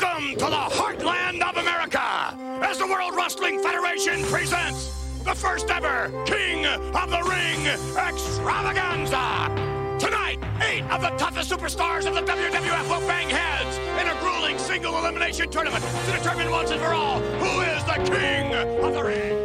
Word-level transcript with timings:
Welcome 0.00 0.30
to 0.32 0.46
the 0.46 0.46
heartland 0.46 1.42
of 1.42 1.56
America 1.56 2.00
as 2.64 2.78
the 2.78 2.86
World 2.86 3.14
Wrestling 3.16 3.62
Federation 3.62 4.22
presents 4.24 5.18
the 5.24 5.34
first 5.34 5.68
ever 5.68 6.10
King 6.24 6.64
of 6.64 7.10
the 7.10 7.22
Ring 7.28 7.66
extravaganza. 7.66 9.50
Tonight, 9.98 10.38
eight 10.62 10.84
of 10.84 11.02
the 11.02 11.10
toughest 11.18 11.50
superstars 11.50 12.06
of 12.06 12.14
the 12.14 12.22
WWF 12.22 12.88
will 12.88 13.06
bang 13.06 13.28
heads 13.28 13.76
in 14.00 14.08
a 14.08 14.18
grueling 14.20 14.58
single 14.58 14.96
elimination 14.96 15.50
tournament 15.50 15.84
to 16.06 16.12
determine 16.12 16.50
once 16.50 16.70
and 16.70 16.80
for 16.80 16.94
all 16.94 17.20
who 17.20 17.60
is 17.60 17.84
the 17.84 18.16
King 18.16 18.54
of 18.82 18.94
the 18.94 19.02
Ring. 19.02 19.39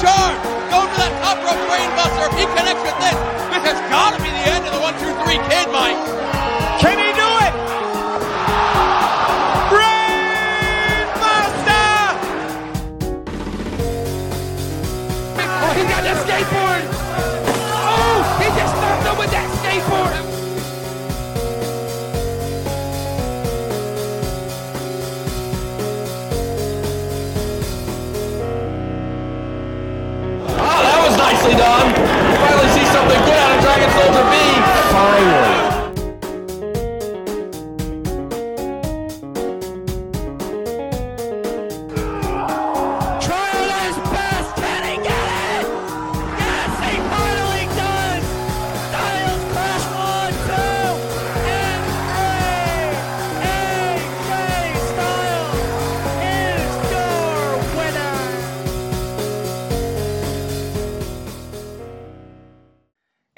Time 0.00 0.32
be? 0.32 0.32
Go 0.72 0.80
to 0.88 0.96
that 0.96 1.12
top 1.20 1.36
rope 1.44 1.60
brainbuster 1.68 2.24
if 2.32 2.34
he 2.40 2.44
connects 2.56 2.82
with 2.82 2.96
this. 3.04 3.16
This 3.52 3.62
has 3.68 3.78
got 3.92 4.16
to 4.16 4.22
be 4.22 4.30
the 4.32 4.44
end 4.48 4.64
of 4.64 4.72
the 4.72 4.80
one, 4.80 4.96
two, 4.96 5.12
three 5.24 5.40
kid, 5.48 5.68
Mike. 5.68 6.39
Nicely. 31.60 31.92
Finally 32.40 32.68
see 32.72 32.86
something 32.86 33.20
good 33.24 33.38
out 33.38 33.56
of 33.56 33.60
Dragon 33.62 33.90
Soldier 33.90 34.24
B. 34.30 34.39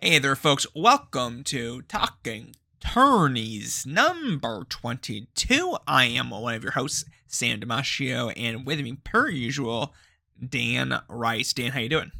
Hey 0.02 0.18
there, 0.18 0.34
folks. 0.34 0.66
Welcome 0.74 1.44
to 1.44 1.82
Talking 1.82 2.56
Turnies 2.80 3.86
number 3.86 4.64
22. 4.68 5.76
I 5.86 6.06
am 6.06 6.30
one 6.30 6.56
of 6.56 6.64
your 6.64 6.72
hosts, 6.72 7.04
Sam 7.28 7.60
Damasio, 7.60 8.32
and 8.36 8.66
with 8.66 8.80
me, 8.80 8.98
per 9.04 9.28
usual, 9.28 9.94
Dan 10.44 11.00
Rice. 11.08 11.52
Dan, 11.52 11.70
how 11.70 11.78
you 11.78 11.88
doing? 11.88 12.10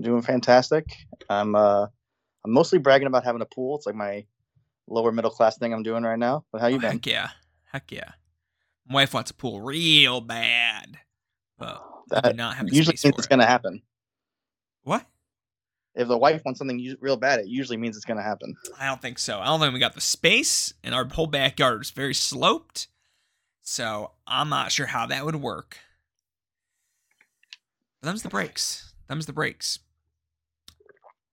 doing 0.00 0.22
fantastic. 0.22 0.86
I'm 1.28 1.54
uh 1.54 1.86
I'm 2.44 2.50
mostly 2.50 2.80
bragging 2.80 3.06
about 3.06 3.22
having 3.22 3.42
a 3.42 3.46
pool. 3.46 3.76
It's 3.76 3.86
like 3.86 3.94
my 3.94 4.24
lower 4.88 5.12
middle 5.12 5.30
class 5.30 5.56
thing 5.56 5.72
I'm 5.72 5.84
doing 5.84 6.02
right 6.02 6.18
now. 6.18 6.44
But 6.50 6.60
how 6.62 6.66
you 6.66 6.78
Oh, 6.78 6.80
been? 6.80 6.92
Heck 6.94 7.06
yeah. 7.06 7.28
Heck 7.70 7.92
yeah. 7.92 8.10
My 8.88 8.94
wife 8.96 9.14
wants 9.14 9.30
a 9.30 9.34
pool 9.34 9.60
real 9.60 10.20
bad, 10.20 10.98
but 11.58 11.80
we 12.10 12.16
do 12.22 12.22
That 12.22 12.36
not 12.36 12.56
have 12.56 12.66
the 12.66 12.74
usually 12.74 12.96
for 12.96 13.08
it's 13.18 13.26
it. 13.26 13.30
gonna 13.30 13.46
happen. 13.46 13.82
What? 14.82 15.06
If 15.94 16.08
the 16.08 16.18
wife 16.18 16.42
wants 16.44 16.58
something 16.58 16.96
real 17.00 17.16
bad, 17.16 17.40
it 17.40 17.48
usually 17.48 17.76
means 17.76 17.96
it's 17.96 18.04
gonna 18.04 18.22
happen. 18.22 18.54
I 18.78 18.86
don't 18.86 19.02
think 19.02 19.18
so. 19.18 19.40
I 19.40 19.46
don't 19.46 19.60
think 19.60 19.74
we 19.74 19.80
got 19.80 19.94
the 19.94 20.00
space, 20.00 20.72
and 20.84 20.94
our 20.94 21.04
whole 21.04 21.26
backyard 21.26 21.82
is 21.82 21.90
very 21.90 22.14
sloped. 22.14 22.86
So 23.62 24.12
I'm 24.26 24.48
not 24.48 24.72
sure 24.72 24.86
how 24.86 25.06
that 25.06 25.24
would 25.24 25.36
work. 25.36 25.78
But 28.00 28.08
them's 28.08 28.22
the 28.22 28.28
breaks. 28.28 28.92
Them's 29.08 29.26
the 29.26 29.32
breaks. 29.32 29.78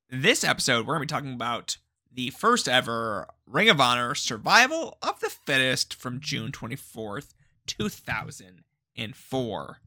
This 0.09 0.43
episode, 0.43 0.85
we're 0.85 0.97
going 0.97 1.07
to 1.07 1.13
be 1.13 1.17
talking 1.17 1.33
about 1.33 1.77
the 2.11 2.29
first 2.29 2.69
ever 2.69 3.27
Ring 3.45 3.69
of 3.69 3.81
Honor 3.81 4.15
Survival 4.15 4.97
of 5.01 5.19
the 5.19 5.29
Fittest 5.29 5.93
from 5.93 6.19
June 6.19 6.51
24th, 6.51 7.33
2004. 7.65 9.81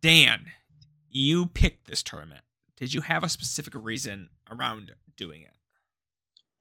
Dan, 0.00 0.46
you 1.08 1.46
picked 1.46 1.86
this 1.86 2.02
tournament. 2.02 2.42
Did 2.78 2.94
you 2.94 3.00
have 3.00 3.24
a 3.24 3.28
specific 3.28 3.74
reason 3.74 4.28
around 4.50 4.92
doing 5.16 5.42
it? 5.42 5.54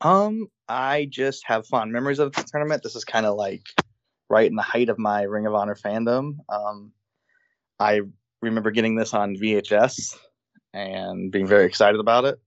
Um, 0.02 0.48
I 0.68 1.08
just 1.10 1.46
have 1.46 1.68
fond 1.68 1.92
memories 1.92 2.20
of 2.20 2.34
the 2.34 2.44
tournament. 2.44 2.82
This 2.82 2.96
is 2.96 3.06
kind 3.06 3.26
of 3.26 3.36
like 3.36 3.64
right 4.30 4.50
in 4.50 4.56
the 4.56 4.64
height 4.64 4.90
of 4.90 4.98
my 4.98 5.24
Ring 5.24 5.46
of 5.46 5.54
Honor 5.54 5.76
fandom. 5.76 6.38
Um, 6.50 6.92
I 7.80 8.02
remember 8.42 8.72
getting 8.72 8.96
this 8.96 9.14
on 9.14 9.36
VHS 9.36 10.18
and 10.74 11.32
being 11.32 11.48
very 11.48 11.66
excited 11.66 12.00
about 12.00 12.26
it. 12.26 12.40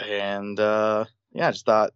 And 0.00 0.58
uh, 0.58 1.04
yeah, 1.32 1.48
I 1.48 1.52
just 1.52 1.64
thought 1.64 1.92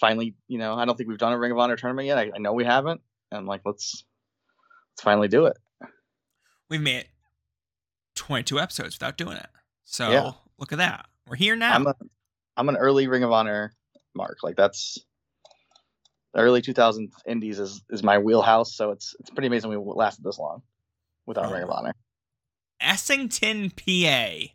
finally, 0.00 0.34
you 0.48 0.58
know, 0.58 0.74
I 0.74 0.84
don't 0.84 0.96
think 0.96 1.08
we've 1.08 1.18
done 1.18 1.32
a 1.32 1.38
Ring 1.38 1.52
of 1.52 1.58
Honor 1.58 1.76
tournament 1.76 2.06
yet. 2.06 2.18
I, 2.18 2.32
I 2.34 2.38
know 2.38 2.52
we 2.52 2.64
haven't. 2.64 3.00
And 3.30 3.38
I'm 3.38 3.46
like, 3.46 3.62
let's 3.64 4.04
let's 4.92 5.02
finally 5.02 5.28
do 5.28 5.46
it. 5.46 5.56
We've 6.68 6.80
made 6.80 7.06
22 8.22 8.60
episodes 8.60 8.94
without 8.94 9.16
doing 9.18 9.36
it. 9.36 9.48
So 9.84 10.10
Yeah. 10.10 10.30
look 10.56 10.70
at 10.72 10.78
that. 10.78 11.06
We're 11.26 11.34
here 11.36 11.56
now. 11.56 11.74
I'm 11.74 11.86
a 11.88 11.94
I'm 12.56 12.68
an 12.68 12.76
early 12.76 13.08
Ring 13.08 13.24
of 13.24 13.32
Honor 13.32 13.74
mark. 14.14 14.38
Like 14.44 14.54
that's 14.56 14.96
early 16.36 16.62
2000s 16.62 17.10
indies 17.26 17.58
is 17.58 17.82
is 17.90 18.02
my 18.04 18.18
wheelhouse. 18.18 18.76
So 18.76 18.92
it's 18.92 19.16
it's 19.18 19.30
pretty 19.30 19.48
amazing 19.48 19.70
we 19.70 19.76
lasted 19.76 20.22
this 20.24 20.38
long 20.38 20.62
without 21.26 21.46
Oh. 21.46 21.52
Ring 21.52 21.64
of 21.64 21.70
oh. 21.70 21.74
Honor. 21.74 21.94
Essington, 22.80 23.70
PA, 23.70 24.52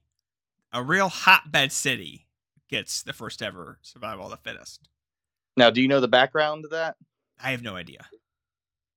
a 0.71 0.83
real 0.83 1.09
hotbed 1.09 1.71
city, 1.73 2.27
gets 2.69 3.03
the 3.03 3.13
first 3.13 3.41
ever 3.41 3.79
survival 3.81 4.25
of 4.25 4.31
the 4.31 4.37
fittest. 4.37 4.87
Now, 5.57 5.69
do 5.71 5.81
you 5.81 5.87
know 5.89 5.99
the 5.99 6.07
background 6.07 6.63
to 6.63 6.69
that? 6.69 6.95
I 7.41 7.51
have 7.51 7.63
no 7.63 7.75
idea. 7.75 8.05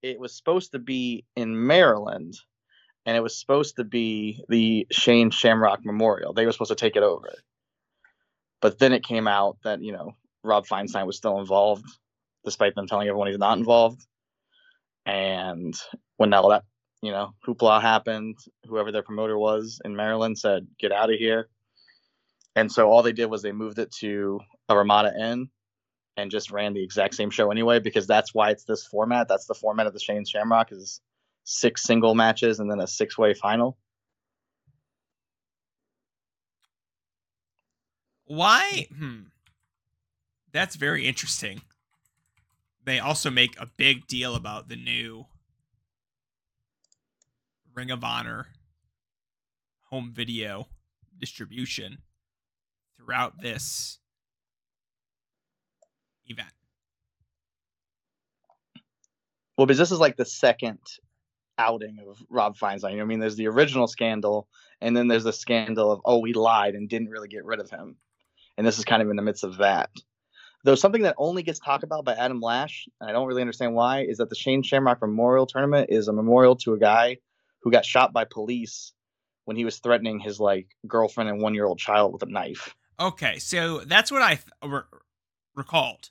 It 0.03 0.19
was 0.19 0.37
supposed 0.37 0.73
to 0.73 0.79
be 0.79 1.25
in 1.37 1.67
Maryland, 1.67 2.37
and 3.07 3.17
it 3.17 3.21
was 3.21 3.39
supposed 3.39 3.77
to 3.77 3.85
be 3.85 4.45
the 4.49 4.87
Shane 4.91 5.31
Shamrock 5.31 5.85
Memorial. 5.85 6.33
They 6.33 6.47
were 6.47 6.53
supposed 6.53 6.71
to 6.71 6.75
take 6.75 6.97
it 6.97 7.03
over, 7.03 7.33
but 8.61 8.79
then 8.79 8.93
it 8.93 9.05
came 9.05 9.27
out 9.27 9.59
that 9.65 9.83
you 9.83 9.93
know 9.93 10.17
Rob 10.43 10.67
Feinstein 10.67 11.07
was 11.07 11.17
still 11.17 11.39
involved, 11.39 11.85
despite 12.45 12.75
them 12.75 12.87
telling 12.87 13.09
everyone 13.09 13.29
he's 13.29 13.39
not 13.39 13.59
involved. 13.59 14.07
And 15.07 15.75
when 16.17 16.33
all 16.35 16.51
that 16.51 16.65
you 17.03 17.13
know 17.13 17.35
hoopla 17.47 17.81
happened, 17.81 18.37
whoever 18.67 18.93
their 18.93 19.03
promoter 19.03 19.39
was 19.39 19.81
in 19.85 19.97
Maryland 19.97 20.39
said, 20.39 20.67
"Get 20.79 20.93
out 20.93 21.13
of 21.13 21.19
here." 21.19 21.49
And 22.57 22.71
so 22.71 22.91
all 22.91 23.03
they 23.03 23.13
did 23.13 23.27
was 23.27 23.43
they 23.43 23.53
moved 23.53 23.79
it 23.79 23.93
to 24.01 24.41
a 24.69 24.77
Ramada 24.77 25.13
Inn 25.19 25.49
and 26.17 26.31
just 26.31 26.51
ran 26.51 26.75
the 26.75 26.83
exact 26.83 27.15
same 27.15 27.31
show 27.31 27.51
anyway 27.51 27.79
because 27.79 28.07
that's 28.07 28.35
why 28.35 28.51
it's 28.51 28.65
this 28.65 28.87
format. 28.87 29.29
That's 29.29 29.47
the 29.47 29.55
format 29.55 29.87
of 29.87 29.93
the 29.93 30.01
Shane 30.01 30.25
Shamrock 30.25 30.73
is 30.73 31.01
six 31.51 31.83
single 31.83 32.15
matches 32.15 32.61
and 32.61 32.71
then 32.71 32.79
a 32.79 32.87
six 32.87 33.19
way 33.19 33.35
final. 33.35 33.77
Why? 38.25 38.87
Hmm. 38.97 39.23
That's 40.53 40.77
very 40.77 41.07
interesting. 41.07 41.63
They 42.85 43.01
also 43.01 43.31
make 43.31 43.61
a 43.61 43.67
big 43.67 44.07
deal 44.07 44.37
about 44.37 44.69
the 44.69 44.77
new 44.77 45.27
Ring 47.75 47.91
of 47.91 48.05
Honor 48.05 48.47
home 49.91 50.13
video 50.15 50.69
distribution 51.19 51.99
throughout 52.97 53.43
this 53.43 53.99
event. 56.27 56.53
Well, 59.57 59.67
because 59.67 59.79
this 59.79 59.91
is 59.91 59.99
like 59.99 60.17
the 60.17 60.25
second 60.25 60.79
outing 61.61 61.99
of 62.09 62.23
Rob 62.29 62.57
Feinstein. 62.57 62.91
You 62.91 62.97
know 62.97 63.03
what 63.03 63.03
I 63.03 63.09
mean? 63.09 63.21
There's 63.21 63.37
the 63.37 63.49
original 63.49 63.87
scandal, 63.87 64.49
and 64.81 64.97
then 64.97 65.09
there's 65.09 65.25
the 65.25 65.33
scandal 65.33 65.93
of 65.93 66.01
oh, 66.05 66.19
we 66.19 66.33
lied 66.33 66.75
and 66.75 66.89
didn't 66.89 67.11
really 67.11 67.29
get 67.29 67.45
rid 67.45 67.61
of 67.61 67.71
him. 67.71 67.97
And 68.57 68.67
this 68.67 68.79
is 68.79 68.85
kind 68.85 69.03
of 69.03 69.11
in 69.11 69.17
the 69.17 69.23
midst 69.23 69.45
of 69.45 69.59
that. 69.59 69.91
Though 70.65 70.75
something 70.75 71.03
that 71.03 71.15
only 71.17 71.43
gets 71.43 71.59
talked 71.59 71.85
about 71.85 72.05
by 72.05 72.15
Adam 72.15 72.41
Lash, 72.41 72.89
and 73.01 73.09
I 73.09 73.13
don't 73.13 73.27
really 73.27 73.41
understand 73.41 73.75
why, 73.75 74.03
is 74.03 74.19
that 74.19 74.29
the 74.29 74.35
Shane 74.35 74.63
Shamrock 74.63 75.01
Memorial 75.01 75.47
Tournament 75.47 75.89
is 75.91 76.09
a 76.09 76.13
memorial 76.13 76.57
to 76.57 76.75
a 76.75 76.79
guy 76.79 77.19
who 77.63 77.71
got 77.71 77.85
shot 77.85 78.13
by 78.13 78.25
police 78.25 78.93
when 79.45 79.57
he 79.57 79.65
was 79.65 79.79
threatening 79.79 80.19
his 80.21 80.39
like 80.41 80.69
girlfriend 80.87 81.31
and 81.31 81.41
one 81.41 81.55
year 81.55 81.65
old 81.65 81.79
child 81.79 82.13
with 82.13 82.23
a 82.23 82.27
knife. 82.27 82.75
Okay, 82.99 83.39
so 83.39 83.81
that's 83.81 84.11
what 84.13 84.23
I 84.23 84.35
th- 84.35 84.47
re- 84.63 84.83
recalled. 85.55 86.11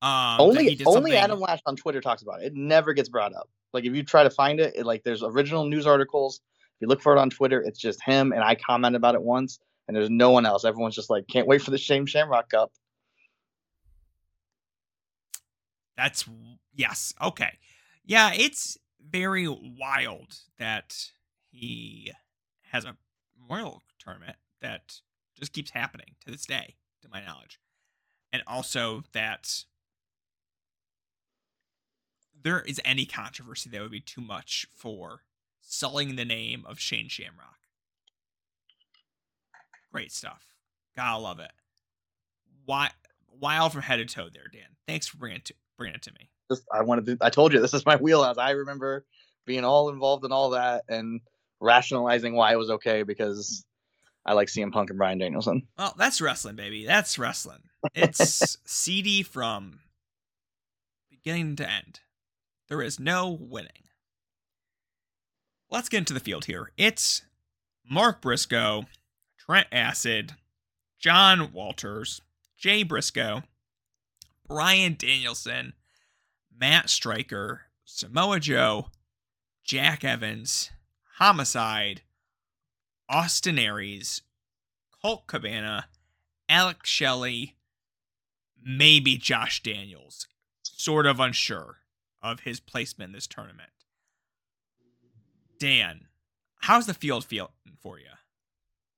Um, 0.00 0.36
only 0.40 0.68
only 0.68 0.76
something- 0.84 1.12
Adam 1.14 1.40
Lash 1.40 1.60
on 1.66 1.76
Twitter 1.76 2.00
talks 2.00 2.22
about 2.22 2.42
it. 2.42 2.46
It 2.46 2.54
never 2.54 2.92
gets 2.94 3.08
brought 3.08 3.34
up. 3.34 3.50
Like 3.72 3.84
if 3.84 3.94
you 3.94 4.02
try 4.02 4.22
to 4.22 4.30
find 4.30 4.60
it, 4.60 4.74
it 4.76 4.86
like 4.86 5.02
there's 5.02 5.22
original 5.22 5.64
news 5.64 5.86
articles. 5.86 6.40
If 6.76 6.82
you 6.82 6.88
look 6.88 7.02
for 7.02 7.14
it 7.16 7.18
on 7.18 7.30
Twitter, 7.30 7.60
it's 7.60 7.78
just 7.78 8.02
him 8.02 8.32
and 8.32 8.42
I 8.42 8.54
comment 8.54 8.96
about 8.96 9.14
it 9.14 9.22
once, 9.22 9.58
and 9.86 9.96
there's 9.96 10.10
no 10.10 10.30
one 10.30 10.46
else. 10.46 10.64
Everyone's 10.64 10.94
just 10.94 11.10
like, 11.10 11.26
can't 11.28 11.46
wait 11.46 11.62
for 11.62 11.70
the 11.70 11.78
Shame 11.78 12.06
Shamrock 12.06 12.50
Cup. 12.50 12.72
That's 15.96 16.24
yes. 16.74 17.12
Okay. 17.20 17.58
Yeah, 18.04 18.30
it's 18.32 18.78
very 19.10 19.48
wild 19.48 20.38
that 20.58 20.94
he 21.50 22.12
has 22.70 22.84
a 22.84 22.96
Royal 23.50 23.82
tournament 23.98 24.36
that 24.60 25.00
just 25.38 25.52
keeps 25.52 25.70
happening 25.70 26.14
to 26.24 26.30
this 26.30 26.46
day, 26.46 26.76
to 27.02 27.08
my 27.08 27.24
knowledge. 27.24 27.58
And 28.32 28.42
also 28.46 29.02
that 29.12 29.64
there 32.42 32.60
is 32.60 32.80
any 32.84 33.04
controversy 33.04 33.70
that 33.70 33.80
would 33.80 33.90
be 33.90 34.00
too 34.00 34.20
much 34.20 34.66
for 34.74 35.22
selling 35.60 36.16
the 36.16 36.24
name 36.24 36.64
of 36.66 36.78
Shane 36.78 37.08
Shamrock. 37.08 37.58
Great 39.92 40.12
stuff. 40.12 40.44
Gotta 40.96 41.18
love 41.18 41.40
it. 41.40 41.52
Why 42.64 42.90
wild 43.40 43.72
from 43.72 43.82
head 43.82 43.96
to 43.96 44.04
toe 44.04 44.28
there, 44.32 44.48
Dan. 44.52 44.76
Thanks 44.86 45.06
for 45.06 45.16
bringing 45.16 45.38
it 45.38 45.44
to 45.46 45.54
bringing 45.76 45.94
it 45.94 46.02
to 46.02 46.12
me. 46.12 46.30
Just 46.50 46.64
I 46.72 46.82
wanted 46.82 47.06
to. 47.06 47.16
I 47.20 47.30
told 47.30 47.52
you 47.52 47.60
this 47.60 47.74
is 47.74 47.86
my 47.86 47.96
wheelhouse. 47.96 48.38
I 48.38 48.50
remember 48.50 49.04
being 49.46 49.64
all 49.64 49.88
involved 49.88 50.24
in 50.24 50.32
all 50.32 50.50
that 50.50 50.84
and 50.88 51.20
rationalizing 51.60 52.34
why 52.34 52.52
it 52.52 52.58
was 52.58 52.70
okay 52.70 53.02
because 53.02 53.64
I 54.24 54.34
like 54.34 54.48
CM 54.48 54.72
Punk 54.72 54.90
and 54.90 54.98
Bryan 54.98 55.18
Danielson. 55.18 55.66
Well, 55.78 55.94
that's 55.96 56.20
wrestling, 56.20 56.56
baby. 56.56 56.84
That's 56.84 57.18
wrestling. 57.18 57.62
It's 57.94 58.58
CD 58.66 59.22
from 59.22 59.80
beginning 61.10 61.56
to 61.56 61.68
end. 61.68 62.00
There 62.68 62.82
is 62.82 63.00
no 63.00 63.30
winning. 63.30 63.84
Let's 65.70 65.88
get 65.88 65.98
into 65.98 66.14
the 66.14 66.20
field 66.20 66.44
here. 66.44 66.70
It's 66.76 67.22
Mark 67.90 68.20
Briscoe, 68.20 68.84
Trent 69.38 69.68
Acid, 69.72 70.34
John 70.98 71.50
Walters, 71.52 72.20
Jay 72.58 72.82
Briscoe, 72.82 73.42
Bryan 74.46 74.96
Danielson, 74.98 75.72
Matt 76.54 76.90
Striker, 76.90 77.62
Samoa 77.84 78.38
Joe, 78.38 78.88
Jack 79.64 80.04
Evans, 80.04 80.70
Homicide, 81.16 82.02
Austin 83.08 83.58
Aries, 83.58 84.20
Colt 85.00 85.26
Cabana, 85.26 85.86
Alex 86.50 86.90
Shelley, 86.90 87.56
maybe 88.62 89.16
Josh 89.16 89.62
Daniels. 89.62 90.26
Sort 90.62 91.06
of 91.06 91.18
unsure 91.18 91.77
of 92.22 92.40
his 92.40 92.60
placement 92.60 93.08
in 93.10 93.12
this 93.14 93.26
tournament. 93.26 93.70
Dan, 95.58 96.06
how's 96.60 96.86
the 96.86 96.94
field 96.94 97.24
feeling 97.24 97.50
for 97.80 97.98
you? 97.98 98.06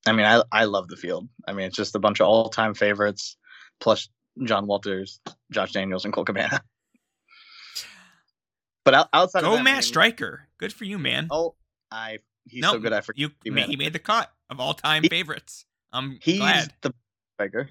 I 0.07 0.13
mean, 0.13 0.27
I 0.27 0.43
I 0.53 0.65
love 0.65 0.89
the 0.89 0.97
field. 0.97 1.29
I 1.47 1.53
mean, 1.53 1.67
it's 1.67 1.77
just 1.77 1.95
a 1.95 1.99
bunch 1.99 2.21
of 2.21 2.27
all 2.27 2.49
time 2.49 2.75
favorites, 2.75 3.37
plus 3.81 4.09
John 4.45 4.67
Walters, 4.67 5.21
Josh 5.53 5.73
Daniels, 5.73 6.05
and 6.05 6.13
Colt 6.15 6.27
Cabana. 6.27 6.63
But 8.83 8.95
out, 8.95 9.09
outside 9.13 9.41
of 9.41 9.45
Go 9.45 9.51
that, 9.53 9.61
I 9.61 9.63
Matt 9.63 9.75
mean- 9.75 9.83
Striker. 9.83 10.49
Good 10.57 10.73
for 10.73 10.85
you, 10.85 10.99
man. 10.99 11.29
Oh, 11.31 11.55
I 11.91 12.19
he's 12.49 12.63
No, 12.63 12.73
so 12.73 12.79
good. 12.79 12.95
I 12.95 13.03
forget. 13.03 13.21
you, 13.21 13.31
he 13.45 13.51
he 13.63 13.77
made 13.77 13.93
the 13.93 13.99
cut 13.99 14.33
of 14.49 14.59
all 14.59 14.73
time 14.73 15.03
favorites. 15.05 15.67
I'm 15.93 16.19
He's 16.23 16.39
glad 16.39 16.73
the 16.81 16.95
striker. 17.37 17.69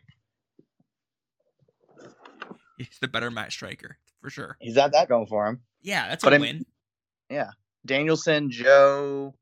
he's 2.78 2.98
the 3.02 3.08
better 3.08 3.32
Matt 3.32 3.52
Striker 3.52 3.98
for 4.22 4.30
sure. 4.30 4.58
He's 4.60 4.76
got 4.76 4.92
that 4.94 5.08
going 5.10 5.28
for 5.28 5.48
him. 5.48 5.62
Yeah, 5.82 6.08
that's 6.10 6.24
But 6.24 6.34
a 6.34 6.36
I 6.38 6.40
win. 6.40 6.66
Yeah, 7.30 7.52
Danielson, 7.86 8.50
Joe, 8.52 9.34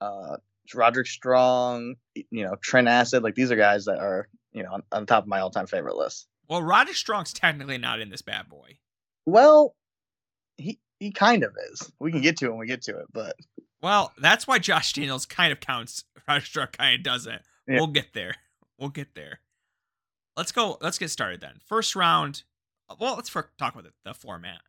uh, 0.00 0.36
Roderick 0.74 1.06
Strong, 1.06 1.96
you 2.14 2.44
know, 2.44 2.56
Trent 2.62 2.88
Acid. 2.88 3.22
Like 3.22 3.34
these 3.34 3.50
are 3.50 3.56
guys 3.56 3.84
that 3.84 3.98
are 3.98 4.28
you 4.52 4.62
know 4.62 4.72
on, 4.72 4.82
on 4.92 5.06
top 5.06 5.24
of 5.24 5.28
my 5.28 5.40
all-time 5.40 5.66
favorite 5.66 5.96
list. 5.96 6.26
Well, 6.48 6.62
Roger 6.62 6.94
Strong's 6.94 7.32
technically 7.32 7.78
not 7.78 8.00
in 8.00 8.08
this 8.10 8.22
bad 8.22 8.48
boy. 8.48 8.78
Well, 9.26 9.74
he 10.56 10.78
he 10.98 11.12
kind 11.12 11.44
of 11.44 11.54
is. 11.72 11.92
We 12.00 12.10
can 12.10 12.20
get 12.22 12.36
to 12.38 12.46
it 12.46 12.50
when 12.50 12.58
we 12.60 12.66
get 12.66 12.82
to 12.82 12.98
it, 12.98 13.06
but 13.12 13.36
Well, 13.82 14.12
that's 14.18 14.46
why 14.46 14.58
Josh 14.58 14.92
Daniels 14.92 15.26
kind 15.26 15.52
of 15.52 15.60
counts. 15.60 16.04
Roger 16.28 16.44
Strong 16.46 16.68
kind 16.72 16.96
of 16.96 17.02
doesn't. 17.02 17.42
Yeah. 17.68 17.76
We'll 17.76 17.86
get 17.88 18.12
there. 18.14 18.34
We'll 18.78 18.88
get 18.90 19.14
there. 19.14 19.40
Let's 20.36 20.52
go. 20.52 20.78
Let's 20.80 20.98
get 20.98 21.10
started 21.10 21.40
then. 21.40 21.60
First 21.66 21.94
round. 21.96 22.42
Well, 22.98 23.16
let's 23.16 23.28
fir- 23.28 23.50
talk 23.58 23.74
about 23.74 23.84
the, 23.84 23.92
the 24.04 24.14
format. 24.14 24.60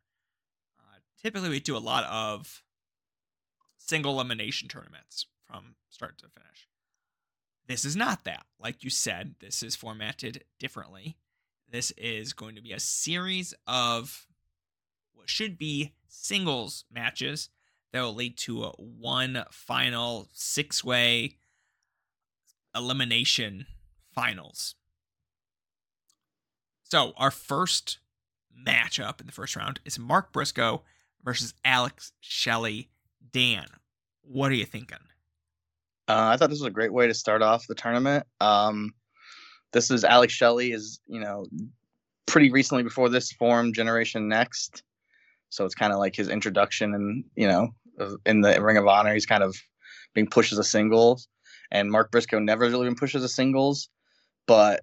Uh, 0.78 0.98
typically, 1.22 1.48
we 1.48 1.60
do 1.60 1.76
a 1.76 1.78
lot 1.78 2.04
of 2.04 2.62
single 3.76 4.14
elimination 4.14 4.68
tournaments 4.68 5.26
from 5.46 5.76
start 5.88 6.18
to 6.18 6.28
finish. 6.28 6.68
This 7.66 7.84
is 7.84 7.96
not 7.96 8.24
that. 8.24 8.44
Like 8.58 8.82
you 8.82 8.90
said, 8.90 9.34
this 9.40 9.62
is 9.62 9.76
formatted 9.76 10.44
differently. 10.58 11.16
This 11.70 11.90
is 11.92 12.32
going 12.32 12.54
to 12.56 12.62
be 12.62 12.72
a 12.72 12.80
series 12.80 13.54
of 13.66 14.26
what 15.12 15.28
should 15.28 15.58
be 15.58 15.92
singles 16.08 16.84
matches 16.90 17.50
that 17.92 18.00
will 18.00 18.14
lead 18.14 18.36
to 18.38 18.62
one 18.78 19.44
final 19.50 20.28
six 20.32 20.82
way 20.82 21.36
elimination 22.74 23.66
finals. 24.14 24.74
So, 26.84 27.12
our 27.18 27.30
first 27.30 27.98
matchup 28.66 29.20
in 29.20 29.26
the 29.26 29.32
first 29.32 29.56
round 29.56 29.80
is 29.84 29.98
Mark 29.98 30.32
Briscoe 30.32 30.82
versus 31.24 31.54
Alex 31.64 32.12
Shelley. 32.20 32.88
Dan, 33.32 33.66
what 34.22 34.50
are 34.50 34.54
you 34.56 34.64
thinking? 34.64 34.98
Uh, 36.08 36.30
I 36.32 36.36
thought 36.36 36.48
this 36.48 36.60
was 36.60 36.68
a 36.68 36.70
great 36.70 36.92
way 36.92 37.06
to 37.06 37.14
start 37.14 37.42
off 37.42 37.66
the 37.66 37.74
tournament. 37.74 38.26
Um, 38.40 38.94
this 39.72 39.90
is 39.90 40.04
Alex 40.04 40.32
Shelley 40.32 40.72
is 40.72 41.00
you 41.06 41.20
know 41.20 41.46
pretty 42.26 42.50
recently 42.50 42.82
before 42.82 43.08
this 43.08 43.32
form 43.32 43.72
Generation 43.72 44.28
Next, 44.28 44.82
so 45.50 45.64
it's 45.64 45.74
kind 45.74 45.92
of 45.92 45.98
like 45.98 46.16
his 46.16 46.28
introduction 46.28 46.94
and 46.94 47.24
you 47.36 47.46
know 47.46 47.68
in 48.24 48.40
the 48.40 48.62
Ring 48.62 48.78
of 48.78 48.86
Honor 48.86 49.12
he's 49.12 49.26
kind 49.26 49.42
of 49.42 49.56
being 50.14 50.28
pushed 50.28 50.52
as 50.52 50.58
a 50.58 50.64
singles, 50.64 51.28
and 51.70 51.90
Mark 51.90 52.10
Briscoe 52.10 52.38
never 52.38 52.64
really 52.64 52.86
been 52.86 52.94
pushed 52.94 53.14
as 53.14 53.24
a 53.24 53.28
singles, 53.28 53.90
but 54.46 54.80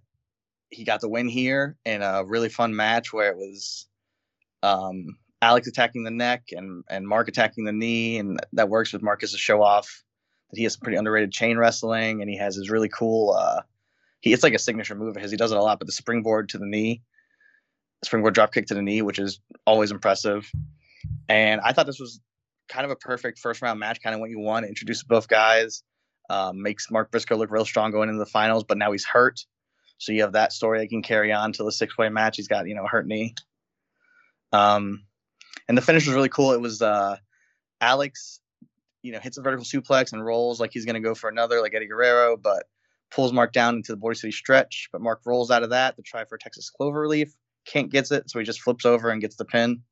he 0.76 0.84
got 0.84 1.00
the 1.00 1.10
win 1.10 1.28
here 1.30 1.78
in 1.86 2.02
a 2.02 2.24
really 2.26 2.50
fun 2.50 2.76
match 2.76 3.14
where 3.14 3.32
it 3.32 3.38
was 3.38 3.88
um, 4.62 5.18
Alex 5.42 5.68
attacking 5.68 6.04
the 6.04 6.12
neck 6.12 6.44
and 6.52 6.84
and 6.90 7.08
Mark 7.08 7.28
attacking 7.28 7.64
the 7.64 7.72
knee, 7.72 8.18
and 8.18 8.40
that 8.54 8.70
works 8.70 8.92
with 8.92 9.02
Marcus 9.02 9.32
to 9.32 9.38
show 9.38 9.64
off 9.64 10.04
that 10.52 10.58
he 10.58 10.64
has 10.64 10.76
pretty 10.76 10.98
underrated 10.98 11.32
chain 11.32 11.58
wrestling, 11.58 12.22
and 12.22 12.30
he 12.30 12.38
has 12.38 12.56
his 12.56 12.70
really 12.70 12.90
cool. 12.90 13.34
Uh, 13.34 13.62
he 14.20 14.34
it's 14.34 14.44
like 14.44 14.54
a 14.54 14.60
signature 14.60 14.96
move 14.96 15.16
of 15.16 15.22
his. 15.22 15.32
He 15.32 15.38
does 15.38 15.52
it 15.52 15.58
a 15.58 15.62
lot, 15.62 15.80
but 15.80 15.88
the 15.88 15.94
springboard 15.94 16.50
to 16.50 16.58
the 16.58 16.66
knee, 16.66 17.02
springboard 18.04 18.34
drop 18.34 18.54
kick 18.54 18.68
to 18.68 18.76
the 18.76 18.82
knee, 18.82 19.02
which 19.02 19.20
is 19.20 19.40
always 19.66 19.92
impressive. 19.92 20.52
And 21.30 21.62
I 21.62 21.72
thought 21.72 21.86
this 21.86 22.00
was 22.00 22.20
kind 22.68 22.84
of 22.84 22.92
a 22.92 22.96
perfect 22.96 23.40
first 23.40 23.62
round 23.62 23.80
match, 23.80 24.02
kind 24.02 24.14
of 24.14 24.20
what 24.20 24.30
you 24.30 24.40
want. 24.40 24.66
Introduce 24.66 25.04
both 25.04 25.30
guys, 25.30 25.84
um, 26.30 26.62
makes 26.62 26.92
Mark 26.92 27.12
Briscoe 27.12 27.38
look 27.38 27.52
real 27.52 27.66
strong 27.66 27.92
going 27.92 28.10
into 28.10 28.20
the 28.20 28.26
finals, 28.26 28.66
but 28.66 28.78
now 28.78 28.92
he's 28.92 29.06
hurt, 29.06 29.46
so 29.98 30.12
you 30.12 30.22
have 30.22 30.34
that 30.34 30.54
story 30.54 30.80
that 30.80 30.90
can 30.90 31.02
carry 31.02 31.32
on 31.32 31.54
to 31.54 31.64
the 31.64 31.72
six 31.72 31.98
way 31.98 32.10
match. 32.10 32.38
He's 32.38 32.48
got 32.48 32.68
you 32.68 32.76
know 32.76 32.86
a 32.86 32.88
hurt 32.88 33.08
knee. 33.08 33.36
Um, 34.52 35.04
and 35.68 35.78
the 35.78 35.82
finish 35.82 36.06
was 36.06 36.16
really 36.16 36.30
cool. 36.30 36.52
It 36.52 36.62
was 36.62 36.82
uh, 36.82 37.18
Alex 37.82 38.40
you 39.06 39.12
know, 39.12 39.20
hits 39.20 39.38
a 39.38 39.42
vertical 39.44 39.64
suplex 39.64 40.14
and 40.14 40.26
rolls 40.26 40.60
like 40.60 40.72
he's 40.74 40.84
going 40.84 40.96
to 40.96 41.00
go 41.00 41.14
for 41.14 41.30
another, 41.30 41.62
like 41.62 41.76
Eddie 41.76 41.86
Guerrero, 41.86 42.36
but 42.36 42.64
pulls 43.12 43.32
Mark 43.32 43.54
down 43.54 43.76
into 43.76 43.92
the 43.92 43.98
Border 43.98 44.16
City 44.16 44.32
stretch. 44.32 44.90
But 44.92 45.00
Mark 45.00 45.22
rolls 45.26 45.52
out 45.52 45.62
of 45.62 45.70
that 45.70 45.96
to 45.96 46.02
try 46.02 46.26
for 46.26 46.36
a 46.36 46.40
Texas 46.40 46.72
Cloverleaf. 46.72 47.30
Can't 47.68 47.92
gets 47.92 48.12
it, 48.12 48.32
so 48.32 48.40
he 48.40 48.46
just 48.46 48.62
flips 48.62 48.84
over 48.84 49.12
and 49.12 49.22
gets 49.22 49.36
the 49.36 49.46
pin. 49.46 49.84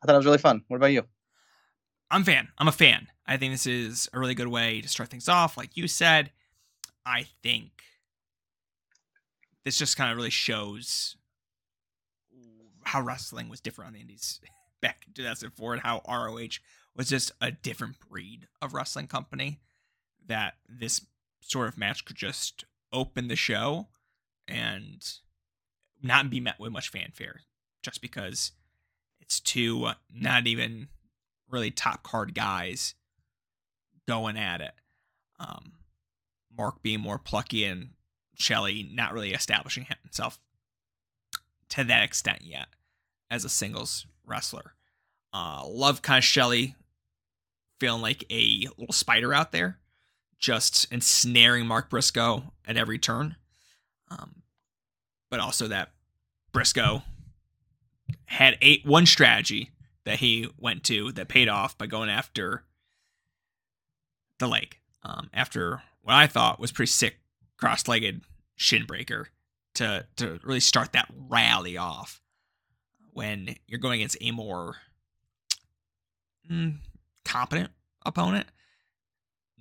I 0.00 0.06
thought 0.06 0.14
it 0.14 0.18
was 0.18 0.26
really 0.26 0.38
fun. 0.38 0.62
What 0.68 0.76
about 0.76 0.92
you? 0.92 1.02
I'm 2.12 2.22
fan. 2.22 2.46
I'm 2.56 2.68
a 2.68 2.72
fan. 2.72 3.08
I 3.26 3.38
think 3.38 3.52
this 3.52 3.66
is 3.66 4.08
a 4.12 4.20
really 4.20 4.36
good 4.36 4.46
way 4.46 4.80
to 4.80 4.88
start 4.88 5.08
things 5.08 5.28
off. 5.28 5.56
Like 5.56 5.76
you 5.76 5.88
said, 5.88 6.30
I 7.04 7.26
think 7.42 7.72
this 9.64 9.78
just 9.78 9.96
kind 9.96 10.10
of 10.10 10.16
really 10.16 10.30
shows 10.30 11.16
how 12.84 13.00
wrestling 13.00 13.48
was 13.48 13.60
different 13.60 13.88
on 13.88 13.94
the 13.94 14.00
indies 14.00 14.40
back 14.80 15.04
in 15.06 15.12
2004 15.14 15.74
and 15.74 15.82
how 15.82 16.02
ROH 16.08 16.58
was 16.96 17.08
just 17.08 17.32
a 17.40 17.50
different 17.50 17.96
breed 18.08 18.46
of 18.62 18.74
wrestling 18.74 19.06
company 19.06 19.60
that 20.26 20.54
this 20.68 21.06
sort 21.40 21.68
of 21.68 21.78
match 21.78 22.04
could 22.04 22.16
just 22.16 22.64
open 22.92 23.28
the 23.28 23.36
show 23.36 23.88
and 24.46 25.04
not 26.02 26.30
be 26.30 26.40
met 26.40 26.60
with 26.60 26.72
much 26.72 26.90
fanfare 26.90 27.40
just 27.82 28.00
because 28.00 28.52
it's 29.20 29.40
two 29.40 29.88
not 30.12 30.46
even 30.46 30.88
really 31.50 31.70
top 31.70 32.02
card 32.02 32.34
guys 32.34 32.94
going 34.06 34.36
at 34.36 34.60
it. 34.60 34.74
Um, 35.40 35.72
Mark 36.56 36.82
being 36.82 37.00
more 37.00 37.18
plucky 37.18 37.64
and 37.64 37.90
Shelley 38.34 38.88
not 38.92 39.12
really 39.12 39.32
establishing 39.32 39.86
himself 40.02 40.38
to 41.70 41.84
that 41.84 42.02
extent 42.02 42.42
yet. 42.42 42.66
as 43.30 43.44
a 43.44 43.48
singles 43.48 44.06
wrestler. 44.24 44.74
Uh, 45.32 45.64
love 45.66 46.02
kind 46.02 46.18
of 46.18 46.24
Shelley 46.24 46.76
feeling 47.80 48.02
like 48.02 48.24
a 48.30 48.68
little 48.78 48.92
spider 48.92 49.34
out 49.34 49.50
there, 49.50 49.78
just 50.38 50.86
ensnaring 50.92 51.66
Mark 51.66 51.90
Briscoe 51.90 52.44
at 52.64 52.76
every 52.76 52.98
turn. 52.98 53.36
Um, 54.08 54.42
but 55.30 55.40
also 55.40 55.66
that 55.68 55.90
Briscoe 56.52 57.02
had 58.26 58.56
eight 58.62 58.86
one 58.86 59.06
strategy 59.06 59.70
that 60.04 60.20
he 60.20 60.48
went 60.58 60.84
to 60.84 61.10
that 61.12 61.28
paid 61.28 61.48
off 61.48 61.76
by 61.76 61.86
going 61.86 62.10
after 62.10 62.62
the 64.38 64.46
leg. 64.46 64.78
Um, 65.02 65.28
after 65.34 65.82
what 66.02 66.14
I 66.14 66.26
thought 66.26 66.60
was 66.60 66.72
pretty 66.72 66.90
sick 66.90 67.16
cross-legged 67.56 68.22
shin 68.56 68.86
breaker 68.86 69.28
to 69.74 70.06
to 70.16 70.38
really 70.42 70.60
start 70.60 70.92
that 70.92 71.08
rally 71.28 71.76
off 71.76 72.20
when 73.12 73.56
you're 73.66 73.80
going 73.80 74.00
against 74.00 74.16
a 74.20 74.30
more 74.30 74.76
mm, 76.50 76.76
competent 77.24 77.70
opponent 78.04 78.46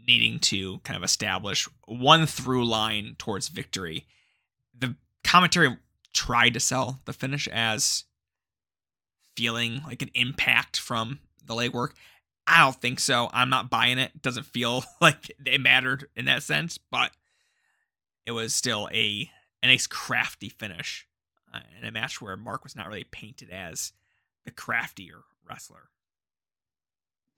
needing 0.08 0.40
to 0.40 0.80
kind 0.80 0.98
of 0.98 1.04
establish 1.04 1.68
one 1.86 2.26
through 2.26 2.66
line 2.66 3.16
towards 3.18 3.48
victory. 3.48 4.06
The 4.78 4.96
commentary 5.24 5.78
tried 6.14 6.54
to 6.54 6.60
sell 6.60 7.00
the 7.06 7.14
finish 7.14 7.48
as 7.48 8.04
feeling 9.36 9.82
like 9.86 10.02
an 10.02 10.12
impact 10.14 10.78
from 10.78 11.20
the 11.46 11.54
legwork. 11.54 11.92
I 12.46 12.60
don't 12.60 12.76
think 12.76 13.00
so. 13.00 13.30
I'm 13.32 13.50
not 13.50 13.70
buying 13.70 13.98
it. 13.98 14.22
Doesn't 14.22 14.46
feel 14.46 14.84
like 15.02 15.32
it 15.46 15.62
mattered 15.62 16.08
in 16.16 16.26
that 16.26 16.44
sense, 16.44 16.78
but 16.78 17.12
it 18.26 18.32
was 18.32 18.54
still 18.54 18.90
a 18.94 19.30
a 19.62 19.68
nice 19.68 19.88
crafty 19.88 20.50
finish 20.50 21.08
uh, 21.54 21.60
in 21.80 21.88
a 21.88 21.92
match 21.92 22.22
where 22.22 22.36
Mark 22.36 22.64
was 22.64 22.76
not 22.76 22.88
really 22.88 23.06
painted 23.06 23.50
as 23.50 23.94
the 24.46 24.52
craftier 24.52 25.22
wrestler. 25.48 25.90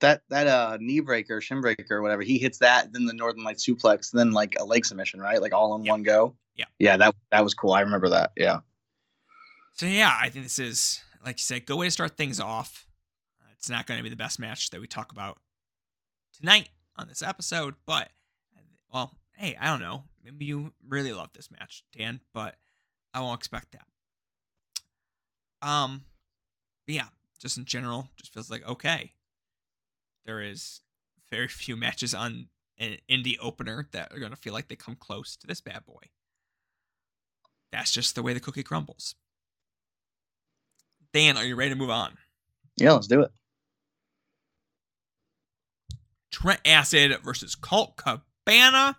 That 0.00 0.22
that 0.28 0.46
uh 0.46 0.76
knee 0.80 1.00
breaker, 1.00 1.40
shin 1.40 1.60
breaker, 1.60 2.02
whatever, 2.02 2.22
he 2.22 2.38
hits 2.38 2.58
that, 2.58 2.92
then 2.92 3.06
the 3.06 3.12
Northern 3.14 3.44
Light 3.44 3.56
suplex, 3.56 4.10
then 4.10 4.32
like 4.32 4.54
a 4.58 4.64
leg 4.64 4.84
submission, 4.84 5.20
right? 5.20 5.40
Like 5.40 5.54
all 5.54 5.74
in 5.76 5.84
Yep. 5.84 5.90
one 5.90 6.02
go. 6.02 6.36
Yeah. 6.54 6.66
Yeah, 6.78 6.96
that 6.98 7.14
that 7.30 7.44
was 7.44 7.54
cool. 7.54 7.72
I 7.72 7.80
remember 7.80 8.10
that. 8.10 8.32
Yeah. 8.36 8.60
So 9.74 9.86
yeah, 9.86 10.16
I 10.20 10.28
think 10.28 10.44
this 10.44 10.58
is 10.58 11.00
like 11.24 11.38
you 11.38 11.42
said, 11.42 11.66
good 11.66 11.76
way 11.76 11.86
to 11.86 11.90
start 11.90 12.16
things 12.16 12.40
off. 12.40 12.86
Uh, 13.40 13.48
it's 13.56 13.70
not 13.70 13.86
going 13.86 13.98
to 13.98 14.04
be 14.04 14.10
the 14.10 14.16
best 14.16 14.38
match 14.38 14.70
that 14.70 14.80
we 14.80 14.86
talk 14.86 15.12
about 15.12 15.38
tonight 16.38 16.68
on 16.96 17.08
this 17.08 17.22
episode, 17.22 17.74
but 17.86 18.10
well, 18.92 19.16
hey, 19.36 19.56
I 19.60 19.66
don't 19.66 19.80
know. 19.80 20.04
Maybe 20.26 20.44
you 20.44 20.72
really 20.88 21.12
love 21.12 21.30
this 21.34 21.52
match, 21.52 21.84
Dan, 21.96 22.20
but 22.34 22.56
I 23.14 23.20
won't 23.20 23.38
expect 23.38 23.72
that. 23.72 23.86
Um, 25.66 26.02
yeah, 26.88 27.06
just 27.40 27.56
in 27.56 27.64
general, 27.64 28.08
just 28.16 28.34
feels 28.34 28.50
like 28.50 28.66
okay. 28.68 29.12
There 30.24 30.42
is 30.42 30.80
very 31.30 31.46
few 31.48 31.76
matches 31.76 32.12
on 32.12 32.48
an 32.76 32.96
indie 33.08 33.36
opener 33.40 33.88
that 33.92 34.12
are 34.12 34.18
going 34.18 34.32
to 34.32 34.36
feel 34.36 34.52
like 34.52 34.66
they 34.66 34.74
come 34.74 34.96
close 34.96 35.36
to 35.36 35.46
this 35.46 35.60
bad 35.60 35.86
boy. 35.86 36.02
That's 37.70 37.92
just 37.92 38.16
the 38.16 38.22
way 38.22 38.34
the 38.34 38.40
cookie 38.40 38.64
crumbles. 38.64 39.14
Dan, 41.12 41.36
are 41.36 41.44
you 41.44 41.54
ready 41.54 41.70
to 41.70 41.76
move 41.76 41.90
on? 41.90 42.18
Yeah, 42.76 42.92
let's 42.92 43.06
do 43.06 43.22
it. 43.22 43.30
Trent 46.32 46.60
Acid 46.66 47.16
versus 47.22 47.54
Colt 47.54 47.96
Cabana. 47.96 48.96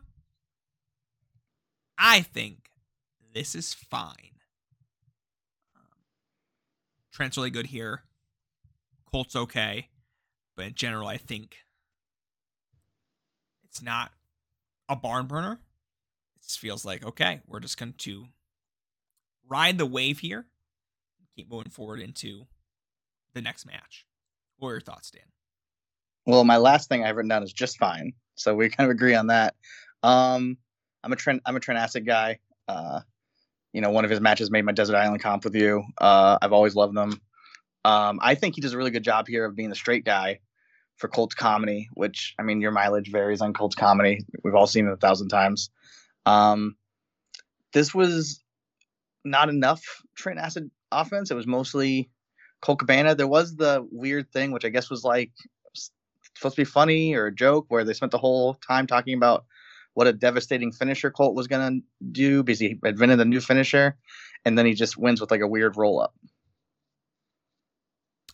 I 1.97 2.21
think 2.21 2.69
this 3.33 3.55
is 3.55 3.73
fine. 3.73 4.39
Um, 5.75 5.99
Trent's 7.11 7.37
really 7.37 7.49
good 7.49 7.67
here. 7.67 8.03
Colt's 9.11 9.35
okay. 9.35 9.89
But 10.55 10.65
in 10.65 10.73
general, 10.73 11.07
I 11.07 11.17
think 11.17 11.57
it's 13.65 13.81
not 13.81 14.11
a 14.89 14.95
barn 14.95 15.27
burner. 15.27 15.59
It 16.35 16.43
just 16.43 16.59
feels 16.59 16.85
like, 16.85 17.05
okay, 17.05 17.41
we're 17.47 17.59
just 17.59 17.77
going 17.77 17.93
to 17.99 18.25
ride 19.47 19.77
the 19.77 19.85
wave 19.85 20.19
here. 20.19 20.47
Keep 21.35 21.51
moving 21.51 21.69
forward 21.69 21.99
into 21.99 22.47
the 23.33 23.41
next 23.41 23.65
match. 23.65 24.05
What 24.57 24.69
are 24.69 24.73
your 24.73 24.81
thoughts, 24.81 25.11
Dan? 25.11 25.21
Well, 26.25 26.43
my 26.43 26.57
last 26.57 26.89
thing 26.89 27.03
I've 27.05 27.15
written 27.15 27.29
down 27.29 27.43
is 27.43 27.53
just 27.53 27.77
fine. 27.77 28.13
So 28.35 28.55
we 28.55 28.69
kind 28.69 28.89
of 28.89 28.95
agree 28.95 29.13
on 29.13 29.27
that. 29.27 29.55
Um, 30.01 30.57
I'm 31.07 31.13
a 31.13 31.15
Trent. 31.15 31.41
I'm 31.45 31.55
a 31.55 31.61
Trent 31.61 31.79
Acid 31.79 32.05
guy. 32.05 32.39
Uh, 32.67 32.99
you 33.71 33.79
know, 33.79 33.91
one 33.91 34.03
of 34.03 34.11
his 34.11 34.19
matches 34.19 34.51
made 34.51 34.65
my 34.65 34.73
Desert 34.73 34.97
Island 34.97 35.21
comp 35.21 35.45
with 35.45 35.55
you. 35.55 35.85
Uh, 35.97 36.37
I've 36.41 36.51
always 36.51 36.75
loved 36.75 36.97
them. 36.97 37.21
Um, 37.85 38.19
I 38.21 38.35
think 38.35 38.55
he 38.55 38.61
does 38.61 38.73
a 38.73 38.77
really 38.77 38.91
good 38.91 39.05
job 39.05 39.25
here 39.25 39.45
of 39.45 39.55
being 39.55 39.69
the 39.69 39.75
straight 39.75 40.03
guy 40.03 40.39
for 40.97 41.07
Colt's 41.07 41.33
comedy, 41.33 41.87
which 41.93 42.35
I 42.37 42.43
mean, 42.43 42.59
your 42.59 42.71
mileage 42.71 43.09
varies 43.09 43.39
on 43.39 43.53
Colt's 43.53 43.75
comedy. 43.75 44.25
We've 44.43 44.55
all 44.55 44.67
seen 44.67 44.85
it 44.85 44.91
a 44.91 44.97
thousand 44.97 45.29
times. 45.29 45.69
Um, 46.25 46.75
this 47.71 47.95
was 47.95 48.43
not 49.23 49.47
enough 49.47 49.81
Trent 50.17 50.39
Acid 50.39 50.69
offense. 50.91 51.31
It 51.31 51.35
was 51.35 51.47
mostly 51.47 52.09
Colt 52.61 52.79
Cabana. 52.79 53.15
There 53.15 53.27
was 53.27 53.55
the 53.55 53.87
weird 53.91 54.29
thing, 54.33 54.51
which 54.51 54.65
I 54.65 54.69
guess 54.69 54.89
was 54.89 55.05
like 55.05 55.31
supposed 56.35 56.57
to 56.57 56.61
be 56.61 56.65
funny 56.65 57.13
or 57.13 57.27
a 57.27 57.33
joke, 57.33 57.67
where 57.69 57.85
they 57.85 57.93
spent 57.93 58.11
the 58.11 58.17
whole 58.17 58.55
time 58.55 58.87
talking 58.87 59.15
about 59.15 59.45
what 59.97 60.05
a 60.05 60.13
devastating 60.13 60.71
finisher 60.71 61.09
Colt 61.09 61.33
was 61.33 61.47
gonna 61.47 61.79
do 62.11 62.43
because 62.43 62.59
he 62.59 62.77
invented 62.85 63.19
a 63.19 63.25
new 63.25 63.41
finisher, 63.41 63.97
and 64.45 64.55
then 64.55 64.67
he 64.67 64.75
just 64.75 64.95
wins 64.95 65.19
with 65.19 65.31
like 65.31 65.41
a 65.41 65.47
weird 65.47 65.75
roll 65.75 65.99
up. 65.99 66.13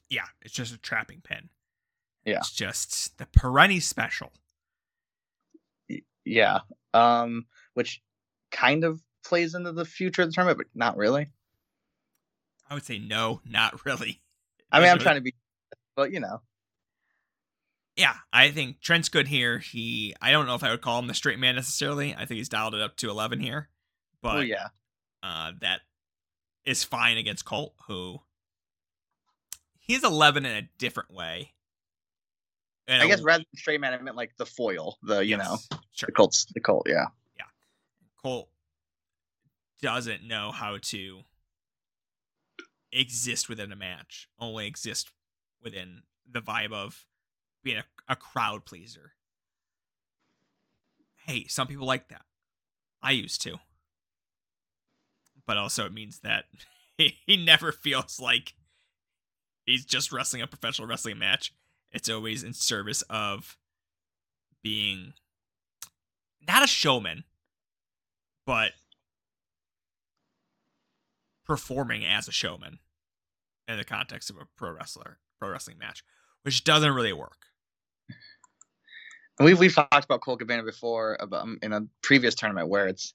yeah, 0.10 0.26
it's 0.42 0.54
just 0.54 0.76
a 0.76 0.78
trapping 0.78 1.22
pin. 1.22 1.48
Yeah. 2.26 2.40
It's 2.40 2.52
just 2.52 3.18
the 3.18 3.28
Perenni 3.28 3.82
special. 3.82 4.34
Yeah, 6.26 6.60
um, 6.94 7.46
which 7.76 8.02
kind 8.52 8.84
of 8.84 9.02
plays 9.24 9.56
into 9.56 9.72
the 9.72 9.86
future 9.86 10.24
of 10.24 10.28
the 10.28 10.34
tournament, 10.34 10.58
but 10.58 10.68
not 10.76 10.98
really. 10.98 11.28
I 12.70 12.74
would 12.74 12.84
say 12.84 13.00
no, 13.00 13.40
not 13.50 13.86
really. 13.86 14.22
I 14.70 14.82
mean, 14.82 14.90
I'm 14.90 15.00
trying 15.00 15.16
to 15.16 15.22
be, 15.22 15.34
but 15.96 16.12
you 16.12 16.20
know, 16.20 16.42
Yeah, 17.96 18.14
I 18.32 18.50
think 18.50 18.82
Trent's 18.82 19.10
good 19.10 19.28
here. 19.28 19.60
He, 19.60 20.16
I 20.22 20.32
don't 20.32 20.48
know 20.48 20.56
if 20.56 20.64
I 20.64 20.72
would 20.72 20.82
call 20.82 21.00
him 21.00 21.08
the 21.08 21.14
straight 21.14 21.38
man 21.38 21.56
necessarily. 21.56 22.14
I 22.16 22.26
think 22.26 22.38
he's 22.40 22.50
dialed 22.50 22.74
it 22.74 22.82
up 22.82 22.98
to 22.98 23.10
11 23.10 23.40
here, 23.40 23.70
but 24.22 24.38
oh 24.38 24.42
yeah, 24.42 24.70
uh, 25.22 25.52
that 25.62 25.82
is 26.66 26.84
fine 26.84 27.18
against 27.18 27.46
Colt, 27.46 27.74
who 27.88 28.20
he's 29.80 30.04
11 30.04 30.46
in 30.46 30.56
a 30.58 30.70
different 30.80 31.12
way. 31.12 31.52
In 32.88 33.00
I 33.00 33.08
guess 33.08 33.22
rather 33.22 33.44
than 33.44 33.58
straight 33.58 33.80
man, 33.80 33.94
I 33.94 34.02
meant 34.02 34.18
like 34.18 34.36
the 34.38 34.46
foil, 34.46 34.98
the 35.04 35.24
you 35.24 35.38
know, 35.38 35.58
Yes, 35.72 35.80
sure. 35.94 36.08
the 36.08 36.14
Colts, 36.14 36.46
the 36.54 36.60
Colt, 36.60 36.88
yeah, 36.90 37.06
yeah. 37.38 37.46
Colt 38.22 38.50
doesn't 39.82 40.24
know 40.28 40.52
how 40.52 40.78
to 40.82 41.22
exist 42.92 43.50
within 43.50 43.72
a 43.72 43.76
match, 43.76 44.28
only 44.40 44.68
exist 44.68 45.12
within 45.62 46.02
the 46.30 46.42
vibe 46.42 46.74
of 46.74 47.06
being 47.64 47.78
a, 47.78 47.84
a 48.08 48.16
crowd 48.16 48.66
pleaser. 48.66 49.14
Hey, 51.26 51.46
some 51.48 51.68
people 51.68 51.88
like 51.88 52.10
that. 52.10 52.24
I 53.02 53.12
used 53.12 53.42
to. 53.44 53.58
But 55.46 55.58
also, 55.58 55.86
it 55.86 55.94
means 55.94 56.20
that 56.20 56.46
he, 56.98 57.18
he 57.26 57.38
never 57.38 57.72
feels 57.72 58.20
like 58.20 58.54
he's 59.66 59.86
just 59.86 60.12
wrestling 60.12 60.42
a 60.42 60.48
professional 60.48 60.88
wrestling 60.88 61.20
match. 61.20 61.54
It's 61.92 62.10
always 62.10 62.44
in 62.44 62.54
service 62.54 63.04
of 63.04 63.58
being 64.64 65.14
not 66.48 66.64
a 66.64 66.68
showman, 66.68 67.24
but 68.46 68.72
performing 71.46 72.06
as 72.06 72.28
a 72.28 72.32
showman 72.32 72.80
in 73.68 73.78
the 73.78 73.84
context 73.84 74.30
of 74.30 74.38
a 74.38 74.48
pro 74.58 74.72
wrestler 74.72 75.20
pro 75.40 75.50
wrestling 75.50 75.78
match, 75.78 76.04
which 76.44 76.64
doesn't 76.64 76.94
really 76.94 77.14
work. 77.14 77.48
And 79.40 79.46
we've 79.46 79.60
we've 79.60 79.74
talked 79.74 80.06
about 80.06 80.22
Colt 80.22 80.40
Cabana 80.40 80.64
before 80.64 81.18
about 81.20 81.44
um, 81.44 81.58
in 81.62 81.74
a 81.74 81.82
previous 82.02 82.36
tournament 82.36 82.70
where 82.70 82.88
it's 82.88 83.14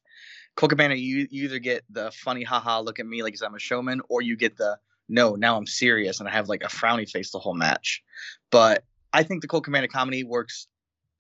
Colt 0.57 0.71
Cabana. 0.71 0.95
You, 0.95 1.29
you 1.31 1.45
either 1.45 1.59
get 1.59 1.85
the 1.91 2.11
funny 2.11 2.43
haha 2.43 2.81
look 2.81 2.99
at 2.99 3.07
me 3.07 3.23
like 3.23 3.37
I'm 3.45 3.55
a 3.55 3.59
showman, 3.59 4.01
or 4.09 4.21
you 4.23 4.37
get 4.37 4.57
the 4.57 4.79
no 5.09 5.37
now 5.37 5.57
I'm 5.57 5.67
serious 5.67 6.21
and 6.21 6.29
I 6.29 6.33
have 6.33 6.49
like 6.49 6.63
a 6.63 6.69
frowny 6.69 7.09
face 7.09 7.31
the 7.31 7.39
whole 7.39 7.55
match. 7.55 8.03
But 8.51 8.85
I 9.13 9.23
think 9.23 9.43
the 9.43 9.49
Colt 9.49 9.65
Cabana 9.65 9.89
comedy 9.89 10.25
works. 10.25 10.67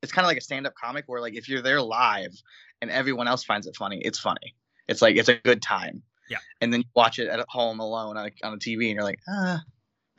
It's 0.02 0.12
kind 0.12 0.24
of 0.24 0.28
like 0.28 0.38
a 0.38 0.42
stand 0.42 0.66
up 0.66 0.74
comic 0.74 1.04
where 1.06 1.20
like 1.20 1.34
if 1.34 1.48
you're 1.48 1.62
there 1.62 1.80
live 1.80 2.32
and 2.80 2.90
everyone 2.90 3.28
else 3.28 3.44
finds 3.44 3.66
it 3.66 3.76
funny, 3.76 4.00
it's 4.04 4.18
funny. 4.18 4.54
It's 4.88 5.02
like 5.02 5.16
it's 5.16 5.28
a 5.28 5.34
good 5.34 5.62
time. 5.62 6.02
Yeah. 6.28 6.38
And 6.60 6.72
then 6.72 6.80
you 6.80 6.88
watch 6.94 7.18
it 7.18 7.28
at 7.28 7.44
home 7.48 7.80
alone 7.80 8.16
on 8.16 8.26
a, 8.26 8.46
on 8.46 8.54
a 8.54 8.58
TV 8.58 8.86
and 8.86 8.94
you're 8.94 9.02
like, 9.02 9.20
ah, 9.28 9.62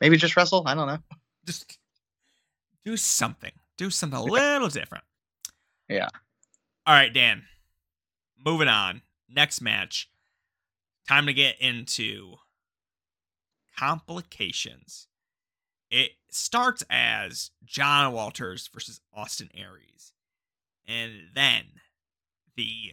maybe 0.00 0.16
just 0.16 0.36
wrestle. 0.36 0.64
I 0.66 0.74
don't 0.74 0.86
know. 0.86 0.98
Just 1.46 1.78
do 2.84 2.96
something. 2.96 3.52
Do 3.80 3.88
something 3.88 4.18
a 4.18 4.22
little 4.22 4.68
different. 4.68 5.04
Yeah. 5.88 6.08
All 6.86 6.92
right, 6.92 7.14
Dan. 7.14 7.44
Moving 8.44 8.68
on. 8.68 9.00
Next 9.26 9.62
match. 9.62 10.10
Time 11.08 11.24
to 11.24 11.32
get 11.32 11.58
into 11.62 12.34
complications. 13.78 15.08
It 15.90 16.10
starts 16.28 16.84
as 16.90 17.52
John 17.64 18.12
Walters 18.12 18.68
versus 18.70 19.00
Austin 19.14 19.48
Aries. 19.54 20.12
And 20.86 21.28
then 21.34 21.62
the 22.56 22.92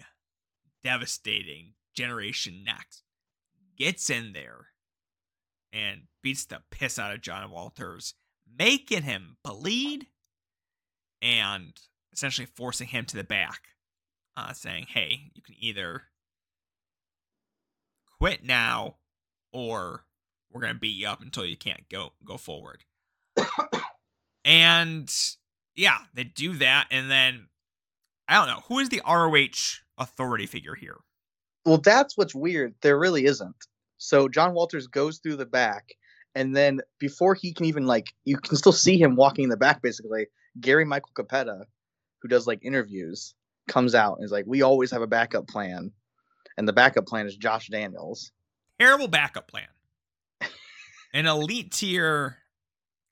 devastating 0.86 1.74
Generation 1.96 2.64
Next 2.66 3.04
gets 3.78 4.10
in 4.10 4.32
there 4.32 4.68
and 5.74 6.04
beats 6.24 6.46
the 6.46 6.62
piss 6.72 6.98
out 6.98 7.14
of 7.14 7.20
John 7.20 7.52
Walters, 7.52 8.14
making 8.58 9.04
him 9.04 9.36
bleed 9.44 10.08
and 11.22 11.74
essentially 12.14 12.48
forcing 12.56 12.88
him 12.88 13.06
to 13.06 13.16
the 13.16 13.24
back, 13.24 13.70
uh, 14.36 14.54
saying, 14.54 14.88
hey, 14.90 15.32
you 15.34 15.42
can 15.42 15.56
either 15.60 16.04
quit 18.20 18.44
now 18.44 18.96
or 19.52 20.04
we're 20.52 20.62
to 20.62 20.74
beat 20.74 20.96
you 20.96 21.08
up 21.08 21.22
until 21.22 21.46
you 21.46 21.58
can't 21.58 21.90
go 21.90 22.14
go 22.26 22.38
forward. 22.38 22.84
and 24.46 25.14
yeah, 25.76 26.00
they 26.14 26.24
do 26.24 26.54
that 26.54 26.88
and 26.92 27.12
then 27.12 27.48
I 28.28 28.36
don't 28.36 28.48
know, 28.48 28.64
who 28.68 28.80
is 28.80 28.90
the 28.90 29.02
ROH 29.08 29.84
authority 29.98 30.46
figure 30.46 30.76
here? 30.76 30.98
Well, 31.66 31.78
that's 31.78 32.18
what's 32.18 32.36
weird. 32.36 32.76
There 32.82 33.00
really 33.00 33.26
isn't. 33.26 33.56
So 33.98 34.28
John 34.28 34.54
Walters 34.54 34.88
goes 34.88 35.20
through 35.20 35.38
the 35.38 35.46
back, 35.46 35.94
and 36.36 36.56
then 36.56 36.82
before 37.00 37.36
he 37.36 37.54
can 37.54 37.66
even 37.66 37.88
like, 37.88 38.08
you 38.26 38.38
can 38.38 38.56
still 38.56 38.72
see 38.72 38.98
him 38.98 39.16
walking 39.16 39.46
in 39.46 39.50
the 39.50 39.58
back. 39.58 39.82
Basically, 39.82 40.28
Gary 40.60 40.86
Michael 40.86 41.12
Cappetta, 41.14 41.66
who 42.22 42.28
does 42.28 42.48
like 42.48 42.64
interviews, 42.64 43.36
comes 43.68 43.96
out 43.96 44.18
and 44.18 44.26
is 44.26 44.32
like, 44.32 44.46
"We 44.48 44.62
always 44.62 44.92
have 44.92 45.02
a 45.02 45.08
backup 45.08 45.48
plan," 45.48 45.92
and 46.58 46.68
the 46.68 46.74
backup 46.74 47.06
plan 47.06 47.28
is 47.28 47.36
Josh 47.36 47.68
Daniels. 47.68 48.32
Terrible 48.80 49.08
backup 49.08 49.48
plan. 49.48 49.68
An 51.14 51.26
elite 51.26 51.72
tier, 51.72 52.38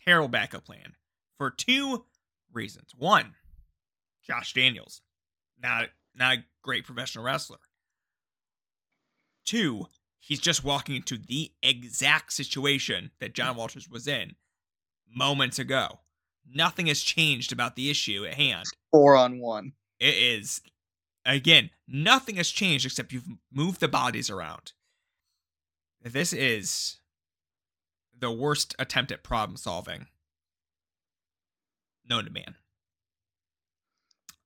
terrible 0.04 0.28
backup 0.28 0.66
plan 0.66 0.96
for 1.38 1.50
two 1.50 2.06
reasons. 2.52 2.94
One, 2.96 3.36
Josh 4.24 4.54
Daniels, 4.54 5.02
not 5.62 5.90
not 6.14 6.38
a 6.38 6.46
great 6.62 6.86
professional 6.86 7.26
wrestler. 7.26 7.60
Two, 9.46 9.88
he's 10.20 10.40
just 10.40 10.64
walking 10.64 10.96
into 10.96 11.18
the 11.18 11.54
exact 11.62 12.34
situation 12.34 13.12
that 13.20 13.36
John 13.36 13.56
Walters 13.56 13.90
was 13.90 14.08
in 14.08 14.36
moments 15.08 15.60
ago. 15.60 16.00
Nothing 16.54 16.88
has 16.88 17.02
changed 17.02 17.52
about 17.52 17.76
the 17.76 17.90
issue 17.90 18.26
at 18.26 18.36
hand. 18.36 18.66
Four 18.92 19.16
on 19.16 19.40
one. 19.40 19.74
It 20.00 20.16
is, 20.16 20.62
again, 21.26 21.70
nothing 21.88 22.36
has 22.36 22.50
changed 22.50 22.86
except 22.86 23.14
you've 23.14 23.28
moved 23.52 23.80
the 23.80 23.88
bodies 23.88 24.30
around. 24.30 24.74
This 26.02 26.34
is 26.34 27.00
the 28.18 28.32
worst 28.32 28.76
attempt 28.78 29.12
at 29.12 29.24
problem 29.24 29.58
solving 29.58 30.08
known 32.08 32.26
to 32.26 32.32
man. 32.32 32.56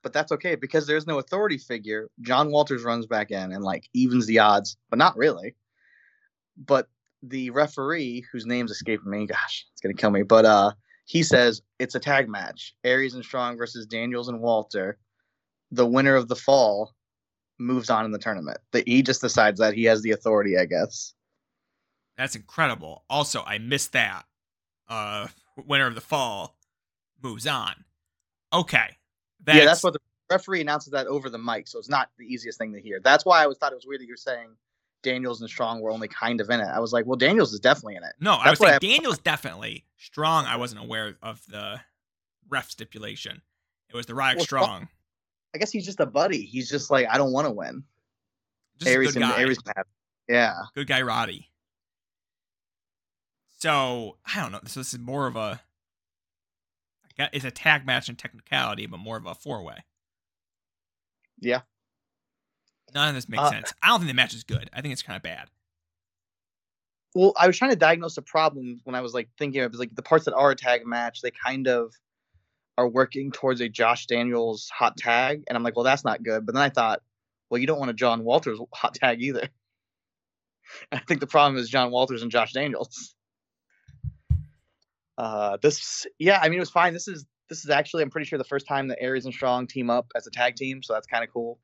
But 0.01 0.13
that's 0.13 0.31
okay 0.31 0.55
because 0.55 0.87
there's 0.87 1.07
no 1.07 1.19
authority 1.19 1.57
figure. 1.57 2.09
John 2.21 2.51
Walters 2.51 2.83
runs 2.83 3.05
back 3.05 3.31
in 3.31 3.51
and 3.51 3.63
like 3.63 3.89
evens 3.93 4.25
the 4.27 4.39
odds, 4.39 4.77
but 4.89 4.97
not 4.97 5.17
really. 5.17 5.55
But 6.57 6.87
the 7.21 7.49
referee, 7.49 8.25
whose 8.31 8.45
name's 8.45 8.71
escaping 8.71 9.09
me, 9.09 9.25
gosh, 9.25 9.65
it's 9.73 9.81
gonna 9.81 9.93
kill 9.93 10.11
me. 10.11 10.23
But 10.23 10.45
uh, 10.45 10.71
he 11.09 11.23
says 11.23 11.63
it's 11.79 11.95
a 11.95 11.99
tag 11.99 12.29
match: 12.29 12.75
Aries 12.83 13.15
and 13.15 13.25
Strong 13.25 13.57
versus 13.57 13.87
Daniels 13.87 14.29
and 14.29 14.39
Walter. 14.39 14.99
The 15.71 15.85
winner 15.85 16.15
of 16.15 16.27
the 16.27 16.35
fall 16.35 16.93
moves 17.57 17.89
on 17.89 18.05
in 18.05 18.11
the 18.11 18.19
tournament. 18.19 18.59
The 18.71 18.83
he 18.85 19.01
just 19.01 19.19
decides 19.19 19.59
that 19.59 19.73
he 19.73 19.85
has 19.85 20.03
the 20.03 20.11
authority, 20.11 20.55
I 20.59 20.65
guess. 20.65 21.15
That's 22.15 22.35
incredible. 22.35 23.05
Also, 23.09 23.41
I 23.43 23.57
missed 23.57 23.93
that. 23.93 24.25
Uh, 24.87 25.27
winner 25.65 25.87
of 25.87 25.95
the 25.95 26.01
fall 26.01 26.57
moves 27.23 27.47
on. 27.47 27.73
Okay. 28.53 28.97
That's... 29.43 29.57
Yeah, 29.57 29.65
that's 29.65 29.83
what 29.83 29.93
the 29.93 29.99
referee 30.29 30.61
announces 30.61 30.91
that 30.91 31.07
over 31.07 31.29
the 31.29 31.39
mic, 31.39 31.67
so 31.67 31.79
it's 31.79 31.89
not 31.89 32.09
the 32.19 32.25
easiest 32.25 32.59
thing 32.59 32.71
to 32.73 32.81
hear. 32.81 32.99
That's 33.03 33.25
why 33.25 33.43
I 33.43 33.47
was 33.47 33.57
thought 33.57 33.71
it 33.71 33.75
was 33.75 33.87
weird 33.87 34.01
that 34.01 34.07
you're 34.07 34.15
saying 34.15 34.49
Daniels 35.01 35.41
and 35.41 35.49
Strong 35.49 35.81
were 35.81 35.91
only 35.91 36.07
kind 36.07 36.41
of 36.41 36.49
in 36.49 36.59
it. 36.59 36.67
I 36.67 36.79
was 36.79 36.93
like, 36.93 37.05
well, 37.05 37.17
Daniels 37.17 37.53
is 37.53 37.59
definitely 37.59 37.95
in 37.95 38.03
it. 38.03 38.13
No, 38.19 38.33
that's 38.33 38.45
I 38.45 38.49
was 38.49 38.59
saying 38.59 38.73
I... 38.73 38.77
Daniels 38.79 39.17
definitely. 39.19 39.85
Strong, 39.97 40.45
I 40.45 40.55
wasn't 40.55 40.81
aware 40.81 41.15
of 41.21 41.41
the 41.47 41.79
ref 42.49 42.69
stipulation. 42.69 43.41
It 43.89 43.95
was 43.95 44.05
the 44.05 44.15
Roderick 44.15 44.37
well, 44.37 44.45
Strong. 44.45 44.87
I 45.55 45.57
guess 45.57 45.71
he's 45.71 45.85
just 45.85 45.99
a 45.99 46.05
buddy. 46.05 46.41
He's 46.41 46.69
just 46.69 46.91
like, 46.91 47.07
I 47.09 47.17
don't 47.17 47.31
want 47.31 47.47
to 47.47 47.51
win. 47.51 47.83
Just 48.77 48.91
Aries 48.91 49.15
and 49.15 49.25
Aries 49.25 49.59
have. 49.75 49.85
Yeah. 50.27 50.53
Good 50.75 50.87
guy, 50.87 51.01
Roddy. 51.01 51.49
So 53.57 54.17
I 54.25 54.41
don't 54.41 54.51
know. 54.51 54.59
So 54.65 54.79
this 54.79 54.93
is 54.93 54.99
more 54.99 55.27
of 55.27 55.35
a 55.35 55.61
it's 57.17 57.43
a 57.43 57.51
tag 57.51 57.85
match 57.85 58.07
in 58.07 58.15
technicality, 58.15 58.85
but 58.85 58.97
more 58.97 59.17
of 59.17 59.25
a 59.25 59.35
four 59.35 59.61
way. 59.63 59.83
Yeah. 61.39 61.61
None 62.93 63.09
of 63.09 63.15
this 63.15 63.29
makes 63.29 63.43
uh, 63.43 63.51
sense. 63.51 63.73
I 63.81 63.87
don't 63.87 63.99
think 63.99 64.09
the 64.09 64.15
match 64.15 64.33
is 64.33 64.43
good. 64.43 64.69
I 64.73 64.81
think 64.81 64.91
it's 64.93 65.03
kind 65.03 65.17
of 65.17 65.23
bad. 65.23 65.49
Well, 67.15 67.33
I 67.37 67.47
was 67.47 67.57
trying 67.57 67.71
to 67.71 67.77
diagnose 67.77 68.15
the 68.15 68.21
problem 68.21 68.81
when 68.83 68.95
I 68.95 69.01
was 69.01 69.13
like 69.13 69.29
thinking 69.37 69.61
of 69.61 69.73
like 69.73 69.95
the 69.95 70.03
parts 70.03 70.25
that 70.25 70.35
are 70.35 70.51
a 70.51 70.55
tag 70.55 70.85
match. 70.85 71.21
They 71.21 71.31
kind 71.31 71.67
of 71.67 71.93
are 72.77 72.87
working 72.87 73.31
towards 73.31 73.61
a 73.61 73.69
Josh 73.69 74.05
Daniels 74.05 74.69
hot 74.73 74.95
tag, 74.95 75.43
and 75.47 75.57
I'm 75.57 75.63
like, 75.63 75.75
well, 75.75 75.85
that's 75.85 76.05
not 76.05 76.23
good. 76.23 76.45
But 76.45 76.55
then 76.55 76.63
I 76.63 76.69
thought, 76.69 77.01
well, 77.49 77.59
you 77.59 77.67
don't 77.67 77.79
want 77.79 77.91
a 77.91 77.95
John 77.95 78.23
Walters 78.23 78.59
hot 78.73 78.93
tag 78.93 79.21
either. 79.21 79.49
I 80.91 80.99
think 80.99 81.19
the 81.19 81.27
problem 81.27 81.59
is 81.59 81.67
John 81.69 81.89
Walters 81.89 82.21
and 82.21 82.31
Josh 82.31 82.53
Daniels 82.53 83.15
uh, 85.19 85.57
this 85.61 86.07
yeah, 86.17 86.39
I 86.41 86.47
mean 86.47 86.57
it 86.57 86.61
was 86.61 86.69
fine. 86.69 86.93
This 86.93 87.09
is 87.09 87.25
this 87.49 87.65
is 87.65 87.69
actually 87.69 88.03
I'm 88.03 88.09
pretty 88.09 88.25
sure 88.25 88.37
the 88.37 88.45
first 88.45 88.65
time 88.65 88.87
that 88.87 88.99
Aries 89.01 89.25
and 89.25 89.33
Strong 89.33 89.67
team 89.67 89.89
up 89.89 90.07
as 90.15 90.25
a 90.25 90.31
tag 90.31 90.55
team, 90.55 90.81
so 90.81 90.93
that's 90.93 91.07
kind 91.07 91.25
of 91.25 91.29
cool. 91.31 91.59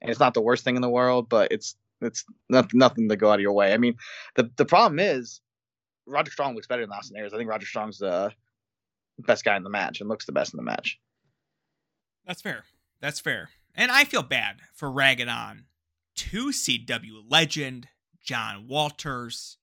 And 0.00 0.10
it's 0.10 0.20
not 0.20 0.34
the 0.34 0.42
worst 0.42 0.64
thing 0.64 0.76
in 0.76 0.82
the 0.82 0.90
world, 0.90 1.28
but 1.28 1.52
it's 1.52 1.76
it's 2.00 2.24
not, 2.50 2.72
nothing 2.74 3.08
to 3.08 3.16
go 3.16 3.30
out 3.30 3.36
of 3.36 3.40
your 3.40 3.52
way. 3.52 3.72
I 3.72 3.78
mean, 3.78 3.96
the 4.34 4.50
the 4.56 4.64
problem 4.64 4.98
is 4.98 5.40
Roger 6.06 6.30
Strong 6.30 6.54
looks 6.54 6.66
better 6.66 6.82
than 6.82 6.92
Austin 6.92 7.16
Aries. 7.16 7.32
I 7.32 7.38
think 7.38 7.48
Roger 7.48 7.66
Strong's 7.66 7.98
the 7.98 8.32
best 9.18 9.44
guy 9.44 9.56
in 9.56 9.62
the 9.62 9.70
match 9.70 10.00
and 10.00 10.08
looks 10.08 10.26
the 10.26 10.32
best 10.32 10.52
in 10.52 10.58
the 10.58 10.62
match. 10.62 10.98
That's 12.26 12.42
fair. 12.42 12.64
That's 13.00 13.20
fair. 13.20 13.50
And 13.74 13.90
I 13.90 14.04
feel 14.04 14.22
bad 14.22 14.56
for 14.74 14.90
ragging 14.90 15.28
on 15.28 15.64
2CW 16.16 17.24
legend 17.28 17.88
John 18.22 18.66
Walters 18.68 19.58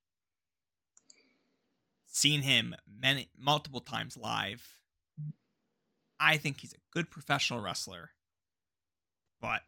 seen 2.08 2.42
him 2.44 2.76
many 2.88 3.30
multiple 3.38 3.82
times 3.82 4.16
live. 4.16 4.80
I 6.20 6.38
think 6.38 6.62
he's 6.62 6.74
a 6.74 6.78
good 6.92 7.10
professional 7.10 7.60
wrestler, 7.60 8.12
but 9.42 9.62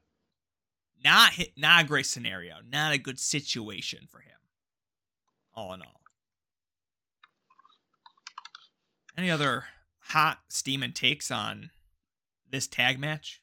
not 1.06 1.34
not 1.56 1.84
a 1.84 1.88
great 1.88 2.08
scenario, 2.08 2.56
not 2.70 2.92
a 2.92 2.98
good 2.98 3.20
situation 3.20 4.08
for 4.10 4.20
him. 4.20 4.32
All 5.54 5.74
in 5.74 5.82
all. 5.82 6.02
Any 9.18 9.32
other 9.32 9.66
hot 10.00 10.40
steam 10.50 10.84
takes 10.94 11.32
on 11.32 11.70
this 12.50 12.68
tag 12.68 13.00
match? 13.00 13.42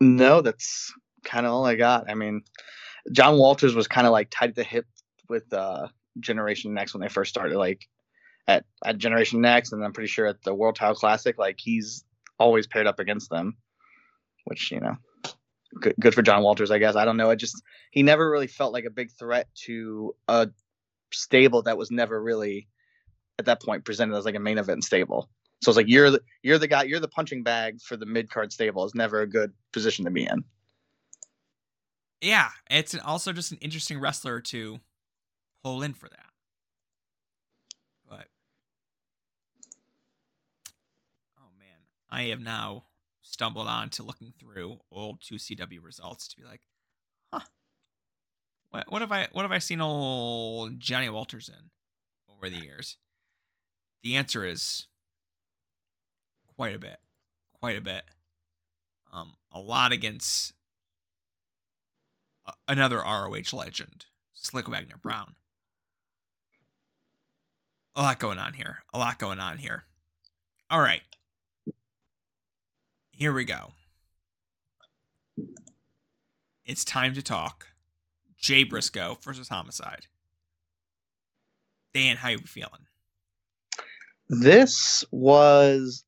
No, 0.00 0.40
that's 0.40 0.92
kind 1.24 1.44
of 1.44 1.52
all 1.52 1.66
I 1.66 1.74
got. 1.74 2.08
I 2.08 2.14
mean, 2.14 2.42
John 3.12 3.36
Walters 3.36 3.74
was 3.74 3.88
kind 3.88 4.06
of 4.06 4.12
like 4.12 4.28
tied 4.30 4.50
at 4.50 4.54
the 4.54 4.62
hip 4.62 4.86
with 5.28 5.52
uh, 5.52 5.88
Generation 6.20 6.72
Next 6.74 6.94
when 6.94 7.00
they 7.00 7.08
first 7.08 7.30
started, 7.30 7.58
like 7.58 7.86
at, 8.46 8.64
at 8.84 8.98
Generation 8.98 9.40
Next, 9.40 9.72
and 9.72 9.84
I'm 9.84 9.92
pretty 9.92 10.08
sure 10.08 10.26
at 10.26 10.42
the 10.42 10.54
World 10.54 10.76
Title 10.76 10.94
Classic, 10.94 11.36
like 11.38 11.56
he's 11.58 12.04
always 12.38 12.66
paired 12.66 12.86
up 12.86 13.00
against 13.00 13.30
them, 13.30 13.56
which 14.44 14.70
you 14.70 14.80
know, 14.80 14.96
good, 15.80 15.94
good 16.00 16.14
for 16.14 16.22
John 16.22 16.42
Walters, 16.42 16.70
I 16.70 16.78
guess. 16.78 16.96
I 16.96 17.04
don't 17.04 17.16
know. 17.16 17.30
It 17.30 17.36
just 17.36 17.62
he 17.90 18.02
never 18.02 18.30
really 18.30 18.46
felt 18.46 18.72
like 18.72 18.84
a 18.84 18.90
big 18.90 19.10
threat 19.12 19.48
to 19.64 20.14
a 20.28 20.48
stable 21.12 21.62
that 21.62 21.78
was 21.78 21.90
never 21.90 22.22
really 22.22 22.68
at 23.38 23.44
that 23.46 23.62
point 23.62 23.84
presented 23.84 24.16
as 24.16 24.24
like 24.24 24.34
a 24.34 24.40
main 24.40 24.58
event 24.58 24.84
stable. 24.84 25.28
So 25.62 25.70
it's 25.70 25.76
like 25.76 25.88
you're 25.88 26.10
the 26.10 26.22
you're 26.42 26.58
the 26.58 26.68
guy, 26.68 26.84
you're 26.84 27.00
the 27.00 27.08
punching 27.08 27.42
bag 27.42 27.80
for 27.80 27.96
the 27.96 28.06
mid 28.06 28.30
card 28.30 28.52
stable 28.52 28.84
is 28.84 28.94
never 28.94 29.22
a 29.22 29.26
good 29.26 29.52
position 29.72 30.04
to 30.04 30.10
be 30.10 30.24
in. 30.24 30.44
Yeah, 32.20 32.50
it's 32.70 32.94
also 33.04 33.32
just 33.32 33.52
an 33.52 33.58
interesting 33.60 34.00
wrestler 34.00 34.40
to 34.40 34.80
pull 35.62 35.82
in 35.82 35.94
for 35.94 36.08
that. 36.08 36.26
But 38.08 38.28
oh 41.38 41.50
man, 41.58 41.78
I 42.10 42.24
have 42.24 42.40
now 42.40 42.84
stumbled 43.26 43.66
on 43.66 43.90
to 43.90 44.02
looking 44.02 44.32
through 44.38 44.78
old 44.90 45.20
2CW 45.20 45.82
results 45.82 46.28
to 46.28 46.36
be 46.36 46.44
like, 46.44 46.62
huh, 47.32 47.40
what, 48.70 48.90
what 48.90 49.02
have 49.02 49.12
I 49.12 49.28
what 49.32 49.42
have 49.42 49.52
I 49.52 49.58
seen 49.58 49.80
old 49.80 50.78
Johnny 50.78 51.08
Walters 51.08 51.48
in 51.48 51.70
over 52.34 52.48
the 52.48 52.64
years? 52.64 52.96
The 54.02 54.16
answer 54.16 54.44
is 54.44 54.86
quite 56.56 56.74
a 56.74 56.78
bit, 56.78 56.98
quite 57.52 57.76
a 57.76 57.80
bit. 57.80 58.04
Um, 59.12 59.34
a 59.52 59.60
lot 59.60 59.92
against 59.92 60.52
another 62.68 62.98
ROH 62.98 63.52
legend, 63.52 64.06
Slick 64.34 64.68
Wagner 64.68 64.96
Brown. 65.00 65.34
a 67.96 68.02
lot 68.02 68.18
going 68.18 68.38
on 68.38 68.52
here. 68.52 68.78
A 68.92 68.98
lot 68.98 69.18
going 69.18 69.40
on 69.40 69.58
here. 69.58 69.84
All 70.70 70.80
right. 70.80 71.02
Here 73.16 73.32
we 73.32 73.46
go. 73.46 73.72
It's 76.66 76.84
time 76.84 77.14
to 77.14 77.22
talk. 77.22 77.68
Jay 78.36 78.62
Briscoe 78.62 79.16
versus 79.22 79.48
Homicide. 79.48 80.06
Dan, 81.94 82.18
how 82.18 82.28
are 82.28 82.32
you 82.32 82.38
feeling? 82.40 82.86
This 84.28 85.02
was 85.10 86.04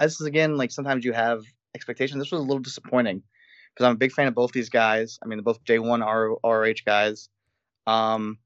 this 0.00 0.20
is 0.20 0.26
again 0.26 0.56
like 0.56 0.72
sometimes 0.72 1.04
you 1.04 1.12
have 1.12 1.44
expectations. 1.76 2.20
This 2.20 2.32
was 2.32 2.40
a 2.40 2.44
little 2.44 2.58
disappointing 2.58 3.22
because 3.72 3.86
I'm 3.86 3.94
a 3.94 3.98
big 3.98 4.10
fan 4.10 4.26
of 4.26 4.34
both 4.34 4.50
these 4.50 4.70
guys. 4.70 5.20
I 5.22 5.28
mean, 5.28 5.38
they're 5.38 5.44
both 5.44 5.62
J1 5.62 6.04
R- 6.04 6.36
ROH 6.42 6.82
guys. 6.84 7.28
Um, 7.86 8.38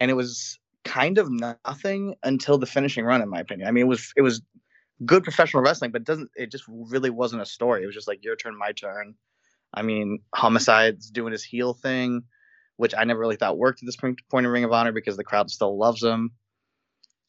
and 0.00 0.10
it 0.10 0.14
was 0.14 0.58
kind 0.86 1.18
of 1.18 1.28
nothing 1.30 2.14
until 2.22 2.56
the 2.56 2.64
finishing 2.64 3.04
run, 3.04 3.20
in 3.20 3.28
my 3.28 3.40
opinion. 3.40 3.68
I 3.68 3.72
mean, 3.72 3.84
it 3.84 3.88
was 3.88 4.14
it 4.16 4.22
was 4.22 4.40
good 5.04 5.24
professional 5.24 5.62
wrestling, 5.62 5.90
but 5.90 6.02
it 6.02 6.06
doesn't 6.06 6.30
it 6.36 6.50
just 6.50 6.64
really 6.68 7.10
wasn't 7.10 7.42
a 7.42 7.46
story. 7.46 7.82
It 7.82 7.86
was 7.86 7.94
just 7.94 8.08
like 8.08 8.24
your 8.24 8.36
turn, 8.36 8.56
my 8.56 8.72
turn. 8.72 9.14
I 9.72 9.82
mean, 9.82 10.20
Homicide's 10.34 11.10
doing 11.10 11.32
his 11.32 11.44
heel 11.44 11.74
thing, 11.74 12.22
which 12.76 12.94
I 12.96 13.04
never 13.04 13.20
really 13.20 13.36
thought 13.36 13.58
worked 13.58 13.82
at 13.82 13.86
this 13.86 13.96
point 13.96 14.18
in 14.32 14.46
Ring 14.46 14.64
of 14.64 14.72
Honor 14.72 14.92
because 14.92 15.16
the 15.16 15.24
crowd 15.24 15.50
still 15.50 15.78
loves 15.78 16.02
him. 16.02 16.32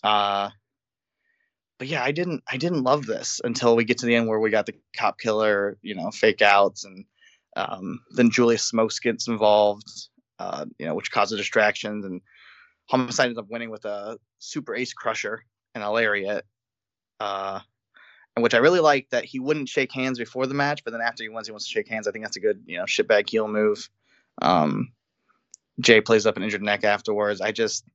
Uh 0.04 0.50
but 1.78 1.88
yeah, 1.88 2.04
I 2.04 2.12
didn't 2.12 2.44
I 2.48 2.58
didn't 2.58 2.84
love 2.84 3.06
this 3.06 3.42
until 3.44 3.76
we 3.76 3.86
get 3.86 4.00
to 4.00 4.06
the 4.06 4.16
end 4.16 4.28
where 4.28 4.40
we 4.40 4.50
got 4.50 4.66
the 4.66 4.76
cop 4.96 5.18
killer, 5.18 5.78
you 5.82 5.96
know, 5.96 6.12
fake 6.12 6.42
outs 6.42 6.84
and 6.84 7.06
um, 7.56 8.00
then 8.12 8.30
Julius 8.30 8.64
Smokes 8.64 9.00
gets 9.00 9.28
involved, 9.28 9.88
uh, 10.38 10.66
you 10.78 10.86
know, 10.86 10.94
which 10.94 11.12
causes 11.12 11.38
distractions 11.38 12.06
and 12.06 12.22
Homicide 12.90 13.28
ends 13.28 13.40
up 13.40 13.48
winning 13.50 13.70
with 13.70 13.86
a 13.86 14.18
super 14.40 14.76
ace 14.76 14.94
crusher 14.94 15.44
and 15.76 15.84
a 15.84 15.90
lariat. 15.90 16.46
Uh, 17.20 17.60
and 18.36 18.44
which 18.44 18.54
I 18.54 18.58
really 18.60 18.80
like 18.80 19.10
that 19.10 19.26
he 19.26 19.40
wouldn't 19.40 19.70
shake 19.70 19.92
hands 19.92 20.18
before 20.18 20.48
the 20.48 20.54
match, 20.54 20.84
but 20.84 20.92
then 20.92 21.02
after 21.02 21.24
he 21.24 21.30
wins, 21.30 21.48
he 21.48 21.52
wants 21.52 21.66
to 21.66 21.72
shake 21.72 21.90
hands. 21.90 22.08
I 22.08 22.12
think 22.12 22.24
that's 22.24 22.38
a 22.38 22.42
good, 22.42 22.64
you 22.66 22.78
know, 22.78 22.86
shitbag 22.86 23.30
heel 23.30 23.48
move. 23.48 23.90
Um, 24.42 24.94
Jay 25.80 26.02
plays 26.02 26.26
up 26.26 26.38
an 26.38 26.44
injured 26.44 26.62
neck 26.62 26.84
afterwards. 26.84 27.42
I 27.42 27.52
just 27.52 27.86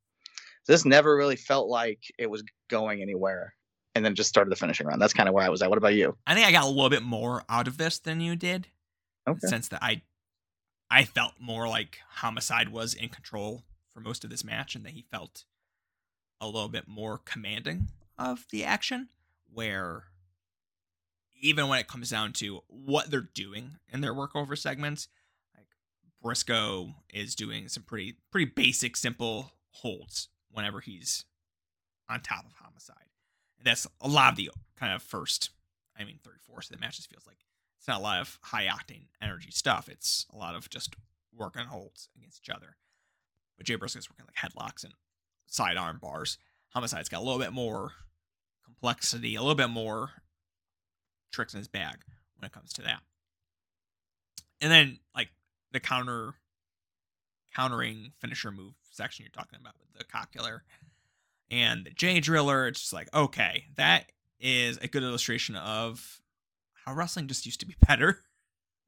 this 0.66 0.84
never 0.84 1.14
really 1.16 1.36
felt 1.36 1.68
like 1.68 2.00
it 2.18 2.28
was 2.28 2.42
going 2.68 3.02
anywhere, 3.02 3.54
and 3.94 4.04
then 4.04 4.14
just 4.14 4.28
started 4.28 4.50
the 4.50 4.56
finishing 4.56 4.86
round. 4.86 5.00
That's 5.00 5.12
kind 5.12 5.28
of 5.28 5.34
where 5.34 5.44
I 5.44 5.50
was 5.50 5.62
at. 5.62 5.68
What 5.68 5.78
about 5.78 5.94
you? 5.94 6.16
I 6.26 6.34
think 6.34 6.46
I 6.46 6.52
got 6.52 6.64
a 6.64 6.68
little 6.68 6.90
bit 6.90 7.02
more 7.02 7.44
out 7.48 7.68
of 7.68 7.76
this 7.76 7.98
than 7.98 8.20
you 8.20 8.36
did. 8.36 8.68
Okay. 9.26 9.46
Sense 9.46 9.68
that 9.68 9.82
I 9.82 10.02
I 10.90 11.04
felt 11.04 11.32
more 11.40 11.68
like 11.68 11.98
Homicide 12.16 12.68
was 12.68 12.94
in 12.94 13.08
control 13.08 13.62
for 13.92 14.00
most 14.00 14.24
of 14.24 14.30
this 14.30 14.44
match 14.44 14.74
and 14.74 14.84
that 14.84 14.92
he 14.92 15.04
felt 15.10 15.44
a 16.40 16.46
little 16.46 16.68
bit 16.68 16.86
more 16.86 17.18
commanding 17.24 17.88
of 18.18 18.46
the 18.50 18.64
action 18.64 19.08
where 19.54 20.04
even 21.40 21.68
when 21.68 21.78
it 21.78 21.88
comes 21.88 22.10
down 22.10 22.32
to 22.32 22.60
what 22.68 23.10
they're 23.10 23.28
doing 23.34 23.72
in 23.92 24.00
their 24.00 24.14
workover 24.14 24.56
segments 24.56 25.08
like 25.56 25.66
briscoe 26.22 26.94
is 27.12 27.34
doing 27.34 27.68
some 27.68 27.82
pretty 27.82 28.16
pretty 28.30 28.50
basic 28.54 28.96
simple 28.96 29.52
holds 29.70 30.28
whenever 30.50 30.80
he's 30.80 31.24
on 32.08 32.20
top 32.20 32.44
of 32.44 32.52
homicide. 32.52 32.96
And 33.58 33.66
that's 33.66 33.86
a 34.00 34.08
lot 34.08 34.32
of 34.32 34.36
the 34.36 34.50
kind 34.76 34.92
of 34.92 35.02
first 35.02 35.50
i 35.98 36.04
mean 36.04 36.18
three-fourths 36.22 36.70
of 36.70 36.76
the 36.76 36.80
match 36.80 36.96
just 36.96 37.10
feels 37.10 37.26
like. 37.26 37.38
It's 37.78 37.88
not 37.88 38.00
a 38.00 38.02
lot 38.02 38.20
of 38.22 38.38
high 38.40 38.66
octane 38.66 39.08
energy 39.20 39.50
stuff. 39.50 39.90
It's 39.90 40.24
a 40.32 40.38
lot 40.38 40.54
of 40.54 40.70
just 40.70 40.96
working 41.36 41.66
holds 41.66 42.08
against 42.16 42.40
each 42.42 42.48
other. 42.48 42.76
But 43.58 43.66
Jay 43.66 43.74
Briscoe's 43.74 44.08
working 44.08 44.24
like 44.26 44.36
headlocks 44.36 44.84
and 44.84 44.94
sidearm 45.46 45.98
bars. 46.00 46.38
Homicide's 46.70 47.10
got 47.10 47.20
a 47.20 47.24
little 47.24 47.38
bit 47.38 47.52
more 47.52 47.92
complexity, 48.84 49.34
a 49.34 49.40
little 49.40 49.54
bit 49.54 49.70
more 49.70 50.10
tricks 51.32 51.54
in 51.54 51.58
his 51.58 51.68
bag 51.68 51.96
when 52.36 52.46
it 52.46 52.52
comes 52.52 52.70
to 52.70 52.82
that. 52.82 53.00
And 54.60 54.70
then 54.70 54.98
like 55.16 55.28
the 55.72 55.80
counter 55.80 56.34
countering 57.56 58.12
finisher 58.18 58.50
move 58.50 58.74
section 58.90 59.24
you're 59.24 59.30
talking 59.30 59.58
about 59.58 59.74
with 59.80 60.06
the 60.06 60.26
killer 60.36 60.64
and 61.50 61.86
the 61.86 61.90
Jay 61.90 62.20
driller, 62.20 62.66
it's 62.66 62.80
just 62.80 62.92
like, 62.92 63.08
okay, 63.14 63.64
that 63.76 64.12
is 64.38 64.76
a 64.78 64.88
good 64.88 65.02
illustration 65.02 65.56
of 65.56 66.20
how 66.84 66.92
wrestling 66.92 67.26
just 67.26 67.46
used 67.46 67.60
to 67.60 67.66
be 67.66 67.76
better. 67.88 68.18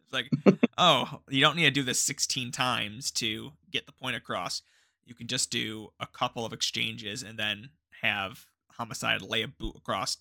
It's 0.04 0.12
like, 0.12 0.28
oh, 0.78 1.20
you 1.30 1.40
don't 1.40 1.56
need 1.56 1.64
to 1.64 1.70
do 1.70 1.82
this 1.82 2.00
16 2.00 2.52
times 2.52 3.10
to 3.12 3.52
get 3.70 3.86
the 3.86 3.92
point 3.92 4.16
across. 4.16 4.60
You 5.06 5.14
can 5.14 5.26
just 5.26 5.50
do 5.50 5.88
a 5.98 6.06
couple 6.06 6.44
of 6.44 6.52
exchanges 6.52 7.22
and 7.22 7.38
then 7.38 7.70
have 8.02 8.44
Homicide 8.78 9.22
lay 9.22 9.42
a 9.42 9.48
boot 9.48 9.74
across 9.76 10.18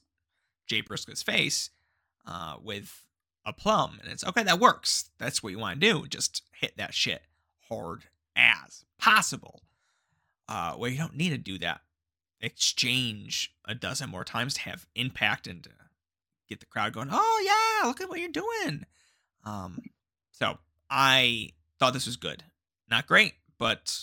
Jay 0.68 0.82
Briscoe's 0.82 1.24
face 1.24 1.70
uh, 2.26 2.56
with 2.62 3.06
a 3.46 3.54
plum. 3.54 4.00
And 4.02 4.12
it's 4.12 4.24
okay, 4.24 4.44
that 4.44 4.60
works. 4.60 5.10
That's 5.20 5.44
what 5.44 5.52
you 5.52 5.60
want 5.60 5.80
to 5.80 5.94
do. 5.94 6.08
Just 6.08 6.44
hit 6.54 6.78
that 6.78 6.94
shit 6.94 7.24
hard 7.70 8.06
as 8.36 8.86
possible. 8.98 9.62
Uh, 10.48 10.74
where 10.74 10.92
you 10.92 10.98
don't 10.98 11.16
need 11.16 11.30
to 11.30 11.38
do 11.38 11.58
that 11.58 11.82
exchange 12.40 13.52
a 13.66 13.74
dozen 13.74 14.10
more 14.10 14.24
times 14.24 14.54
to 14.54 14.62
have 14.62 14.86
impact 14.96 15.48
and 15.48 15.64
to 15.64 15.72
get 16.48 16.60
the 16.60 16.66
crowd 16.68 16.94
going, 16.94 17.10
oh, 17.12 17.44
yeah, 17.44 17.88
look 17.88 18.02
at 18.02 18.10
what 18.10 18.20
you're 18.20 18.30
doing. 18.30 18.86
Um, 19.44 19.82
so 20.32 20.60
I 20.90 21.50
thought 21.80 21.94
this 21.94 22.06
was 22.06 22.18
good. 22.18 22.44
Not 22.90 23.08
great, 23.08 23.34
but 23.58 24.00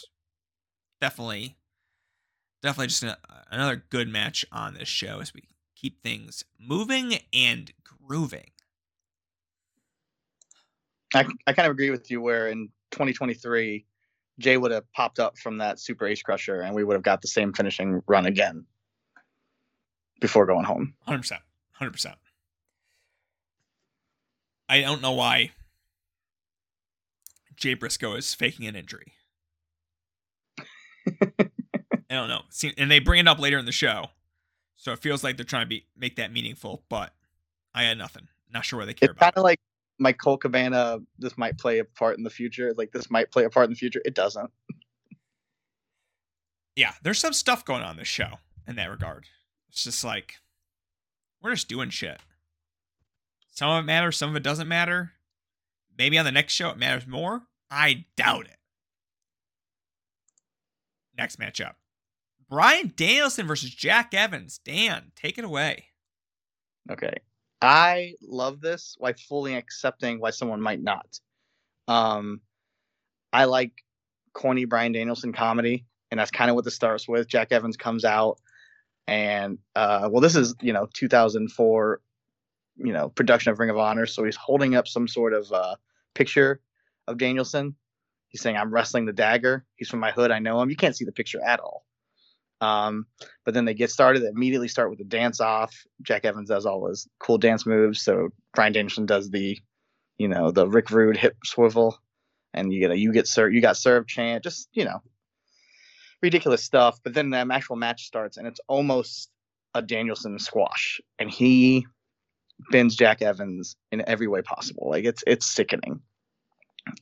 definitely, 1.00 1.56
definitely 2.62 2.86
just 2.88 3.02
a, 3.02 3.12
uh, 3.12 3.42
another 3.50 3.84
good 3.90 4.08
match 4.08 4.44
on 4.52 4.74
this 4.74 4.88
show 4.88 5.20
as 5.20 5.34
we 5.34 5.42
keep 5.76 6.02
things 6.02 6.44
moving 6.58 7.18
and 7.32 7.72
grooving. 7.84 8.50
I, 11.14 11.26
I 11.46 11.52
kind 11.52 11.66
of 11.66 11.72
agree 11.72 11.90
with 11.90 12.10
you 12.10 12.20
where 12.20 12.48
in 12.48 12.68
2023, 12.92 13.84
Jay 14.38 14.56
would 14.56 14.70
have 14.70 14.90
popped 14.92 15.18
up 15.18 15.36
from 15.38 15.58
that 15.58 15.78
super 15.78 16.06
ace 16.06 16.22
crusher 16.22 16.62
and 16.62 16.74
we 16.74 16.84
would 16.84 16.94
have 16.94 17.02
got 17.02 17.20
the 17.20 17.28
same 17.28 17.52
finishing 17.52 18.02
run 18.06 18.24
again 18.26 18.64
before 20.20 20.46
going 20.46 20.64
home. 20.64 20.94
100%. 21.06 21.38
100%. 21.80 22.14
I 24.68 24.80
don't 24.80 25.02
know 25.02 25.12
why 25.12 25.50
Jay 27.56 27.74
Briscoe 27.74 28.14
is 28.14 28.32
faking 28.32 28.66
an 28.66 28.74
injury. 28.74 29.12
I 32.12 32.16
don't 32.16 32.28
know. 32.28 32.42
See, 32.50 32.74
and 32.76 32.90
they 32.90 32.98
bring 32.98 33.20
it 33.20 33.26
up 33.28 33.38
later 33.38 33.58
in 33.58 33.64
the 33.64 33.72
show, 33.72 34.08
so 34.76 34.92
it 34.92 34.98
feels 34.98 35.24
like 35.24 35.36
they're 35.38 35.44
trying 35.46 35.62
to 35.64 35.68
be 35.68 35.86
make 35.96 36.16
that 36.16 36.30
meaningful. 36.30 36.82
But 36.90 37.14
I 37.74 37.84
had 37.84 37.96
nothing. 37.96 38.28
Not 38.52 38.66
sure 38.66 38.78
what 38.78 38.84
they 38.84 38.92
care 38.94 39.08
It's 39.10 39.16
about. 39.16 39.34
kind 39.34 39.38
of 39.38 39.44
like 39.44 39.58
my 39.98 40.12
Colt 40.12 40.42
Cabana. 40.42 40.98
This 41.18 41.38
might 41.38 41.56
play 41.58 41.78
a 41.78 41.84
part 41.86 42.18
in 42.18 42.24
the 42.24 42.28
future. 42.30 42.74
Like 42.76 42.92
this 42.92 43.10
might 43.10 43.30
play 43.32 43.44
a 43.44 43.50
part 43.50 43.64
in 43.64 43.70
the 43.70 43.76
future. 43.76 44.02
It 44.04 44.14
doesn't. 44.14 44.50
yeah, 46.76 46.92
there's 47.02 47.18
some 47.18 47.32
stuff 47.32 47.64
going 47.64 47.82
on 47.82 47.92
in 47.92 47.96
this 47.96 48.08
show 48.08 48.38
in 48.68 48.76
that 48.76 48.90
regard. 48.90 49.24
It's 49.70 49.84
just 49.84 50.04
like 50.04 50.34
we're 51.40 51.52
just 51.54 51.68
doing 51.68 51.88
shit. 51.88 52.20
Some 53.52 53.70
of 53.70 53.84
it 53.84 53.86
matters, 53.86 54.18
some 54.18 54.28
of 54.28 54.36
it 54.36 54.42
doesn't 54.42 54.68
matter. 54.68 55.12
Maybe 55.96 56.18
on 56.18 56.26
the 56.26 56.32
next 56.32 56.52
show 56.52 56.68
it 56.70 56.78
matters 56.78 57.06
more. 57.06 57.42
I 57.70 58.04
doubt 58.16 58.44
it. 58.46 58.58
Next 61.16 61.38
matchup. 61.38 61.74
Bryan 62.52 62.92
Danielson 62.94 63.46
versus 63.46 63.70
Jack 63.70 64.12
Evans. 64.12 64.60
Dan, 64.62 65.12
take 65.16 65.38
it 65.38 65.44
away. 65.44 65.86
Okay. 66.90 67.14
I 67.62 68.12
love 68.20 68.60
this 68.60 68.94
Why 68.98 69.14
fully 69.14 69.54
accepting 69.54 70.20
why 70.20 70.32
someone 70.32 70.60
might 70.60 70.82
not. 70.82 71.18
Um, 71.88 72.42
I 73.32 73.46
like 73.46 73.72
corny 74.34 74.66
Bryan 74.66 74.92
Danielson 74.92 75.32
comedy, 75.32 75.86
and 76.10 76.20
that's 76.20 76.30
kind 76.30 76.50
of 76.50 76.54
what 76.54 76.66
this 76.66 76.74
starts 76.74 77.08
with. 77.08 77.26
Jack 77.26 77.52
Evans 77.52 77.78
comes 77.78 78.04
out, 78.04 78.38
and 79.06 79.56
uh, 79.74 80.10
well, 80.12 80.20
this 80.20 80.36
is 80.36 80.54
you 80.60 80.74
know 80.74 80.86
2004, 80.92 82.00
you 82.76 82.92
know 82.92 83.08
production 83.08 83.52
of 83.52 83.60
Ring 83.60 83.70
of 83.70 83.78
Honor, 83.78 84.04
so 84.04 84.24
he's 84.24 84.36
holding 84.36 84.74
up 84.74 84.86
some 84.86 85.08
sort 85.08 85.32
of 85.32 85.50
uh, 85.50 85.76
picture 86.14 86.60
of 87.08 87.16
Danielson. 87.16 87.76
He's 88.28 88.42
saying, 88.42 88.58
"I'm 88.58 88.74
wrestling 88.74 89.06
the 89.06 89.14
dagger." 89.14 89.64
He's 89.74 89.88
from 89.88 90.00
my 90.00 90.10
hood. 90.10 90.30
I 90.30 90.38
know 90.38 90.60
him. 90.60 90.68
You 90.68 90.76
can't 90.76 90.94
see 90.94 91.06
the 91.06 91.12
picture 91.12 91.42
at 91.42 91.58
all. 91.58 91.86
Um, 92.62 93.06
but 93.44 93.54
then 93.54 93.64
they 93.64 93.74
get 93.74 93.90
started. 93.90 94.22
They 94.22 94.28
immediately 94.28 94.68
start 94.68 94.88
with 94.88 95.00
the 95.00 95.04
dance 95.04 95.40
off. 95.40 95.74
Jack 96.00 96.24
Evans 96.24 96.48
does 96.48 96.64
all 96.64 96.86
his 96.86 97.08
cool 97.18 97.36
dance 97.36 97.66
moves. 97.66 98.00
So 98.00 98.28
Bryan 98.54 98.72
Danielson 98.72 99.04
does 99.04 99.30
the, 99.30 99.58
you 100.16 100.28
know, 100.28 100.52
the 100.52 100.68
Rick 100.68 100.90
Rude 100.90 101.16
hip 101.16 101.36
swivel, 101.44 101.98
and 102.54 102.72
you 102.72 102.78
get 102.78 102.92
a 102.92 102.96
you 102.96 103.12
get 103.12 103.26
served 103.26 103.52
you 103.52 103.60
got 103.60 103.76
served 103.76 104.08
chant. 104.08 104.44
Just 104.44 104.68
you 104.72 104.84
know, 104.84 105.02
ridiculous 106.22 106.62
stuff. 106.62 107.00
But 107.02 107.14
then 107.14 107.30
the 107.30 107.44
actual 107.50 107.74
match 107.74 108.04
starts, 108.06 108.36
and 108.36 108.46
it's 108.46 108.60
almost 108.68 109.28
a 109.74 109.82
Danielson 109.82 110.38
squash, 110.38 111.00
and 111.18 111.28
he 111.28 111.84
bends 112.70 112.94
Jack 112.94 113.22
Evans 113.22 113.74
in 113.90 114.04
every 114.06 114.28
way 114.28 114.40
possible. 114.40 114.88
Like 114.88 115.04
it's 115.04 115.24
it's 115.26 115.46
sickening. 115.46 116.00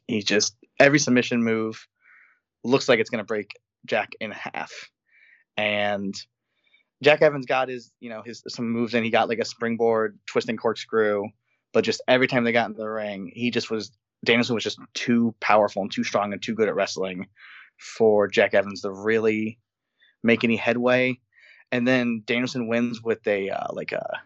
He 0.07 0.23
just 0.23 0.57
every 0.79 0.99
submission 0.99 1.45
move 1.45 1.87
looks 2.65 2.89
like 2.89 2.99
it's 2.99 3.11
gonna 3.11 3.25
break 3.25 3.51
Jack 3.85 4.13
in 4.21 4.31
half 4.31 4.91
and 5.57 6.15
Jack 7.03 7.23
Evans 7.23 7.47
got 7.47 7.69
his, 7.69 7.93
you 8.01 8.11
know, 8.11 8.23
his 8.23 8.43
some 8.49 8.71
moves 8.71 8.95
in. 8.95 9.05
He 9.05 9.11
got 9.11 9.29
like 9.29 9.39
a 9.39 9.45
springboard, 9.45 10.19
twisting 10.27 10.57
corkscrew, 10.57 11.25
but 11.73 11.85
just 11.85 12.03
every 12.07 12.27
time 12.27 12.45
they 12.45 12.53
got 12.53 12.71
in 12.71 12.77
the 12.77 12.89
ring, 12.89 13.31
he 13.35 13.51
just 13.51 13.71
was 13.71 13.91
Danielson 14.25 14.55
was 14.55 14.65
just 14.65 14.79
too 14.95 15.35
powerful 15.41 15.83
and 15.83 15.91
too 15.91 16.05
strong 16.05 16.33
and 16.33 16.43
too 16.43 16.55
good 16.55 16.69
at 16.69 16.75
wrestling 16.75 17.27
for 17.79 18.29
Jack 18.29 18.53
Evans 18.53 18.83
to 18.83 18.93
really 18.93 19.59
make 20.23 20.45
any 20.45 20.57
headway. 20.57 21.19
And 21.73 21.87
then 21.87 22.23
Danielson 22.27 22.69
wins 22.69 23.03
with 23.03 23.27
a 23.27 23.51
uh, 23.51 23.69
like 23.73 23.93
a 23.93 24.21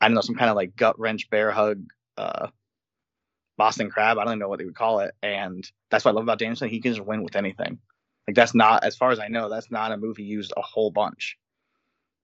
I 0.00 0.08
don't 0.08 0.14
know 0.14 0.22
some 0.22 0.36
kind 0.36 0.50
of 0.50 0.56
like 0.56 0.74
gut 0.74 0.98
wrench 0.98 1.30
bear 1.30 1.50
hug 1.50 1.84
uh, 2.16 2.48
Boston 3.56 3.90
Crab. 3.90 4.18
I 4.18 4.24
don't 4.24 4.32
even 4.32 4.38
know 4.40 4.48
what 4.48 4.58
they 4.58 4.64
would 4.64 4.74
call 4.74 5.00
it. 5.00 5.14
And 5.22 5.70
that's 5.90 6.04
what 6.04 6.12
I 6.12 6.14
love 6.14 6.24
about 6.24 6.38
Danielson. 6.38 6.68
He 6.68 6.80
can 6.80 6.94
just 6.94 7.06
win 7.06 7.22
with 7.22 7.36
anything. 7.36 7.78
Like 8.26 8.36
that's 8.36 8.54
not, 8.54 8.84
as 8.84 8.96
far 8.96 9.10
as 9.10 9.18
I 9.18 9.28
know, 9.28 9.48
that's 9.48 9.70
not 9.70 9.92
a 9.92 9.96
move 9.96 10.16
he 10.16 10.24
used 10.24 10.52
a 10.56 10.62
whole 10.62 10.90
bunch. 10.90 11.38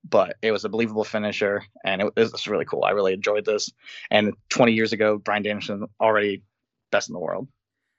But 0.09 0.37
it 0.41 0.53
was 0.53 0.65
a 0.65 0.69
believable 0.69 1.03
finisher, 1.03 1.65
and 1.85 2.01
it, 2.01 2.13
it 2.17 2.33
was 2.33 2.47
really 2.47 2.65
cool. 2.65 2.85
I 2.85 2.91
really 2.91 3.13
enjoyed 3.13 3.45
this. 3.45 3.73
And 4.11 4.35
20 4.51 4.73
years 4.73 4.93
ago, 4.93 5.19
Bryan 5.19 5.43
Danielson 5.43 5.87
already 6.01 6.45
best 6.93 7.09
in 7.09 7.13
the 7.13 7.19
world. 7.19 7.49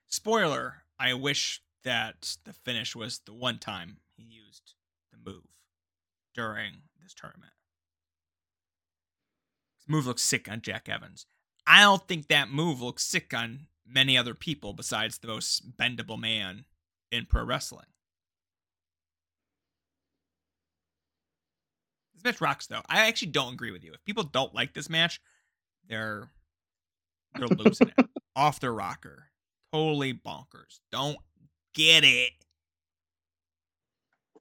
Spoiler: 0.07 0.83
I 0.97 1.15
wish 1.15 1.61
that 1.83 2.37
the 2.45 2.53
finish 2.53 2.95
was 2.95 3.19
the 3.25 3.33
one 3.33 3.59
time 3.59 3.97
he 4.15 4.23
used 4.23 4.75
the 5.11 5.17
move 5.29 5.43
during 6.33 6.73
this 7.01 7.13
tournament. 7.13 7.51
Move 9.87 10.07
looks 10.07 10.21
sick 10.21 10.49
on 10.49 10.61
Jack 10.61 10.87
Evans. 10.87 11.25
I 11.65 11.81
don't 11.81 12.07
think 12.07 12.27
that 12.27 12.49
move 12.49 12.81
looks 12.81 13.03
sick 13.03 13.33
on 13.33 13.67
many 13.85 14.17
other 14.17 14.33
people 14.33 14.73
besides 14.73 15.17
the 15.17 15.27
most 15.27 15.77
bendable 15.77 16.19
man 16.19 16.65
in 17.11 17.25
pro 17.25 17.43
wrestling. 17.43 17.85
This 22.15 22.23
match 22.23 22.41
rocks 22.41 22.67
though. 22.67 22.81
I 22.87 23.07
actually 23.07 23.31
don't 23.31 23.53
agree 23.53 23.71
with 23.71 23.83
you. 23.83 23.93
If 23.93 24.03
people 24.05 24.23
don't 24.23 24.53
like 24.53 24.73
this 24.73 24.89
match, 24.89 25.21
they're 25.87 26.29
they're 27.35 27.47
losing 27.47 27.89
it. 27.97 28.07
Off 28.35 28.59
their 28.59 28.73
rocker. 28.73 29.25
Totally 29.73 30.13
bonkers. 30.13 30.79
Don't 30.91 31.17
get 31.73 32.03
it. 32.03 32.31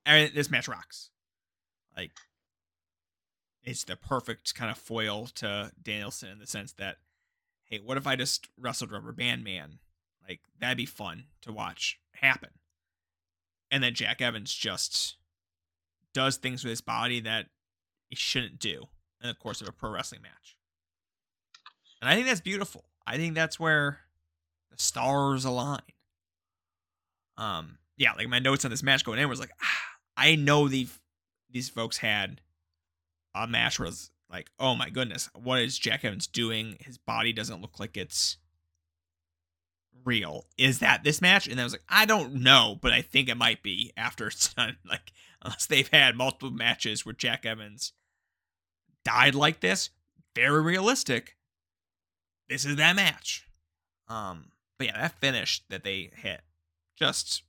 I 0.05 0.25
mean, 0.25 0.31
this 0.35 0.51
match 0.51 0.69
rocks. 0.69 1.11
Like 1.97 2.13
it's 3.67 3.85
the 3.85 3.97
perfect 3.97 4.55
kind 4.55 4.71
of 4.71 4.79
foil 4.79 5.27
to 5.35 5.73
Danielson 5.83 6.31
in 6.31 6.39
the 6.39 6.47
sense 6.47 6.73
that, 6.75 6.97
hey, 7.65 7.81
what 7.85 7.97
if 7.97 8.07
I 8.07 8.15
just 8.15 8.49
wrestled 8.57 8.93
Rubber 8.93 9.13
Band 9.13 9.43
Man? 9.43 9.81
Like 10.29 10.41
that'd 10.61 10.77
be 10.77 10.87
fun 10.87 11.25
to 11.43 11.53
watch 11.53 11.99
happen. 12.15 12.51
And 13.71 13.83
then 13.83 13.95
Jack 13.95 14.21
Evans 14.21 14.55
just 14.55 15.17
does 16.15 16.37
things 16.37 16.65
with 16.65 16.71
his 16.71 16.81
body 16.81 17.21
that 17.21 17.47
he 18.09 18.17
shouldn't 18.17 18.59
do 18.59 18.85
in 19.23 19.29
the 19.29 19.35
course 19.35 19.61
of 19.61 19.69
a 19.69 19.73
pro 19.73 19.91
wrestling 19.91 20.23
match. 20.23 20.57
And 22.01 22.09
I 22.09 22.15
think 22.15 22.27
that's 22.27 22.41
beautiful. 22.41 22.85
I 23.07 23.17
think 23.17 23.35
that's 23.35 23.59
where 23.59 24.01
the 24.71 24.79
stars 24.79 25.45
align. 25.45 25.81
Um, 27.37 27.79
yeah, 27.97 28.13
like 28.13 28.29
my 28.29 28.39
notes 28.39 28.65
on 28.65 28.71
this 28.71 28.83
match 28.83 29.05
going 29.05 29.19
in 29.19 29.29
was 29.29 29.41
like, 29.41 29.53
ah, 29.63 29.83
I 30.17 30.35
know 30.35 30.69
these 30.69 30.99
these 31.51 31.69
folks 31.69 31.99
had 31.99 32.41
a 33.35 33.47
match 33.47 33.79
where 33.79 33.91
like, 34.31 34.51
oh 34.59 34.75
my 34.75 34.91
goodness, 34.91 35.29
what 35.35 35.61
is 35.61 35.79
Jack 35.79 36.05
Evans 36.05 36.27
doing? 36.27 36.77
His 36.81 36.99
body 36.99 37.33
doesn't 37.33 37.61
look 37.61 37.79
like 37.79 37.97
it's 37.97 38.39
real. 40.05 40.47
Is 40.57 40.79
that 40.81 41.05
this 41.05 41.21
match? 41.21 41.47
And 41.47 41.61
I 41.61 41.65
was 41.65 41.73
like, 41.73 41.83
I 41.89 42.05
don't 42.05 42.35
know, 42.35 42.79
but 42.81 42.93
I 42.93 43.03
think 43.03 43.29
it 43.29 43.37
might 43.37 43.63
be 43.63 43.93
after 43.97 44.29
it's 44.29 44.53
done. 44.55 44.77
Like, 44.89 45.13
unless 45.43 45.67
they've 45.67 45.89
had 45.89 46.17
multiple 46.17 46.51
matches 46.51 47.05
where 47.05 47.13
Jack 47.13 47.45
Evans 47.47 47.93
died 49.05 49.35
like 49.35 49.61
this, 49.61 49.91
very 50.35 50.63
realistic. 50.63 51.37
This 52.49 52.65
is 52.65 52.77
that 52.77 52.97
match. 52.97 53.47
Um, 54.09 54.53
but 54.79 54.89
yeah, 54.89 55.01
that 55.01 55.21
finish 55.21 55.63
that 55.69 55.85
they 55.85 56.11
hit, 56.15 56.43
just 56.97 57.43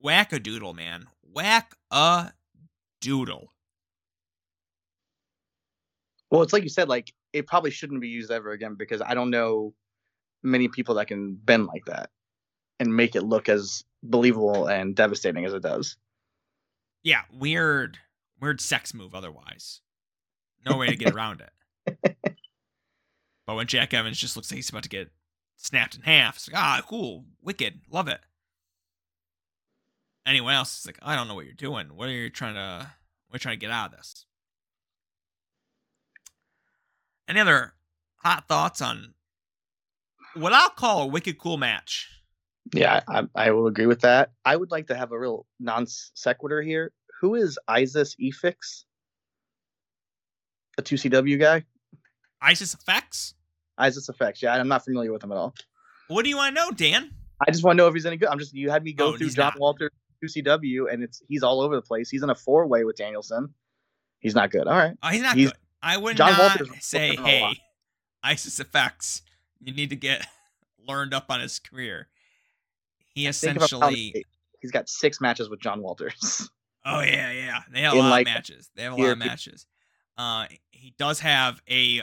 whack 0.00 0.32
a 0.32 0.38
doodle, 0.38 0.74
man. 0.74 1.06
Whack 1.22 1.74
a 1.90 2.32
doodle. 3.00 3.52
Well, 6.30 6.42
it's 6.42 6.52
like 6.52 6.62
you 6.62 6.68
said, 6.68 6.88
like 6.88 7.12
it 7.32 7.46
probably 7.46 7.70
shouldn't 7.70 8.00
be 8.00 8.08
used 8.08 8.30
ever 8.30 8.52
again 8.52 8.74
because 8.74 9.00
I 9.00 9.14
don't 9.14 9.30
know 9.30 9.74
many 10.44 10.68
people 10.68 10.94
that 10.96 11.08
can 11.08 11.34
bend 11.34 11.66
like 11.66 11.86
that 11.86 12.10
and 12.78 12.94
make 12.94 13.16
it 13.16 13.22
look 13.22 13.48
as 13.48 13.84
believable 14.02 14.66
and 14.66 14.94
devastating 14.94 15.44
as 15.44 15.54
it 15.54 15.62
does. 15.62 15.96
Yeah, 17.02 17.22
weird, 17.32 17.98
weird 18.40 18.60
sex 18.60 18.94
move. 18.94 19.14
Otherwise, 19.14 19.80
no 20.64 20.76
way 20.76 20.88
to 20.88 20.96
get 20.96 21.14
around 21.14 21.42
it. 21.42 22.16
but 23.46 23.56
when 23.56 23.66
Jack 23.66 23.94
Evans 23.94 24.18
just 24.18 24.36
looks 24.36 24.50
like 24.50 24.56
he's 24.56 24.70
about 24.70 24.84
to 24.84 24.88
get 24.88 25.10
snapped 25.56 25.96
in 25.96 26.02
half, 26.02 26.36
it's 26.36 26.50
like, 26.50 26.60
ah, 26.60 26.82
cool, 26.88 27.24
wicked, 27.42 27.80
love 27.90 28.08
it. 28.08 28.20
Anyone 30.26 30.54
else 30.54 30.80
is 30.80 30.86
like, 30.86 30.98
I 31.02 31.16
don't 31.16 31.28
know 31.28 31.34
what 31.34 31.44
you're 31.44 31.54
doing. 31.54 31.88
What 31.94 32.08
are 32.08 32.12
you 32.12 32.30
trying 32.30 32.54
to? 32.54 32.90
What 33.28 33.34
are 33.34 33.36
you 33.36 33.40
trying 33.40 33.58
to 33.58 33.66
get 33.66 33.70
out 33.70 33.92
of 33.92 33.98
this? 33.98 34.26
Any 37.28 37.40
other 37.40 37.74
hot 38.16 38.48
thoughts 38.48 38.80
on 38.80 39.14
what 40.34 40.52
I'll 40.52 40.70
call 40.70 41.02
a 41.02 41.06
wicked 41.06 41.38
cool 41.38 41.56
match? 41.56 42.08
Yeah, 42.74 43.00
I, 43.08 43.24
I 43.34 43.50
will 43.50 43.66
agree 43.66 43.86
with 43.86 44.00
that. 44.00 44.32
I 44.44 44.56
would 44.56 44.70
like 44.70 44.86
to 44.88 44.96
have 44.96 45.12
a 45.12 45.18
real 45.18 45.46
non 45.60 45.86
sequitur 45.86 46.62
here. 46.62 46.92
Who 47.20 47.34
is 47.34 47.58
Isys 47.68 48.16
Ephex? 48.20 48.84
A 50.78 50.82
2CW 50.82 51.38
guy? 51.38 51.64
Isys 52.42 52.76
Ephex? 52.76 53.34
Isys 53.78 54.10
Ephex. 54.10 54.42
Yeah, 54.42 54.54
I'm 54.54 54.68
not 54.68 54.84
familiar 54.84 55.12
with 55.12 55.22
him 55.22 55.32
at 55.32 55.38
all. 55.38 55.54
What 56.08 56.22
do 56.24 56.28
you 56.28 56.36
want 56.36 56.54
to 56.54 56.60
know, 56.62 56.70
Dan? 56.70 57.10
I 57.46 57.50
just 57.50 57.64
want 57.64 57.76
to 57.76 57.82
know 57.82 57.88
if 57.88 57.94
he's 57.94 58.06
any 58.06 58.16
good. 58.16 58.28
I'm 58.28 58.38
just 58.38 58.54
you 58.54 58.70
had 58.70 58.82
me 58.82 58.92
go 58.92 59.14
Oh, 59.14 59.16
through 59.16 59.30
John 59.30 59.52
not. 59.54 59.60
Walter 59.60 59.90
2CW 60.24 60.92
and 60.92 61.02
it's 61.02 61.22
he's 61.28 61.42
all 61.42 61.60
over 61.60 61.74
the 61.76 61.82
place. 61.82 62.08
He's 62.10 62.22
in 62.22 62.30
a 62.30 62.34
four 62.34 62.66
way 62.66 62.84
with 62.84 62.96
Danielson. 62.96 63.52
He's 64.20 64.34
not 64.34 64.50
good. 64.50 64.66
All 64.66 64.76
right. 64.76 64.96
Oh, 65.02 65.08
he's 65.08 65.22
not 65.22 65.36
He's- 65.36 65.50
good. 65.50 65.58
I 65.82 65.98
would 65.98 66.16
John 66.16 66.32
not 66.32 66.58
Walters 66.58 66.70
say, 66.80 67.10
working 67.10 67.24
on 67.24 67.30
a 67.30 67.40
lot. 67.42 67.56
hey, 68.24 68.34
Isys 68.34 68.64
Ephex, 68.64 69.20
you 69.64 69.74
need 69.74 69.90
to 69.90 69.96
get 69.96 70.26
learned 70.86 71.14
up 71.14 71.26
on 71.28 71.40
his 71.40 71.58
career. 71.58 72.08
He 73.14 73.30
Think 73.30 73.56
about 73.56 73.70
how 73.70 73.88
essentially. 73.88 74.24
he's 74.60 74.70
got 74.72 74.88
six 74.88 75.20
matches 75.20 75.48
with 75.48 75.60
John 75.60 75.82
Walters. 75.82 76.48
Oh 76.86 77.00
yeah, 77.00 77.30
yeah. 77.32 77.60
They 77.72 77.80
have 77.80 77.94
a 77.94 77.96
In, 77.96 78.02
lot 78.02 78.10
like, 78.10 78.26
of 78.26 78.34
matches. 78.34 78.70
They 78.76 78.82
have 78.82 78.92
a 78.92 78.96
lot 78.96 79.08
of 79.12 79.16
matches. 79.16 79.64
Uh, 80.18 80.44
he 80.70 80.92
does 80.98 81.20
have 81.20 81.62
a 81.66 82.02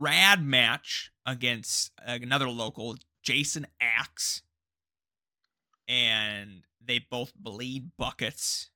rad 0.00 0.44
match 0.44 1.12
against 1.24 1.92
another 2.04 2.48
local, 2.48 2.96
Jason 3.22 3.68
Axe, 3.80 4.42
and 5.86 6.64
they 6.84 6.98
both 7.08 7.32
bleed 7.36 7.92
buckets 7.96 8.70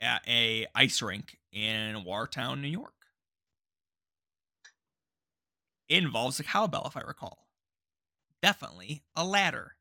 at 0.00 0.22
a 0.28 0.66
ice 0.74 1.00
rink 1.00 1.38
in 1.52 2.04
Watertown, 2.04 2.60
New 2.60 2.68
York. 2.68 3.03
Involves 5.88 6.40
a 6.40 6.44
cowbell, 6.44 6.84
if 6.86 6.96
I 6.96 7.00
recall. 7.00 7.46
Definitely 8.42 9.02
a 9.14 9.24
ladder 9.24 9.76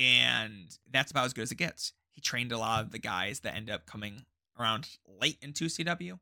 and 0.00 0.78
that's 0.90 1.10
about 1.10 1.26
as 1.26 1.34
good 1.34 1.42
as 1.42 1.52
it 1.52 1.56
gets. 1.56 1.92
He 2.10 2.20
trained 2.20 2.52
a 2.52 2.58
lot 2.58 2.82
of 2.82 2.90
the 2.90 2.98
guys 2.98 3.40
that 3.40 3.54
end 3.54 3.70
up 3.70 3.86
coming 3.86 4.24
around 4.58 4.88
late 5.20 5.36
in 5.42 5.52
2CW, 5.52 6.18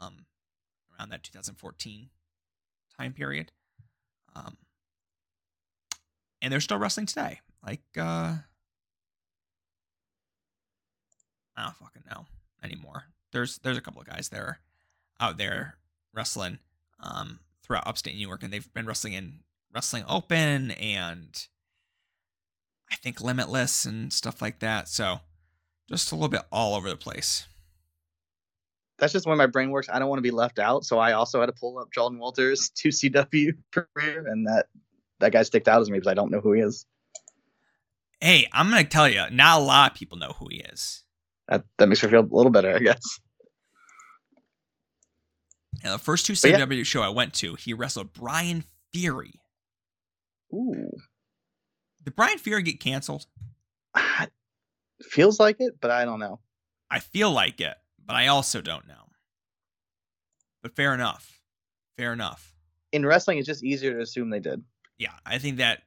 um, 0.00 0.26
around 0.96 1.10
that 1.10 1.24
2014 1.24 2.10
time 2.96 3.12
period. 3.12 3.50
Um, 4.34 4.56
and 6.40 6.52
they're 6.52 6.60
still 6.60 6.78
wrestling 6.78 7.06
today. 7.06 7.40
Like, 7.64 7.82
uh, 7.98 8.36
I 11.56 11.64
don't 11.64 11.76
fucking 11.76 12.02
know 12.10 12.26
anymore. 12.62 13.04
There's 13.32 13.58
there's 13.58 13.76
a 13.76 13.80
couple 13.80 14.00
of 14.00 14.06
guys 14.06 14.28
there 14.28 14.60
out 15.20 15.38
there 15.38 15.76
wrestling 16.14 16.58
um, 17.00 17.40
throughout 17.62 17.86
upstate 17.86 18.14
New 18.14 18.26
York, 18.26 18.42
and 18.42 18.52
they've 18.52 18.72
been 18.72 18.86
wrestling 18.86 19.14
in 19.14 19.40
Wrestling 19.74 20.04
Open 20.08 20.72
and 20.72 21.46
I 22.90 22.96
think 22.96 23.20
Limitless 23.20 23.86
and 23.86 24.12
stuff 24.12 24.42
like 24.42 24.58
that. 24.58 24.88
So 24.88 25.20
just 25.88 26.12
a 26.12 26.14
little 26.14 26.28
bit 26.28 26.42
all 26.52 26.74
over 26.74 26.88
the 26.88 26.96
place. 26.96 27.46
That's 28.98 29.12
just 29.12 29.24
the 29.24 29.30
way 29.30 29.36
my 29.36 29.46
brain 29.46 29.70
works. 29.70 29.88
I 29.92 29.98
don't 29.98 30.08
want 30.08 30.18
to 30.18 30.22
be 30.22 30.30
left 30.30 30.58
out, 30.58 30.84
so 30.84 30.98
I 30.98 31.12
also 31.12 31.40
had 31.40 31.46
to 31.46 31.52
pull 31.52 31.78
up 31.78 31.88
John 31.92 32.18
Walters 32.18 32.70
2CW 32.76 33.52
career, 33.72 34.26
and 34.28 34.46
that 34.46 34.66
that 35.20 35.32
guy 35.32 35.42
sticked 35.42 35.68
out 35.68 35.80
as 35.80 35.90
me 35.90 35.98
because 35.98 36.10
I 36.10 36.14
don't 36.14 36.30
know 36.30 36.40
who 36.40 36.52
he 36.52 36.60
is. 36.60 36.86
Hey, 38.20 38.46
I'm 38.52 38.70
gonna 38.70 38.84
tell 38.84 39.08
you, 39.08 39.24
not 39.32 39.60
a 39.60 39.64
lot 39.64 39.92
of 39.92 39.98
people 39.98 40.18
know 40.18 40.34
who 40.38 40.48
he 40.50 40.58
is. 40.58 41.02
That 41.48 41.64
that 41.78 41.88
makes 41.88 42.02
me 42.02 42.10
feel 42.10 42.20
a 42.20 42.28
little 42.30 42.52
better, 42.52 42.76
I 42.76 42.78
guess. 42.78 43.20
The 45.82 45.98
first 45.98 46.26
two 46.26 46.34
But 46.34 46.50
yeah. 46.50 46.66
CW 46.66 46.86
show 46.86 47.02
I 47.02 47.08
went 47.08 47.34
to, 47.34 47.54
he 47.54 47.74
wrestled 47.74 48.12
Brian 48.12 48.64
Fury. 48.92 49.34
Ooh. 50.52 50.90
Did 52.04 52.16
Brian 52.16 52.38
Fury 52.38 52.62
get 52.62 52.80
canceled? 52.80 53.26
Ah, 53.94 54.26
feels 55.02 55.38
like 55.40 55.56
it, 55.60 55.80
but 55.80 55.90
I 55.90 56.04
don't 56.04 56.20
know. 56.20 56.40
I 56.90 56.98
feel 57.00 57.30
like 57.30 57.60
it, 57.60 57.74
but 58.04 58.14
I 58.14 58.28
also 58.28 58.60
don't 58.60 58.86
know. 58.86 58.94
But 60.62 60.76
fair 60.76 60.94
enough. 60.94 61.40
Fair 61.96 62.12
enough. 62.12 62.54
In 62.92 63.04
wrestling, 63.04 63.38
it's 63.38 63.46
just 63.46 63.64
easier 63.64 63.94
to 63.94 64.00
assume 64.00 64.30
they 64.30 64.40
did. 64.40 64.62
Yeah, 64.98 65.12
I 65.26 65.38
think 65.38 65.56
that 65.56 65.82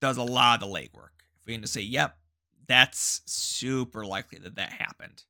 does 0.00 0.16
a 0.16 0.22
lot 0.22 0.62
of 0.62 0.68
the 0.68 0.74
legwork. 0.74 1.10
If 1.40 1.46
we 1.46 1.52
can 1.52 1.62
just 1.62 1.74
say, 1.74 1.82
"Yep, 1.82 2.18
that's 2.66 3.22
super 3.26 4.04
likely 4.04 4.38
that 4.38 4.56
that 4.56 4.72
happened." 4.72 5.24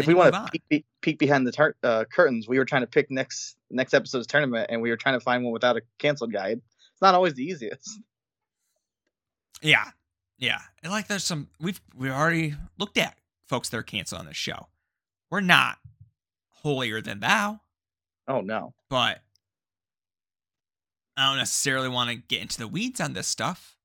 If 0.00 0.06
we 0.06 0.14
want 0.14 0.34
to 0.34 0.60
peek, 0.68 0.84
peek, 1.00 1.18
behind 1.18 1.46
the 1.46 1.52
tur- 1.52 1.76
uh, 1.82 2.04
curtains, 2.12 2.48
we 2.48 2.58
were 2.58 2.64
trying 2.64 2.82
to 2.82 2.86
pick 2.86 3.10
next 3.10 3.56
next 3.70 3.94
episode's 3.94 4.26
tournament, 4.26 4.66
and 4.70 4.80
we 4.82 4.90
were 4.90 4.96
trying 4.96 5.14
to 5.18 5.20
find 5.20 5.44
one 5.44 5.52
without 5.52 5.76
a 5.76 5.82
canceled 5.98 6.32
guide. 6.32 6.60
It's 6.92 7.02
not 7.02 7.14
always 7.14 7.34
the 7.34 7.44
easiest. 7.44 8.00
Yeah, 9.62 9.90
yeah. 10.38 10.60
And 10.82 10.90
like, 10.92 11.06
there's 11.08 11.24
some 11.24 11.48
we've 11.60 11.80
we 11.96 12.10
already 12.10 12.54
looked 12.78 12.98
at 12.98 13.16
folks 13.46 13.68
that 13.68 13.76
are 13.76 13.82
canceled 13.82 14.20
on 14.20 14.26
this 14.26 14.36
show. 14.36 14.68
We're 15.30 15.40
not 15.40 15.78
holier 16.50 17.00
than 17.00 17.20
thou, 17.20 17.60
Oh 18.28 18.40
no. 18.40 18.74
but 18.88 19.22
I 21.16 21.28
don't 21.28 21.38
necessarily 21.38 21.88
want 21.88 22.10
to 22.10 22.16
get 22.16 22.42
into 22.42 22.58
the 22.58 22.68
weeds 22.68 23.00
on 23.00 23.12
this 23.12 23.26
stuff 23.28 23.76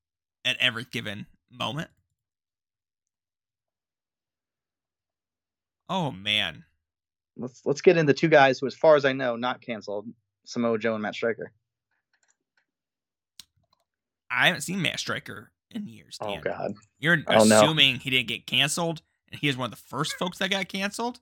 at 0.44 0.56
every 0.58 0.84
given 0.84 1.26
moment. 1.50 1.90
Oh 5.88 6.10
man, 6.10 6.64
Let's 7.36 7.62
let's 7.64 7.80
get 7.80 7.96
into 7.96 8.12
two 8.14 8.28
guys 8.28 8.58
who, 8.58 8.66
as 8.66 8.74
far 8.74 8.96
as 8.96 9.04
I 9.04 9.12
know, 9.12 9.36
not 9.36 9.60
canceled: 9.60 10.06
Samoa 10.46 10.78
Joe 10.78 10.94
and 10.94 11.02
Matt 11.02 11.14
Striker. 11.14 11.52
I 14.30 14.46
haven't 14.46 14.62
seen 14.62 14.82
Matt 14.82 14.98
Striker 14.98 15.50
in 15.70 15.86
years. 15.86 16.18
Oh 16.20 16.38
God. 16.40 16.74
You're 16.98 17.18
Oh, 17.28 17.44
no. 17.44 17.60
assuming 17.62 17.96
he 17.96 18.10
didn't 18.10 18.28
get 18.28 18.46
canceled, 18.46 19.02
and 19.30 19.40
he 19.40 19.48
is 19.48 19.56
one 19.56 19.66
of 19.66 19.70
the 19.78 19.84
first 19.88 20.14
folks 20.14 20.38
that 20.38 20.50
got 20.50 20.68
canceled. 20.68 21.20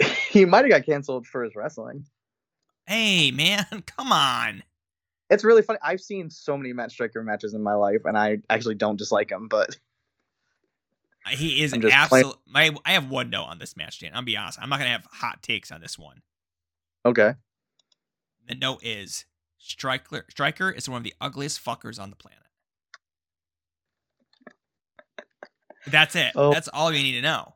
he 0.30 0.44
might 0.44 0.64
have 0.64 0.70
got 0.70 0.86
canceled 0.86 1.26
for 1.26 1.42
his 1.42 1.54
wrestling. 1.56 2.06
Hey 2.86 3.30
man, 3.30 3.66
come 3.86 4.12
on. 4.12 4.62
It's 5.30 5.44
really 5.44 5.62
funny. 5.62 5.78
I've 5.82 6.00
seen 6.00 6.28
so 6.30 6.56
many 6.58 6.72
Matt 6.74 6.90
Striker 6.90 7.22
matches 7.22 7.54
in 7.54 7.62
my 7.62 7.74
life, 7.74 8.02
and 8.04 8.18
I 8.18 8.38
actually 8.50 8.74
don't 8.74 8.96
dislike 8.96 9.30
him. 9.30 9.48
But 9.48 9.76
He 11.30 11.62
is 11.62 11.72
I'm 11.72 11.84
absolute. 11.86 12.36
My 12.46 12.74
I 12.84 12.92
have 12.92 13.08
one 13.10 13.30
note 13.30 13.44
on 13.44 13.58
this 13.58 13.76
match, 13.76 14.00
Dan. 14.00 14.10
I'll 14.14 14.22
be 14.22 14.36
honest. 14.36 14.58
I'm 14.60 14.68
not 14.68 14.78
gonna 14.78 14.90
have 14.90 15.06
hot 15.10 15.42
takes 15.42 15.70
on 15.70 15.80
this 15.80 15.98
one. 15.98 16.22
okay, 17.06 17.34
The 18.48 18.54
note 18.56 18.80
is 18.82 19.24
Striker. 19.58 20.24
Striker 20.30 20.70
is 20.70 20.88
one 20.88 20.98
of 20.98 21.04
the 21.04 21.14
ugliest 21.20 21.64
fuckers 21.64 22.00
on 22.00 22.10
the 22.10 22.16
planet. 22.16 22.38
That's 25.86 26.14
it. 26.14 26.32
Oh. 26.34 26.52
That's 26.52 26.68
all 26.68 26.92
you 26.92 27.02
need 27.02 27.12
to 27.12 27.22
know. 27.22 27.54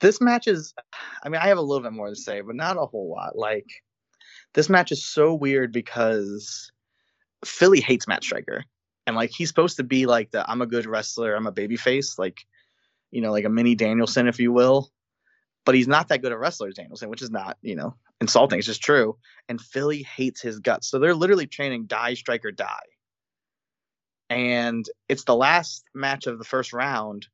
this 0.00 0.20
match 0.20 0.46
is. 0.46 0.74
I 1.22 1.28
mean, 1.28 1.40
I 1.40 1.48
have 1.48 1.58
a 1.58 1.62
little 1.62 1.82
bit 1.82 1.92
more 1.92 2.08
to 2.08 2.16
say, 2.16 2.40
but 2.40 2.54
not 2.54 2.76
a 2.76 2.86
whole 2.86 3.10
lot. 3.10 3.36
Like, 3.36 3.66
this 4.54 4.68
match 4.68 4.92
is 4.92 5.04
so 5.04 5.34
weird 5.34 5.72
because 5.72 6.70
Philly 7.44 7.80
hates 7.80 8.06
Matt 8.08 8.24
Striker, 8.24 8.64
and 9.08 9.16
like 9.16 9.30
he's 9.30 9.48
supposed 9.48 9.78
to 9.78 9.84
be 9.84 10.04
like 10.04 10.32
the 10.32 10.48
I'm 10.48 10.60
a 10.60 10.66
good 10.66 10.84
wrestler, 10.84 11.34
I'm 11.34 11.46
a 11.46 11.52
babyface, 11.52 12.18
like 12.18 12.44
you 13.10 13.22
know, 13.22 13.32
like 13.32 13.46
a 13.46 13.48
mini 13.48 13.74
Danielson, 13.74 14.28
if 14.28 14.38
you 14.38 14.52
will. 14.52 14.90
But 15.64 15.74
he's 15.74 15.88
not 15.88 16.08
that 16.08 16.20
good 16.20 16.30
a 16.30 16.36
wrestler 16.36 16.68
as 16.68 16.74
Danielson, 16.74 17.08
which 17.08 17.22
is 17.22 17.30
not, 17.30 17.56
you 17.62 17.74
know, 17.74 17.96
insulting. 18.20 18.58
It's 18.58 18.66
just 18.66 18.82
true. 18.82 19.16
And 19.48 19.58
Philly 19.58 20.02
hates 20.02 20.42
his 20.42 20.60
guts. 20.60 20.90
So 20.90 20.98
they're 20.98 21.14
literally 21.14 21.46
training 21.46 21.86
die, 21.86 22.14
striker, 22.14 22.52
die. 22.52 22.84
And 24.28 24.84
it's 25.08 25.24
the 25.24 25.34
last 25.34 25.84
match 25.94 26.26
of 26.26 26.36
the 26.36 26.44
first 26.44 26.74
round. 26.74 27.28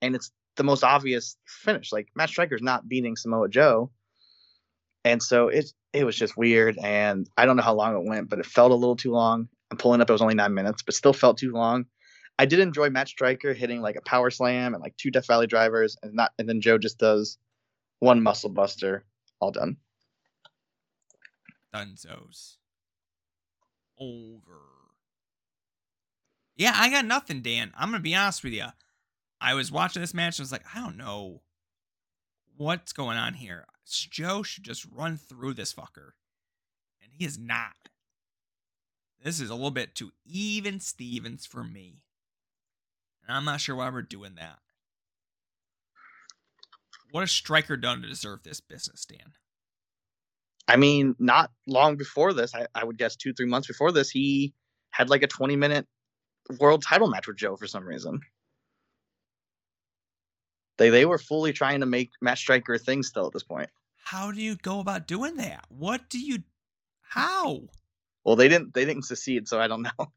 And 0.00 0.14
it's 0.14 0.30
the 0.54 0.62
most 0.62 0.84
obvious 0.84 1.36
finish. 1.46 1.90
Like 1.90 2.10
Matt 2.14 2.28
Striker's 2.28 2.62
not 2.62 2.88
beating 2.88 3.16
Samoa 3.16 3.48
Joe. 3.48 3.90
And 5.04 5.20
so 5.20 5.48
it 5.48 5.72
it 5.92 6.04
was 6.04 6.16
just 6.16 6.36
weird. 6.36 6.78
And 6.78 7.28
I 7.36 7.44
don't 7.44 7.56
know 7.56 7.64
how 7.64 7.74
long 7.74 7.96
it 7.96 8.08
went, 8.08 8.28
but 8.28 8.38
it 8.38 8.46
felt 8.46 8.70
a 8.70 8.76
little 8.76 8.94
too 8.94 9.10
long. 9.10 9.48
I'm 9.70 9.76
pulling 9.76 10.00
up, 10.00 10.08
it 10.08 10.12
was 10.12 10.22
only 10.22 10.34
nine 10.34 10.54
minutes, 10.54 10.82
but 10.82 10.94
still 10.94 11.12
felt 11.12 11.38
too 11.38 11.52
long. 11.52 11.86
I 12.38 12.46
did 12.46 12.60
enjoy 12.60 12.88
Matt 12.90 13.08
Striker 13.08 13.52
hitting 13.52 13.80
like 13.80 13.96
a 13.96 14.02
power 14.02 14.30
slam 14.30 14.74
and 14.74 14.82
like 14.82 14.96
two 14.96 15.10
Death 15.10 15.26
Valley 15.26 15.46
drivers, 15.46 15.96
and 16.02 16.14
not 16.14 16.32
and 16.38 16.48
then 16.48 16.60
Joe 16.60 16.78
just 16.78 16.98
does 16.98 17.38
one 17.98 18.22
muscle 18.22 18.50
buster, 18.50 19.04
all 19.40 19.50
done. 19.50 19.76
Dunzos. 21.74 22.56
Over. 23.98 24.60
Yeah, 26.56 26.72
I 26.74 26.90
got 26.90 27.04
nothing, 27.04 27.42
Dan. 27.42 27.72
I'm 27.76 27.90
gonna 27.90 28.02
be 28.02 28.14
honest 28.14 28.44
with 28.44 28.52
you. 28.52 28.66
I 29.40 29.54
was 29.54 29.72
watching 29.72 30.00
this 30.02 30.14
match. 30.14 30.38
and 30.38 30.42
I 30.42 30.44
was 30.44 30.52
like, 30.52 30.64
I 30.74 30.80
don't 30.80 30.96
know 30.96 31.42
what's 32.56 32.92
going 32.92 33.18
on 33.18 33.34
here. 33.34 33.66
Joe 33.86 34.42
should 34.42 34.64
just 34.64 34.86
run 34.92 35.16
through 35.16 35.54
this 35.54 35.72
fucker, 35.72 36.10
and 37.02 37.10
he 37.16 37.24
is 37.24 37.38
not. 37.38 37.74
This 39.22 39.40
is 39.40 39.50
a 39.50 39.54
little 39.54 39.70
bit 39.70 39.94
too 39.94 40.12
even 40.24 40.80
Stevens 40.80 41.46
for 41.46 41.64
me, 41.64 42.02
and 43.26 43.36
I'm 43.36 43.44
not 43.44 43.60
sure 43.60 43.76
why 43.76 43.90
we're 43.90 44.02
doing 44.02 44.36
that. 44.36 44.58
What 47.10 47.20
has 47.20 47.32
Striker 47.32 47.76
done 47.76 48.02
to 48.02 48.08
deserve 48.08 48.42
this 48.42 48.60
business, 48.60 49.04
Dan? 49.06 49.32
I 50.68 50.76
mean, 50.76 51.16
not 51.18 51.50
long 51.66 51.96
before 51.96 52.34
this, 52.34 52.54
I, 52.54 52.66
I 52.74 52.84
would 52.84 52.98
guess 52.98 53.16
two, 53.16 53.32
three 53.32 53.46
months 53.46 53.66
before 53.66 53.90
this, 53.90 54.10
he 54.10 54.52
had 54.90 55.08
like 55.08 55.22
a 55.22 55.26
20 55.26 55.56
minute 55.56 55.86
world 56.60 56.82
title 56.82 57.08
match 57.08 57.26
with 57.26 57.36
Joe 57.38 57.56
for 57.56 57.66
some 57.66 57.84
reason. 57.84 58.20
They 60.76 60.90
they 60.90 61.06
were 61.06 61.18
fully 61.18 61.52
trying 61.52 61.80
to 61.80 61.86
make 61.86 62.10
Matt 62.20 62.38
Striker 62.38 62.74
a 62.74 62.78
thing 62.78 63.02
still 63.02 63.26
at 63.26 63.32
this 63.32 63.42
point. 63.42 63.68
How 64.04 64.30
do 64.30 64.40
you 64.40 64.56
go 64.56 64.80
about 64.80 65.06
doing 65.06 65.36
that? 65.36 65.64
What 65.68 66.08
do 66.08 66.20
you 66.20 66.38
how? 67.02 67.62
Well, 68.28 68.36
they 68.36 68.48
didn't 68.48 68.74
they 68.74 68.84
didn't 68.84 69.06
succeed, 69.06 69.48
so 69.48 69.58
I 69.58 69.68
don't 69.68 69.80
know. 69.80 69.90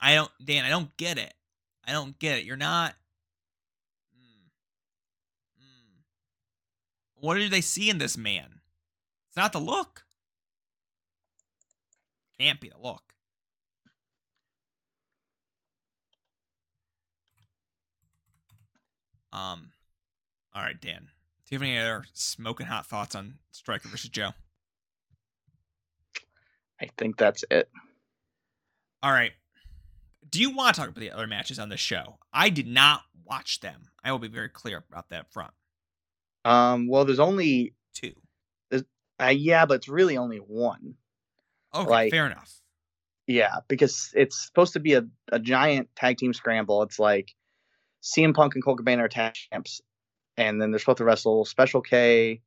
I 0.00 0.14
don't 0.14 0.30
Dan, 0.42 0.64
I 0.64 0.70
don't 0.70 0.96
get 0.96 1.18
it. 1.18 1.34
I 1.86 1.92
don't 1.92 2.18
get 2.18 2.38
it. 2.38 2.46
You're 2.46 2.56
not 2.56 2.94
Hmm. 4.16 4.46
Hmm. 5.58 5.98
What 7.16 7.34
do 7.34 7.46
they 7.50 7.60
see 7.60 7.90
in 7.90 7.98
this 7.98 8.16
man? 8.16 8.62
It's 9.28 9.36
not 9.36 9.52
the 9.52 9.60
look. 9.60 10.06
Can't 12.40 12.58
be 12.58 12.70
the 12.70 12.80
look. 12.82 13.12
Um 19.30 19.72
all 20.54 20.62
right, 20.62 20.80
Dan. 20.80 21.10
Do 21.52 21.56
you 21.56 21.60
have 21.60 21.68
any 21.68 21.78
other 21.78 22.06
smoking 22.14 22.64
hot 22.64 22.86
thoughts 22.86 23.14
on 23.14 23.34
Striker 23.50 23.86
versus 23.86 24.08
Joe? 24.08 24.30
I 26.80 26.88
think 26.96 27.18
that's 27.18 27.44
it. 27.50 27.68
All 29.02 29.12
right. 29.12 29.32
Do 30.30 30.40
you 30.40 30.56
want 30.56 30.74
to 30.74 30.80
talk 30.80 30.88
about 30.88 31.00
the 31.00 31.10
other 31.10 31.26
matches 31.26 31.58
on 31.58 31.68
the 31.68 31.76
show? 31.76 32.16
I 32.32 32.48
did 32.48 32.66
not 32.66 33.02
watch 33.26 33.60
them. 33.60 33.90
I 34.02 34.12
will 34.12 34.18
be 34.18 34.28
very 34.28 34.48
clear 34.48 34.82
about 34.90 35.10
that 35.10 35.20
up 35.20 35.30
front. 35.30 35.50
Um, 36.46 36.88
well, 36.88 37.04
there's 37.04 37.20
only 37.20 37.74
Two. 37.92 38.14
uh, 38.72 39.26
yeah, 39.26 39.66
but 39.66 39.74
it's 39.74 39.88
really 39.90 40.16
only 40.16 40.38
one. 40.38 40.94
Okay, 41.74 41.90
Like- 41.90 42.10
fair 42.12 42.24
enough. 42.24 42.50
Yeah, 43.26 43.56
because 43.68 44.10
it's 44.14 44.42
supposed 44.46 44.72
to 44.72 44.80
be 44.80 44.94
a, 44.94 45.04
a 45.30 45.38
giant 45.38 45.90
tag 45.96 46.16
team 46.16 46.32
scramble. 46.32 46.82
It's 46.82 46.98
like 46.98 47.34
CM 48.02 48.32
Punk 48.34 48.54
and 48.54 48.64
Colt 48.64 48.78
Cabana 48.78 49.04
are 49.04 49.08
tag 49.10 49.34
champs, 49.34 49.82
and 50.36 50.60
then 50.60 50.70
they're 50.70 50.78
supposed 50.78 50.98
to 50.98 51.04
wrestle 51.04 51.44
Special 51.44 51.80
K, 51.80 52.40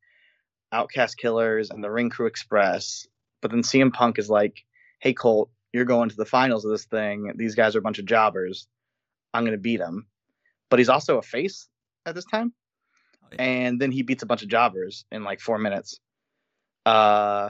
Outcast 0.71 1.17
Killers, 1.17 1.70
and 1.72 1.84
the 1.84 1.91
Ring 1.91 2.09
Crew 2.09 2.28
Express. 2.28 3.07
But 3.41 3.51
then 3.51 3.62
CM 3.62 3.91
Punk 3.93 4.18
is 4.20 4.30
like, 4.30 4.66
"Hey 4.99 5.14
Colt, 5.14 5.49
you're 5.74 5.86
going 5.86 6.09
to 6.09 6.16
the 6.16 6.26
finals 6.26 6.66
of 6.66 6.72
this 6.72 6.86
thing. 6.86 7.32
These 7.36 7.55
guys 7.55 7.76
are 7.76 7.80
a 7.80 7.84
bunch 7.84 7.99
of 7.99 8.05
jobbers. 8.05 8.68
I'm 9.34 9.45
gonna 9.45 9.57
beat 9.57 9.78
them." 9.78 10.07
But 10.70 10.80
he's 10.80 10.89
also 10.89 11.18
a 11.18 11.22
face 11.22 11.68
at 12.05 12.16
this 12.16 12.26
time, 12.26 12.53
Oh, 13.24 13.28
yeah. 13.34 13.41
and 13.43 13.80
then 13.82 13.91
he 13.91 14.01
beats 14.01 14.24
a 14.24 14.26
bunch 14.26 14.41
of 14.43 14.49
jobbers 14.49 15.05
in 15.12 15.24
like 15.24 15.39
four 15.39 15.57
minutes. 15.59 15.99
Uh, 16.86 17.49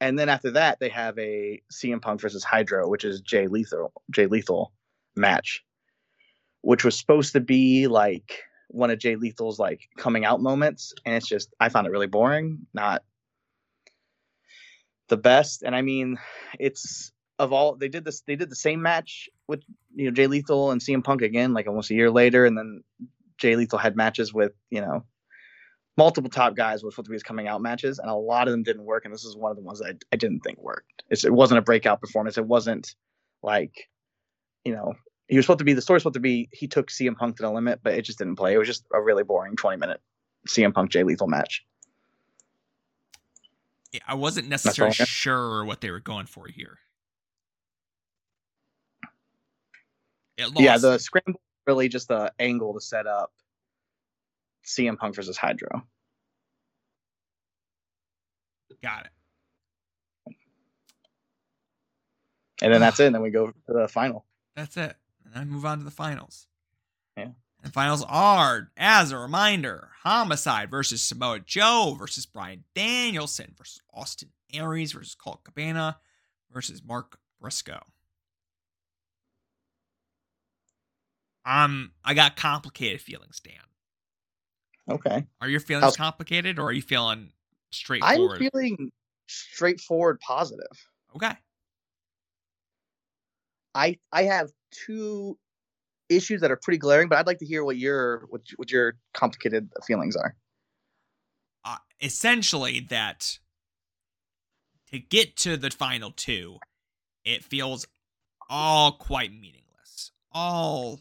and 0.00 0.18
then 0.18 0.28
after 0.28 0.50
that, 0.52 0.78
they 0.78 0.90
have 0.90 1.18
a 1.18 1.62
CM 1.72 2.00
Punk 2.02 2.20
versus 2.20 2.44
Hydro, 2.44 2.88
which 2.88 3.04
is 3.04 3.20
Jay 3.22 3.46
Lethal, 3.46 3.92
Jay 4.10 4.26
Lethal 4.26 4.72
match, 5.16 5.64
which 6.60 6.84
was 6.84 6.98
supposed 6.98 7.32
to 7.32 7.40
be 7.40 7.86
like 7.86 8.42
one 8.68 8.90
of 8.90 8.98
Jay 8.98 9.16
Lethal's 9.16 9.58
like 9.58 9.88
coming 9.96 10.24
out 10.24 10.40
moments, 10.40 10.92
and 11.04 11.14
it's 11.14 11.28
just 11.28 11.54
I 11.60 11.68
found 11.68 11.86
it 11.86 11.90
really 11.90 12.06
boring, 12.06 12.66
not 12.74 13.02
the 15.08 15.16
best. 15.16 15.62
And 15.62 15.74
I 15.74 15.82
mean, 15.82 16.18
it's 16.58 17.12
of 17.38 17.52
all 17.52 17.76
they 17.76 17.88
did 17.88 18.04
this, 18.04 18.22
they 18.22 18.36
did 18.36 18.50
the 18.50 18.56
same 18.56 18.82
match 18.82 19.28
with 19.46 19.62
you 19.94 20.06
know 20.06 20.10
Jay 20.10 20.26
Lethal 20.26 20.70
and 20.70 20.80
CM 20.80 21.04
Punk 21.04 21.22
again, 21.22 21.54
like 21.54 21.66
almost 21.66 21.90
a 21.90 21.94
year 21.94 22.10
later, 22.10 22.44
and 22.44 22.56
then 22.56 22.82
Jay 23.38 23.56
Lethal 23.56 23.78
had 23.78 23.96
matches 23.96 24.32
with 24.32 24.52
you 24.70 24.80
know 24.80 25.04
multiple 25.96 26.28
top 26.28 26.54
guys 26.54 26.82
was 26.82 26.94
supposed 26.94 27.06
to 27.06 27.10
be 27.10 27.16
his 27.16 27.22
coming 27.22 27.48
out 27.48 27.62
matches, 27.62 27.98
and 27.98 28.10
a 28.10 28.14
lot 28.14 28.48
of 28.48 28.52
them 28.52 28.62
didn't 28.62 28.84
work. 28.84 29.04
And 29.04 29.14
this 29.14 29.24
is 29.24 29.36
one 29.36 29.50
of 29.50 29.56
the 29.56 29.62
ones 29.62 29.78
that 29.80 29.88
I, 29.88 30.14
I 30.14 30.16
didn't 30.16 30.40
think 30.40 30.60
worked. 30.60 31.04
It's, 31.08 31.24
it 31.24 31.32
wasn't 31.32 31.58
a 31.58 31.62
breakout 31.62 32.00
performance. 32.00 32.36
It 32.36 32.46
wasn't 32.46 32.94
like 33.42 33.88
you 34.66 34.72
know, 34.72 34.94
he 35.28 35.36
was 35.36 35.44
supposed 35.44 35.58
to 35.58 35.64
be 35.64 35.72
the 35.72 35.82
story 35.82 36.00
supposed 36.00 36.14
to 36.14 36.20
be 36.20 36.48
he 36.52 36.68
took 36.68 36.88
CM 36.88 37.16
Punk 37.16 37.36
to 37.36 37.42
the 37.42 37.50
limit, 37.50 37.80
but 37.82 37.94
it 37.94 38.02
just 38.02 38.18
didn't 38.18 38.36
play. 38.36 38.54
It 38.54 38.58
was 38.58 38.68
just 38.68 38.84
a 38.92 39.00
really 39.00 39.24
boring 39.24 39.56
20 39.56 39.76
minute 39.78 40.00
CM 40.48 40.72
Punk 40.72 40.90
Jay 40.90 41.02
Lethal 41.02 41.26
match. 41.26 41.64
Yeah, 43.92 44.00
I 44.06 44.14
wasn't 44.14 44.48
necessarily 44.48 44.92
sure 44.92 45.64
what 45.64 45.80
they 45.80 45.90
were 45.90 46.00
going 46.00 46.26
for 46.26 46.46
here. 46.46 46.78
Yeah, 50.38 50.76
the 50.76 50.98
scramble 50.98 51.40
really 51.66 51.88
just 51.88 52.08
the 52.08 52.32
angle 52.38 52.74
to 52.74 52.80
set 52.80 53.06
up 53.06 53.32
CM 54.64 54.96
Punk 54.96 55.14
versus 55.14 55.36
Hydro. 55.36 55.84
got 58.82 59.06
it. 59.06 60.36
And 62.62 62.72
then 62.72 62.80
that's 62.80 63.00
it. 63.00 63.06
And 63.06 63.14
then 63.14 63.22
we 63.22 63.30
go 63.30 63.48
to 63.48 63.54
the 63.66 63.88
final. 63.88 64.24
That's 64.54 64.76
it. 64.76 64.96
And 65.36 65.50
move 65.50 65.66
on 65.66 65.78
to 65.78 65.84
the 65.84 65.90
finals. 65.90 66.46
Yeah. 67.16 67.28
And 67.62 67.72
finals 67.72 68.04
are, 68.08 68.70
as 68.76 69.12
a 69.12 69.18
reminder, 69.18 69.90
Homicide 70.02 70.70
versus 70.70 71.02
Samoa 71.02 71.40
Joe 71.40 71.94
versus 71.98 72.24
Bryan 72.26 72.64
Danielson 72.74 73.54
versus 73.58 73.80
Austin 73.92 74.30
Aries 74.54 74.92
versus 74.92 75.14
Colt 75.14 75.44
Cabana 75.44 75.98
versus 76.52 76.82
Mark 76.82 77.18
Briscoe. 77.40 77.82
Um, 81.44 81.92
I 82.04 82.14
got 82.14 82.36
complicated 82.36 83.00
feelings, 83.00 83.40
Dan. 83.40 83.54
Okay. 84.90 85.26
Are 85.40 85.48
your 85.48 85.60
feelings 85.60 85.84
How's- 85.84 85.96
complicated 85.96 86.58
or 86.58 86.68
are 86.68 86.72
you 86.72 86.82
feeling 86.82 87.32
straightforward? 87.70 88.42
I'm 88.42 88.50
feeling 88.50 88.92
straightforward 89.26 90.20
positive. 90.20 90.66
okay. 91.14 91.32
I 93.76 93.98
I 94.12 94.24
have 94.24 94.50
two 94.72 95.38
issues 96.08 96.40
that 96.40 96.50
are 96.50 96.56
pretty 96.56 96.78
glaring, 96.78 97.08
but 97.08 97.18
I'd 97.18 97.26
like 97.26 97.38
to 97.38 97.46
hear 97.46 97.64
what 97.64 97.76
your 97.76 98.26
what, 98.30 98.42
what 98.56 98.70
your 98.70 98.96
complicated 99.14 99.68
feelings 99.86 100.16
are. 100.16 100.36
uh, 101.64 101.78
essentially 102.00 102.80
that 102.80 103.38
to 104.90 104.98
get 105.00 105.36
to 105.38 105.56
the 105.56 105.70
final 105.70 106.12
two, 106.12 106.58
it 107.24 107.44
feels 107.44 107.86
all 108.48 108.92
quite 108.92 109.32
meaningless, 109.32 110.12
all 110.32 111.00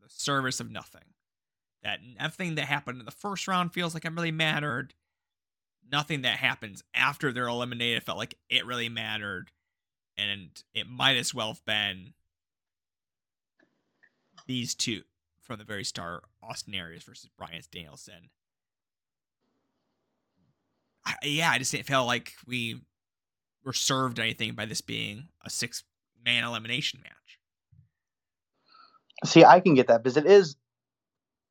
the 0.00 0.08
service 0.08 0.60
of 0.60 0.70
nothing. 0.70 1.02
That 1.82 2.00
nothing 2.18 2.54
that 2.54 2.66
happened 2.66 3.00
in 3.00 3.04
the 3.04 3.10
first 3.10 3.46
round 3.48 3.74
feels 3.74 3.92
like 3.94 4.04
it 4.04 4.12
really 4.12 4.30
mattered. 4.30 4.94
Nothing 5.90 6.22
that 6.22 6.38
happens 6.38 6.82
after 6.94 7.32
they're 7.32 7.48
eliminated 7.48 8.04
felt 8.04 8.16
like 8.16 8.38
it 8.48 8.64
really 8.64 8.88
mattered, 8.88 9.50
and 10.16 10.62
it 10.74 10.88
might 10.88 11.16
as 11.16 11.34
well 11.34 11.48
have 11.48 11.64
been 11.64 12.14
these 14.46 14.74
two 14.74 15.02
from 15.40 15.58
the 15.58 15.64
very 15.64 15.84
start: 15.84 16.24
Austin 16.42 16.74
Aries 16.74 17.02
versus 17.02 17.30
Bryan 17.36 17.62
Danielson. 17.70 18.30
I, 21.06 21.14
yeah, 21.22 21.50
I 21.50 21.58
just 21.58 21.72
didn't 21.72 21.86
feel 21.86 22.06
like 22.06 22.32
we 22.46 22.80
were 23.64 23.72
served 23.72 24.18
anything 24.18 24.54
by 24.54 24.66
this 24.66 24.80
being 24.80 25.28
a 25.44 25.50
six 25.50 25.84
man 26.24 26.44
elimination 26.44 27.00
match. 27.02 27.38
See, 29.24 29.44
I 29.44 29.60
can 29.60 29.74
get 29.74 29.88
that 29.88 30.02
because 30.02 30.16
it 30.16 30.26
is 30.26 30.56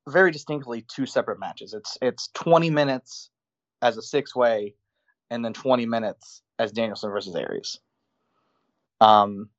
very 0.07 0.32
distinctly 0.32 0.86
two 0.88 1.05
separate 1.05 1.39
matches. 1.39 1.74
It's 1.74 1.97
it's 2.01 2.30
20 2.34 2.70
minutes 2.70 3.30
as 3.82 3.97
a 3.97 4.01
six 4.01 4.36
way, 4.36 4.76
and 5.30 5.43
then 5.43 5.53
20 5.53 5.86
minutes 5.86 6.41
as 6.59 6.72
Danielson 6.72 7.09
versus 7.09 7.36
Aries. 7.36 7.80
Um, 9.04 9.49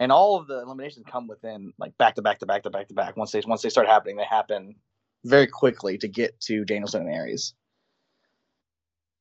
and 0.00 0.12
all 0.12 0.36
of 0.36 0.46
the 0.46 0.60
eliminations 0.60 1.06
come 1.10 1.26
within 1.26 1.72
like 1.78 1.96
back 1.98 2.16
to 2.16 2.22
back 2.22 2.40
to 2.40 2.46
back 2.46 2.64
to 2.64 2.70
back 2.70 2.88
to 2.88 2.94
back. 2.94 3.16
Once 3.16 3.32
they 3.32 3.42
once 3.46 3.62
they 3.62 3.68
start 3.68 3.86
happening, 3.86 4.16
they 4.16 4.24
happen 4.24 4.76
very 5.24 5.46
quickly 5.46 5.98
to 5.98 6.08
get 6.08 6.40
to 6.40 6.64
Danielson 6.64 7.02
and 7.02 7.14
Aries. 7.14 7.54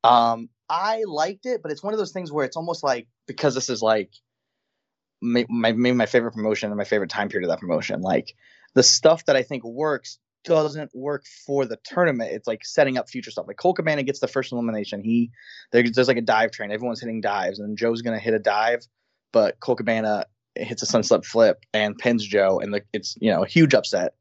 Um, 0.04 0.50
I 0.70 1.04
liked 1.06 1.46
it, 1.46 1.62
but 1.62 1.72
it's 1.72 1.84
one 1.84 1.94
of 1.94 2.00
those 2.00 2.12
things 2.12 2.32
where 2.32 2.46
it's 2.46 2.58
almost 2.58 2.84
like 2.84 3.08
because 3.28 3.56
this 3.56 3.70
is 3.70 3.82
like 3.82 4.12
my, 5.22 5.46
my 5.50 5.72
maybe 5.72 5.96
my 5.96 6.06
favorite 6.06 6.34
promotion 6.34 6.70
and 6.70 6.78
my 6.78 6.84
favorite 6.84 7.10
time 7.10 7.30
period 7.30 7.48
of 7.48 7.52
that 7.52 7.60
promotion. 7.60 8.02
Like 8.02 8.36
the 8.74 8.84
stuff 8.84 9.26
that 9.26 9.36
I 9.36 9.44
think 9.44 9.64
works 9.64 10.20
doesn't 10.44 10.92
work 10.96 11.26
for 11.46 11.66
the 11.66 11.78
tournament. 11.84 12.32
It's 12.32 12.48
like 12.48 12.64
setting 12.64 12.98
up 12.98 13.10
future 13.10 13.32
stuff. 13.32 13.48
Like 13.48 13.58
Colt 13.58 13.78
Cabana 13.78 14.04
gets 14.04 14.20
the 14.20 14.28
first 14.28 14.52
elimination. 14.52 15.02
He 15.04 15.32
there, 15.72 15.84
there's 15.84 16.08
like 16.08 16.18
a 16.18 16.22
dive 16.22 16.52
train. 16.52 16.72
Everyone's 16.72 17.02
hitting 17.02 17.22
dives, 17.22 17.60
and 17.60 17.78
Joe's 17.78 18.02
gonna 18.02 18.20
hit 18.20 18.34
a 18.34 18.40
dive, 18.40 18.86
but 19.32 19.60
Colt 19.60 19.80
Cabana 19.80 20.26
hits 20.56 20.82
a 20.82 20.86
sunset 20.86 21.26
flip 21.26 21.64
and 21.74 21.98
pins 21.98 22.26
Joe, 22.26 22.60
and 22.60 22.74
the, 22.74 22.82
it's 22.94 23.16
you 23.20 23.32
know 23.32 23.44
a 23.44 23.48
huge 23.48 23.74
upset. 23.74 24.14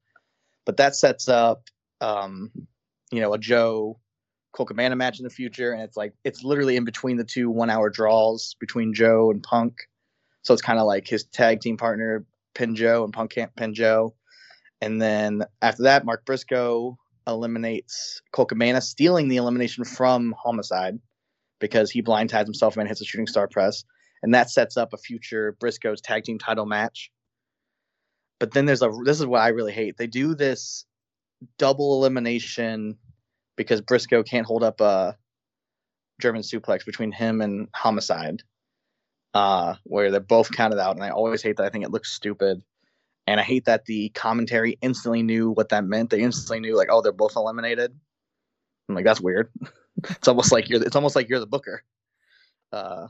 But 0.64 0.78
that 0.78 0.96
sets 0.96 1.28
up 1.28 1.62
um, 2.00 2.50
you 3.11 3.20
know 3.20 3.32
a 3.32 3.38
Joe 3.38 3.98
Colt 4.52 4.68
Cabana 4.68 4.96
match 4.96 5.18
in 5.18 5.24
the 5.24 5.30
future, 5.30 5.72
and 5.72 5.82
it's 5.82 5.96
like 5.96 6.14
it's 6.24 6.42
literally 6.42 6.76
in 6.76 6.84
between 6.84 7.16
the 7.16 7.24
two 7.24 7.50
one 7.50 7.70
hour 7.70 7.90
draws 7.90 8.57
between 8.59 8.94
Joe 8.94 9.30
and 9.30 9.42
Punk. 9.42 9.74
So 10.42 10.54
it's 10.54 10.62
kind 10.62 10.78
of 10.78 10.86
like 10.86 11.09
his 11.09 11.24
tag 11.24 11.61
team 11.61 11.76
partner 11.76 12.24
pin 12.54 12.74
Joe 12.74 13.04
and 13.04 13.12
Punk 13.12 13.32
can't 13.32 13.54
pin 13.54 13.74
Joe. 13.74 14.14
And 14.80 15.00
then 15.00 15.44
after 15.62 15.84
that, 15.84 16.04
Mark 16.04 16.24
Briscoe 16.24 16.98
eliminates 17.26 18.22
Colt 18.32 18.48
Cabana, 18.48 18.80
stealing 18.80 19.28
the 19.28 19.36
elimination 19.36 19.84
from 19.84 20.34
Homicide 20.38 20.98
because 21.59 21.90
he 21.90 22.00
blind 22.00 22.30
ties 22.30 22.46
himself 22.46 22.76
and 22.76 22.88
hits 22.88 23.00
a 23.00 23.04
shooting 23.04 23.26
star 23.26 23.48
press. 23.48 23.84
And 24.22 24.34
that 24.34 24.50
sets 24.50 24.76
up 24.76 24.92
a 24.92 24.98
future 24.98 25.56
Briscoe's 25.60 26.00
tag 26.00 26.24
team 26.24 26.38
title 26.38 26.66
match. 26.66 27.10
But 28.38 28.52
then 28.52 28.66
there's 28.66 28.82
a 28.82 28.90
this 29.04 29.20
is 29.20 29.26
what 29.26 29.40
I 29.40 29.48
really 29.48 29.72
hate. 29.72 29.96
They 29.96 30.06
do 30.06 30.34
this 30.34 30.84
double 31.58 31.94
elimination 31.94 32.96
because 33.56 33.80
Briscoe 33.80 34.22
can't 34.22 34.46
hold 34.46 34.62
up 34.62 34.80
a 34.80 35.16
German 36.20 36.42
suplex 36.42 36.84
between 36.84 37.12
him 37.12 37.40
and 37.40 37.68
Homicide, 37.74 38.42
uh, 39.34 39.74
where 39.84 40.10
they're 40.10 40.20
both 40.20 40.52
counted 40.52 40.78
out. 40.78 40.96
And 40.96 41.04
I 41.04 41.10
always 41.10 41.42
hate 41.42 41.56
that. 41.56 41.66
I 41.66 41.70
think 41.70 41.84
it 41.84 41.90
looks 41.90 42.12
stupid. 42.12 42.62
And 43.26 43.40
I 43.40 43.42
hate 43.42 43.64
that 43.64 43.86
the 43.86 44.10
commentary 44.10 44.78
instantly 44.82 45.22
knew 45.22 45.50
what 45.50 45.70
that 45.70 45.84
meant. 45.84 46.10
They 46.10 46.20
instantly 46.20 46.60
knew, 46.60 46.76
like, 46.76 46.88
oh, 46.90 47.02
they're 47.02 47.12
both 47.12 47.36
eliminated. 47.36 47.92
I'm 48.88 48.94
like, 48.94 49.04
that's 49.04 49.20
weird. 49.20 49.50
it's 50.04 50.28
almost 50.28 50.52
like 50.52 50.68
you're. 50.68 50.82
It's 50.82 50.96
almost 50.96 51.16
like 51.16 51.28
you're 51.28 51.40
the 51.40 51.46
booker. 51.46 51.82
Uh, 52.72 53.08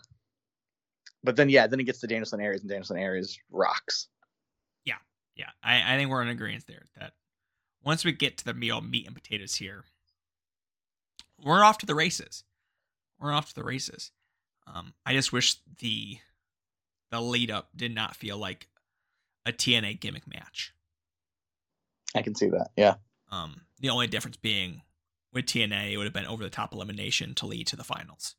but 1.27 1.37
then, 1.37 1.51
yeah, 1.51 1.67
then 1.67 1.81
it 1.81 1.85
gets 1.85 1.99
to 2.01 2.07
Danielson 2.07 2.41
Aries, 2.41 2.61
and 2.61 2.71
Danielson 2.71 2.97
Aries 2.97 3.39
rocks. 3.51 4.07
Yeah, 4.85 4.95
Yeah. 5.35 5.51
I, 5.63 5.95
I 5.95 5.97
think 5.99 6.09
we're 6.09 6.23
in 6.23 6.29
agreement 6.29 6.65
there 6.67 6.87
that 6.99 7.13
once 7.85 8.05
we 8.05 8.13
get 8.13 8.39
to 8.39 8.45
the 8.45 8.55
meal 8.55 8.81
meat 8.81 9.07
and 9.07 9.15
potatoes 9.15 9.57
here, 9.57 9.85
we're 11.45 11.65
off 11.65 11.79
to 11.79 11.87
the 11.87 11.95
races. 11.95 12.45
We're 13.21 13.33
off 13.33 13.49
to 13.49 13.55
the 13.55 13.65
races. 13.65 14.13
Um, 14.73 14.95
I 15.05 15.13
just 15.13 15.33
wish 15.33 15.57
the 15.81 16.19
the 17.11 17.21
lead 17.21 17.51
up 17.51 17.69
did 17.77 17.95
not 17.95 18.17
feel 18.17 18.37
like 18.37 18.69
a 19.45 19.53
TNA 19.53 20.01
gimmick 20.01 20.27
match. 20.27 20.73
I 22.15 22.23
can 22.23 22.35
see 22.35 22.49
that. 22.49 22.71
Yeah. 22.77 22.95
Um, 23.31 23.63
the 23.81 23.91
only 23.91 24.07
difference 24.07 24.37
being 24.37 24.83
with 25.33 25.47
TNA, 25.47 25.93
it 25.93 25.97
would 25.97 26.07
have 26.07 26.13
been 26.13 26.27
over 26.27 26.43
the 26.43 26.51
top 26.51 26.73
elimination 26.73 27.35
to 27.37 27.47
lead 27.47 27.67
to 27.69 27.77
the 27.77 27.85
finals. 27.85 28.35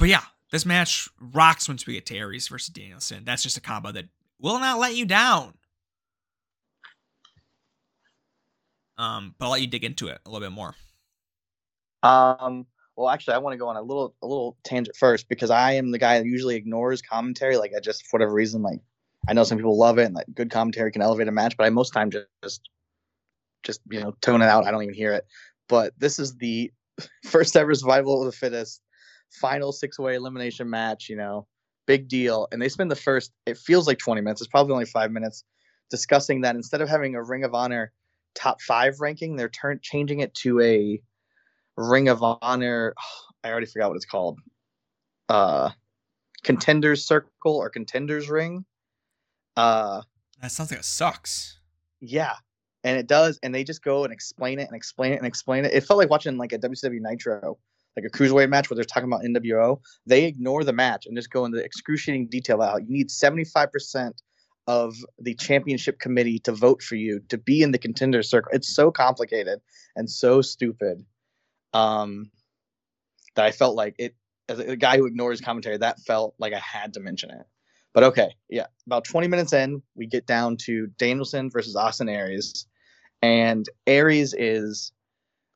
But 0.00 0.08
yeah, 0.08 0.22
this 0.50 0.64
match 0.64 1.10
rocks 1.20 1.68
once 1.68 1.86
we 1.86 1.92
get 1.92 2.06
to 2.06 2.16
Aries 2.16 2.48
versus 2.48 2.72
Danielson. 2.72 3.22
That's 3.26 3.42
just 3.42 3.58
a 3.58 3.60
combo 3.60 3.92
that 3.92 4.06
will 4.40 4.58
not 4.58 4.78
let 4.78 4.96
you 4.96 5.04
down. 5.04 5.52
Um, 8.96 9.34
but 9.38 9.44
I'll 9.44 9.50
let 9.52 9.60
you 9.60 9.66
dig 9.66 9.84
into 9.84 10.08
it 10.08 10.18
a 10.24 10.30
little 10.30 10.48
bit 10.48 10.54
more. 10.54 10.74
Um, 12.02 12.66
well, 12.96 13.10
actually, 13.10 13.34
I 13.34 13.38
want 13.38 13.52
to 13.52 13.58
go 13.58 13.68
on 13.68 13.76
a 13.76 13.82
little 13.82 14.14
a 14.22 14.26
little 14.26 14.56
tangent 14.64 14.96
first 14.96 15.28
because 15.28 15.50
I 15.50 15.72
am 15.72 15.90
the 15.90 15.98
guy 15.98 16.18
that 16.18 16.26
usually 16.26 16.56
ignores 16.56 17.02
commentary. 17.02 17.58
Like, 17.58 17.72
I 17.76 17.80
just 17.80 18.06
for 18.06 18.16
whatever 18.16 18.32
reason, 18.32 18.62
like 18.62 18.80
I 19.28 19.34
know 19.34 19.44
some 19.44 19.58
people 19.58 19.76
love 19.76 19.98
it 19.98 20.04
and 20.04 20.14
like 20.14 20.26
good 20.34 20.50
commentary 20.50 20.92
can 20.92 21.02
elevate 21.02 21.28
a 21.28 21.32
match, 21.32 21.58
but 21.58 21.64
I 21.64 21.70
most 21.70 21.92
time 21.92 22.10
just 22.10 22.26
just 22.42 22.70
just 23.64 23.82
you 23.90 24.00
know 24.00 24.14
tone 24.22 24.40
it 24.40 24.46
out. 24.46 24.66
I 24.66 24.70
don't 24.70 24.82
even 24.82 24.94
hear 24.94 25.12
it. 25.12 25.26
But 25.68 25.92
this 25.98 26.18
is 26.18 26.36
the 26.36 26.72
first 27.26 27.54
ever 27.54 27.74
survival 27.74 28.20
of 28.20 28.24
the 28.24 28.32
fittest 28.32 28.80
final 29.30 29.72
six 29.72 29.98
way 29.98 30.14
elimination 30.14 30.68
match. 30.68 31.08
You 31.08 31.16
know, 31.16 31.46
big 31.86 32.08
deal. 32.08 32.48
And 32.52 32.60
they 32.60 32.68
spend 32.68 32.90
the 32.90 32.96
first 32.96 33.32
it 33.46 33.58
feels 33.58 33.86
like 33.86 33.98
twenty 33.98 34.20
minutes. 34.20 34.40
It's 34.40 34.48
probably 34.48 34.72
only 34.72 34.84
five 34.86 35.10
minutes 35.10 35.44
discussing 35.90 36.42
that 36.42 36.54
instead 36.56 36.80
of 36.80 36.88
having 36.88 37.14
a 37.14 37.22
Ring 37.22 37.44
of 37.44 37.54
Honor 37.54 37.92
top 38.34 38.60
five 38.62 39.00
ranking, 39.00 39.36
they're 39.36 39.48
turn 39.48 39.80
changing 39.82 40.20
it 40.20 40.32
to 40.34 40.60
a 40.60 41.00
Ring 41.76 42.08
of 42.08 42.22
Honor. 42.22 42.94
I 43.44 43.50
already 43.50 43.66
forgot 43.66 43.88
what 43.88 43.96
it's 43.96 44.04
called. 44.04 44.38
Uh, 45.28 45.70
contenders 46.42 47.04
circle 47.06 47.56
or 47.56 47.70
contenders 47.70 48.28
ring. 48.28 48.64
Uh, 49.56 50.02
That 50.42 50.50
sounds 50.52 50.70
like 50.70 50.80
it 50.80 50.84
sucks. 50.84 51.58
yeah, 52.00 52.34
and 52.84 52.98
it 52.98 53.06
does. 53.06 53.38
And 53.42 53.54
they 53.54 53.64
just 53.64 53.82
go 53.82 54.04
and 54.04 54.12
explain 54.12 54.58
it 54.58 54.66
and 54.68 54.76
explain 54.76 55.12
it 55.12 55.16
and 55.16 55.26
explain 55.26 55.64
it. 55.64 55.72
It 55.72 55.84
felt 55.84 55.98
like 55.98 56.10
watching 56.10 56.36
like 56.36 56.52
a 56.52 56.58
WCW 56.58 57.00
Nitro, 57.00 57.58
like 58.00 58.12
a 58.12 58.16
cruiserweight 58.16 58.48
match 58.48 58.70
where 58.70 58.76
they're 58.76 58.84
talking 58.84 59.08
about 59.08 59.22
NWO, 59.22 59.80
they 60.06 60.24
ignore 60.24 60.64
the 60.64 60.72
match 60.72 61.06
and 61.06 61.16
just 61.16 61.30
go 61.30 61.44
into 61.44 61.58
excruciating 61.58 62.28
detail 62.28 62.62
out. 62.62 62.82
You 62.82 62.92
need 62.92 63.08
75% 63.08 64.12
of 64.66 64.94
the 65.18 65.34
championship 65.34 65.98
committee 65.98 66.38
to 66.40 66.52
vote 66.52 66.82
for 66.82 66.94
you 66.94 67.20
to 67.28 67.38
be 67.38 67.62
in 67.62 67.72
the 67.72 67.78
contender 67.78 68.22
circle. 68.22 68.52
It's 68.54 68.74
so 68.74 68.90
complicated 68.90 69.60
and 69.96 70.10
so 70.10 70.42
stupid. 70.42 71.04
Um, 71.72 72.30
that 73.36 73.44
I 73.44 73.52
felt 73.52 73.76
like 73.76 73.94
it 73.98 74.14
as 74.48 74.58
a, 74.58 74.72
a 74.72 74.76
guy 74.76 74.96
who 74.96 75.06
ignores 75.06 75.40
commentary, 75.40 75.76
that 75.78 76.00
felt 76.00 76.34
like 76.38 76.52
I 76.52 76.58
had 76.58 76.94
to 76.94 77.00
mention 77.00 77.30
it. 77.30 77.46
But 77.92 78.04
okay, 78.04 78.34
yeah. 78.48 78.66
About 78.86 79.04
20 79.04 79.28
minutes 79.28 79.52
in, 79.52 79.82
we 79.94 80.06
get 80.06 80.26
down 80.26 80.56
to 80.58 80.88
Danielson 80.98 81.50
versus 81.50 81.76
Austin 81.76 82.08
Aries. 82.08 82.66
And 83.22 83.66
Aries 83.86 84.34
is 84.34 84.92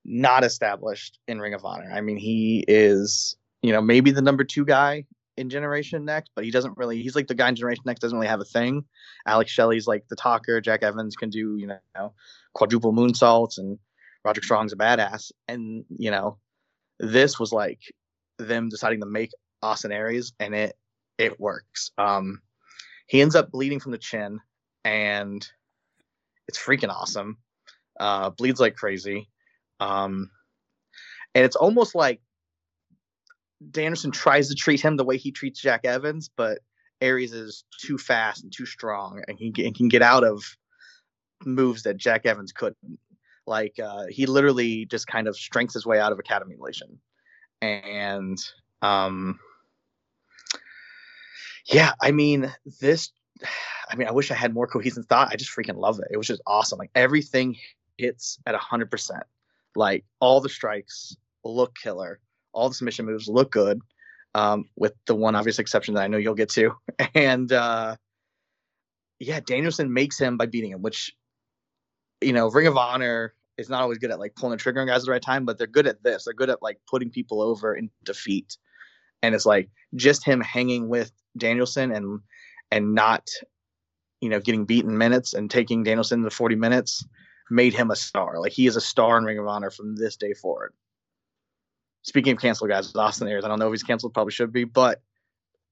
not 0.05 0.45
established 0.45 1.19
in 1.29 1.41
Ring 1.41 1.55
of 1.55 1.65
Honor. 1.65 1.91
I 1.93 2.01
mean, 2.01 2.17
he 2.17 2.65
is, 2.69 3.37
you 3.63 3.73
know, 3.73 3.81
maybe 3.81 4.11
the 4.11 4.23
number 4.23 4.45
two 4.45 4.65
guy 4.65 5.05
in 5.37 5.51
Generation 5.51 6.05
Next, 6.05 6.31
but 6.35 6.45
he 6.45 6.51
doesn't 6.51 6.77
really. 6.77 7.03
He's 7.03 7.17
like 7.17 7.27
the 7.27 7.35
guy 7.35 7.49
in 7.49 7.57
Generation 7.57 7.83
Next 7.87 8.01
doesn't 8.01 8.17
really 8.17 8.29
have 8.29 8.41
a 8.41 8.45
thing. 8.45 8.85
Alex 9.27 9.51
Shelley's 9.51 9.87
like 9.87 10.07
the 10.09 10.17
talker. 10.17 10.61
Jack 10.61 10.83
Evans 10.83 11.17
can 11.17 11.31
do 11.31 11.57
you 11.57 11.67
know 11.67 12.13
quadruple 12.53 12.93
moonsaults, 12.93 13.59
and 13.59 13.79
Roderick 14.25 14.45
Strong's 14.45 14.73
a 14.73 14.77
badass. 14.77 15.33
And 15.49 15.85
you 15.97 16.11
know, 16.11 16.39
this 16.99 17.39
was 17.39 17.53
like 17.53 17.81
them 18.39 18.69
deciding 18.69 19.01
to 19.01 19.07
make 19.07 19.31
Austin 19.63 19.93
Aries, 19.93 20.33
and 20.39 20.55
it 20.55 20.77
it 21.19 21.41
works. 21.41 21.91
Um, 21.99 22.41
he 23.07 23.21
ends 23.21 23.35
up 23.35 23.51
bleeding 23.51 23.81
from 23.81 23.93
the 23.93 23.99
chin, 23.99 24.41
and 24.85 25.47
it's 26.49 26.59
freaking 26.59 26.91
awesome. 26.91 27.39
Uh, 27.99 28.31
bleeds 28.31 28.61
like 28.61 28.77
crazy. 28.77 29.29
Um, 29.85 30.31
and 31.35 31.45
it's 31.45 31.57
almost 31.57 31.95
like 31.95 32.21
Danielson 33.71 34.11
tries 34.11 34.49
to 34.49 34.55
treat 34.55 34.81
him 34.81 34.97
the 34.97 35.05
way 35.05 35.17
he 35.17 35.31
treats 35.31 35.61
Jack 35.61 35.85
Evans, 35.85 36.31
but 36.35 36.59
Aries 37.01 37.33
is 37.33 37.65
too 37.81 37.99
fast 37.99 38.43
and 38.43 38.53
too 38.53 38.67
strong, 38.67 39.23
and 39.29 39.39
he 39.39 39.53
and 39.65 39.75
can 39.75 39.89
get 39.89 40.03
out 40.03 40.25
of 40.25 40.43
moves 41.45 41.83
that 41.83 41.97
Jack 41.97 42.25
Evans 42.25 42.53
couldn't. 42.53 42.99
Like 43.47 43.79
uh, 43.79 44.05
he 44.09 44.27
literally 44.27 44.87
just 44.87 45.07
kind 45.07 45.29
of 45.29 45.37
strengths 45.37 45.75
his 45.75 45.85
way 45.85 46.01
out 46.01 46.13
of 46.13 46.19
a 46.19 46.23
cattle 46.23 46.49
mutilation, 46.49 46.99
and 47.61 48.39
um, 48.81 49.39
yeah, 51.67 51.93
I 52.01 52.13
mean 52.13 52.53
this. 52.81 53.11
I 53.91 53.97
mean, 53.97 54.09
I 54.09 54.13
wish 54.13 54.31
I 54.31 54.35
had 54.35 54.55
more 54.55 54.67
cohesive 54.67 55.05
thought. 55.05 55.29
I 55.31 55.37
just 55.37 55.55
freaking 55.55 55.77
love 55.77 55.99
it. 55.99 56.09
It 56.11 56.17
was 56.17 56.27
just 56.27 56.41
awesome. 56.47 56.79
Like 56.79 56.91
everything 56.95 57.59
hits 57.99 58.39
at 58.47 58.55
hundred 58.55 58.91
percent. 58.91 59.25
Like 59.77 60.05
all 60.21 60.41
the 60.41 60.49
strikes 60.49 61.17
look 61.45 61.75
killer. 61.77 62.21
All 62.53 62.69
the 62.69 62.75
submission 62.75 63.07
moves 63.07 63.29
look 63.29 63.51
good. 63.51 63.81
Um, 64.37 64.65
with 64.75 64.95
the 65.07 65.15
one 65.15 65.37
obvious 65.37 65.61
exception 65.61 65.95
that 65.95 66.03
I 66.03 66.09
know 66.09 66.19
you'll 66.19 66.35
get 66.35 66.51
to. 66.51 66.73
And 67.15 67.53
uh, 67.53 67.97
yeah, 69.21 69.41
Danielson 69.41 69.93
makes 69.93 70.19
him 70.19 70.37
by 70.37 70.47
beating 70.47 70.73
him, 70.73 70.83
which 70.83 71.15
you 72.21 72.33
know, 72.33 72.49
Ring 72.49 72.67
of 72.67 72.77
Honor 72.77 73.35
is 73.57 73.69
not 73.69 73.83
always 73.83 73.99
good 73.99 74.11
at 74.11 74.19
like 74.19 74.35
pulling 74.35 74.57
the 74.57 74.63
trigger 74.63 74.81
on 74.81 74.87
guys 74.87 75.03
at 75.03 75.05
the 75.07 75.13
right 75.13 75.23
time, 75.23 75.45
but 75.45 75.59
they're 75.59 75.67
good 75.67 75.87
at 75.87 76.03
this. 76.03 76.25
They're 76.25 76.35
good 76.35 76.51
at 76.51 76.63
like 76.63 76.79
putting 76.89 77.11
people 77.11 77.41
over 77.41 77.75
in 77.75 77.91
defeat. 78.03 78.57
And 79.23 79.35
it's 79.35 79.47
like 79.47 79.71
just 79.95 80.25
him 80.25 80.41
hanging 80.41 80.89
with 80.89 81.13
Danielson 81.37 81.93
and 81.93 82.21
and 82.71 82.95
not, 82.95 83.29
you 84.21 84.29
know, 84.29 84.41
getting 84.41 84.65
beaten 84.65 84.99
minutes 84.99 85.35
and 85.35 85.51
taking 85.51 85.85
Danielson 85.85 86.23
to 86.23 86.31
40 86.31 86.57
minutes 86.57 87.05
made 87.51 87.75
him 87.75 87.91
a 87.91 87.97
star. 87.97 88.41
Like 88.41 88.53
he 88.53 88.67
is 88.67 88.77
a 88.77 88.81
star 88.81 89.19
in 89.19 89.25
Ring 89.25 89.39
of 89.39 89.47
Honor 89.47 89.71
from 89.71 89.97
this 89.97 90.17
day 90.17 90.35
forward. 90.35 90.73
Speaking 92.03 92.33
of 92.33 92.41
canceled 92.41 92.71
guys, 92.71 92.95
Austin 92.95 93.29
Aries, 93.29 93.45
I 93.45 93.49
don't 93.49 93.59
know 93.59 93.69
if 93.69 93.73
he's 93.73 93.83
canceled, 93.83 94.13
probably 94.13 94.33
should 94.33 94.53
be, 94.53 94.65
but 94.65 95.01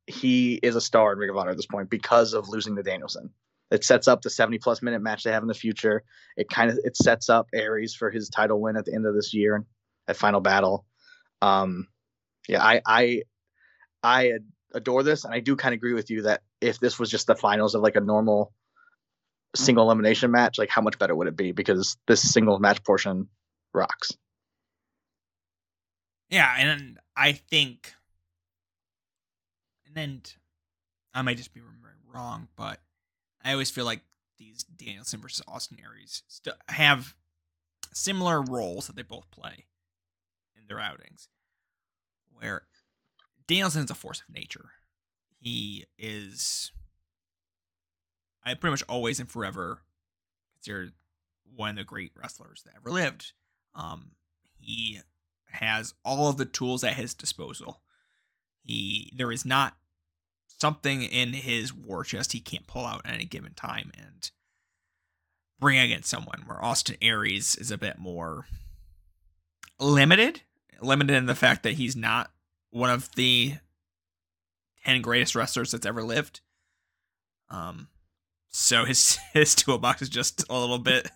he 0.06 0.54
is 0.54 0.76
a 0.76 0.80
star 0.80 1.12
in 1.12 1.18
Ring 1.18 1.30
of 1.30 1.36
Honor 1.36 1.50
at 1.50 1.56
this 1.56 1.66
point 1.66 1.90
because 1.90 2.32
of 2.32 2.48
losing 2.48 2.76
to 2.76 2.82
Danielson. 2.82 3.30
It 3.70 3.84
sets 3.84 4.06
up 4.08 4.20
the 4.20 4.30
70 4.30 4.58
plus 4.58 4.82
minute 4.82 5.00
match 5.00 5.24
they 5.24 5.32
have 5.32 5.42
in 5.42 5.48
the 5.48 5.54
future. 5.54 6.04
It 6.36 6.48
kind 6.48 6.70
of 6.70 6.78
it 6.84 6.96
sets 6.96 7.30
up 7.30 7.48
Aries 7.54 7.94
for 7.94 8.10
his 8.10 8.28
title 8.28 8.60
win 8.60 8.76
at 8.76 8.84
the 8.84 8.94
end 8.94 9.06
of 9.06 9.14
this 9.14 9.32
year 9.32 9.64
at 10.08 10.16
Final 10.16 10.40
Battle. 10.40 10.84
Um, 11.40 11.88
yeah, 12.48 12.62
I 12.62 12.82
I 12.84 13.22
I 14.02 14.32
adore 14.74 15.02
this, 15.02 15.24
and 15.24 15.32
I 15.32 15.40
do 15.40 15.56
kind 15.56 15.72
of 15.72 15.78
agree 15.78 15.94
with 15.94 16.10
you 16.10 16.22
that 16.22 16.42
if 16.60 16.80
this 16.80 16.98
was 16.98 17.10
just 17.10 17.26
the 17.26 17.34
finals 17.34 17.74
of 17.74 17.82
like 17.82 17.96
a 17.96 18.00
normal 18.00 18.52
Mm-hmm. 19.54 19.64
single 19.64 19.84
elimination 19.84 20.30
match, 20.30 20.58
like 20.58 20.70
how 20.70 20.82
much 20.82 20.98
better 20.98 21.14
would 21.14 21.28
it 21.28 21.36
be? 21.36 21.52
Because 21.52 21.96
this 22.06 22.22
single 22.22 22.58
match 22.58 22.82
portion 22.84 23.28
rocks. 23.74 24.12
Yeah, 26.30 26.54
and 26.58 26.98
I 27.14 27.32
think, 27.32 27.92
and 29.86 29.94
then 29.94 30.22
I 31.12 31.20
might 31.20 31.36
just 31.36 31.52
be 31.52 31.60
remembering 31.60 31.98
wrong, 32.12 32.48
but 32.56 32.80
I 33.44 33.52
always 33.52 33.70
feel 33.70 33.84
like 33.84 34.00
these 34.38 34.62
Danielson 34.62 35.20
versus 35.20 35.44
Austin 35.46 35.78
Aries 35.84 36.22
st- 36.28 36.56
have 36.68 37.14
similar 37.92 38.40
roles 38.40 38.86
that 38.86 38.96
they 38.96 39.02
both 39.02 39.30
play 39.30 39.66
in 40.56 40.66
their 40.68 40.80
outings, 40.80 41.28
where 42.32 42.62
Danielson's 43.46 43.90
a 43.90 43.94
force 43.94 44.22
of 44.26 44.34
nature. 44.34 44.70
He 45.38 45.84
is 45.98 46.72
I 48.44 48.54
pretty 48.54 48.72
much 48.72 48.84
always 48.88 49.20
and 49.20 49.28
forever 49.28 49.82
considered 50.54 50.92
one 51.54 51.70
of 51.70 51.76
the 51.76 51.84
great 51.84 52.12
wrestlers 52.16 52.62
that 52.64 52.74
ever 52.76 52.90
lived. 52.90 53.32
Um, 53.74 54.12
he 54.58 55.00
has 55.50 55.94
all 56.04 56.28
of 56.28 56.38
the 56.38 56.44
tools 56.44 56.82
at 56.82 56.94
his 56.94 57.14
disposal. 57.14 57.80
He 58.62 59.12
there 59.16 59.32
is 59.32 59.44
not 59.44 59.76
something 60.46 61.02
in 61.02 61.32
his 61.32 61.74
war 61.74 62.04
chest 62.04 62.32
he 62.32 62.40
can't 62.40 62.66
pull 62.66 62.86
out 62.86 63.02
at 63.04 63.14
any 63.14 63.24
given 63.24 63.52
time 63.54 63.90
and 63.96 64.30
bring 65.58 65.78
against 65.78 66.08
someone. 66.08 66.44
Where 66.46 66.64
Austin 66.64 66.96
Aries 67.02 67.56
is 67.56 67.70
a 67.70 67.78
bit 67.78 67.98
more 67.98 68.46
limited, 69.78 70.42
limited 70.80 71.16
in 71.16 71.26
the 71.26 71.34
fact 71.34 71.64
that 71.64 71.74
he's 71.74 71.96
not 71.96 72.30
one 72.70 72.90
of 72.90 73.12
the 73.14 73.54
ten 74.84 75.02
greatest 75.02 75.34
wrestlers 75.34 75.72
that's 75.72 75.86
ever 75.86 76.02
lived. 76.02 76.40
Um, 77.50 77.88
so 78.52 78.84
his 78.84 79.18
his 79.32 79.54
toolbox 79.54 80.02
is 80.02 80.08
just 80.08 80.44
a 80.48 80.58
little 80.58 80.78
bit 80.78 81.10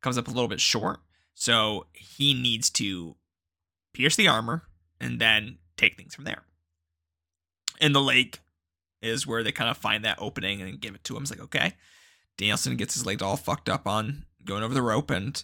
comes 0.00 0.18
up 0.18 0.26
a 0.26 0.32
little 0.32 0.48
bit 0.48 0.60
short. 0.60 1.00
So 1.34 1.86
he 1.92 2.34
needs 2.34 2.68
to 2.70 3.16
pierce 3.94 4.16
the 4.16 4.28
armor 4.28 4.64
and 5.00 5.20
then 5.20 5.58
take 5.76 5.96
things 5.96 6.14
from 6.14 6.24
there. 6.24 6.42
In 7.80 7.92
the 7.92 8.00
lake 8.00 8.40
is 9.00 9.26
where 9.26 9.42
they 9.42 9.52
kind 9.52 9.70
of 9.70 9.76
find 9.76 10.04
that 10.04 10.18
opening 10.20 10.60
and 10.60 10.80
give 10.80 10.94
it 10.94 11.04
to 11.04 11.16
him. 11.16 11.22
It's 11.22 11.30
like, 11.30 11.40
okay. 11.40 11.74
Danielson 12.36 12.76
gets 12.76 12.94
his 12.94 13.06
leg 13.06 13.22
all 13.22 13.36
fucked 13.36 13.68
up 13.68 13.86
on 13.86 14.24
going 14.44 14.62
over 14.62 14.74
the 14.74 14.82
rope, 14.82 15.10
and 15.10 15.42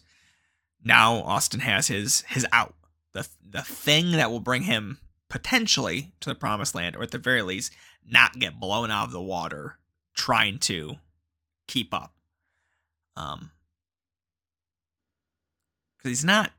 now 0.83 1.17
Austin 1.17 1.61
has 1.61 1.89
his 1.89 2.23
his 2.23 2.47
out. 2.51 2.75
The 3.13 3.29
the 3.47 3.63
thing 3.63 4.13
that 4.13 4.31
will 4.31 4.41
bring 4.41 4.63
him 4.63 4.99
potentially 5.29 6.13
to 6.21 6.31
the 6.31 6.35
promised 6.35 6.75
land, 6.75 6.97
or 6.97 7.03
at 7.03 7.11
the 7.11 7.19
very 7.19 7.43
least, 7.43 7.73
not 8.07 8.39
get 8.39 8.59
blown 8.59 8.91
out 8.91 9.05
of 9.05 9.13
the 9.13 9.21
water 9.21 9.79
trying 10.15 10.59
to 10.59 10.97
keep 11.69 11.95
up. 11.95 12.15
Um, 13.17 13.53
because 15.97 16.11
he's 16.11 16.25
not 16.25 16.53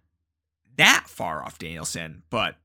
that 0.78 1.06
far 1.08 1.44
off 1.44 1.58
Danielson, 1.58 2.24
but 2.30 2.56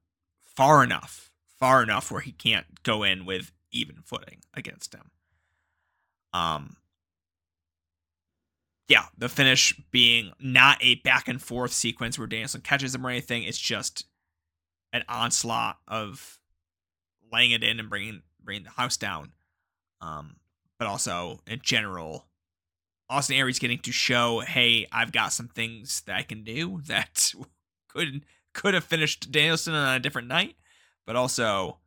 far 0.45 0.85
enough, 0.85 1.31
far 1.59 1.83
enough 1.83 2.11
where 2.11 2.21
he 2.21 2.33
can't 2.33 2.83
go 2.83 3.03
in 3.03 3.25
with 3.25 3.53
even 3.73 3.97
footing 4.05 4.41
against 4.55 4.95
him. 4.95 5.11
Um, 6.33 6.77
yeah, 8.89 9.07
the 9.17 9.29
finish 9.29 9.75
being 9.91 10.33
not 10.41 10.79
a 10.81 10.97
back 10.97 11.29
and 11.29 11.41
forth 11.41 11.73
sequence 11.73 12.19
where 12.19 12.27
Danielson 12.27 12.61
catches 12.61 12.95
him 12.95 13.07
or 13.07 13.11
anything. 13.11 13.45
It's 13.45 13.59
just 13.59 14.05
an 14.93 15.05
onslaught 15.09 15.79
of 15.89 16.39
laying 17.33 17.53
it 17.53 17.65
in 17.65 17.81
and 17.81 17.89
bringing 17.89 18.23
bringing 18.43 18.65
the 18.65 18.71
house 18.71 18.97
down. 18.97 19.33
Um, 20.01 20.37
but 20.79 20.87
also 20.87 21.41
in 21.47 21.61
general, 21.63 22.27
Austin 23.09 23.37
Aries 23.37 23.59
getting 23.59 23.79
to 23.81 23.93
show, 23.93 24.41
hey, 24.41 24.87
I've 24.91 25.13
got 25.13 25.33
some 25.33 25.49
things 25.49 26.03
that 26.07 26.17
I 26.17 26.23
can 26.23 26.43
do 26.43 26.81
that 26.87 27.33
could 27.89 28.25
could 28.53 28.75
have 28.75 28.85
finished 28.85 29.33
Danielson 29.33 29.75
on 29.75 29.97
a 29.97 30.01
different 30.01 30.29
night, 30.29 30.57
but 31.07 31.17
also 31.17 31.79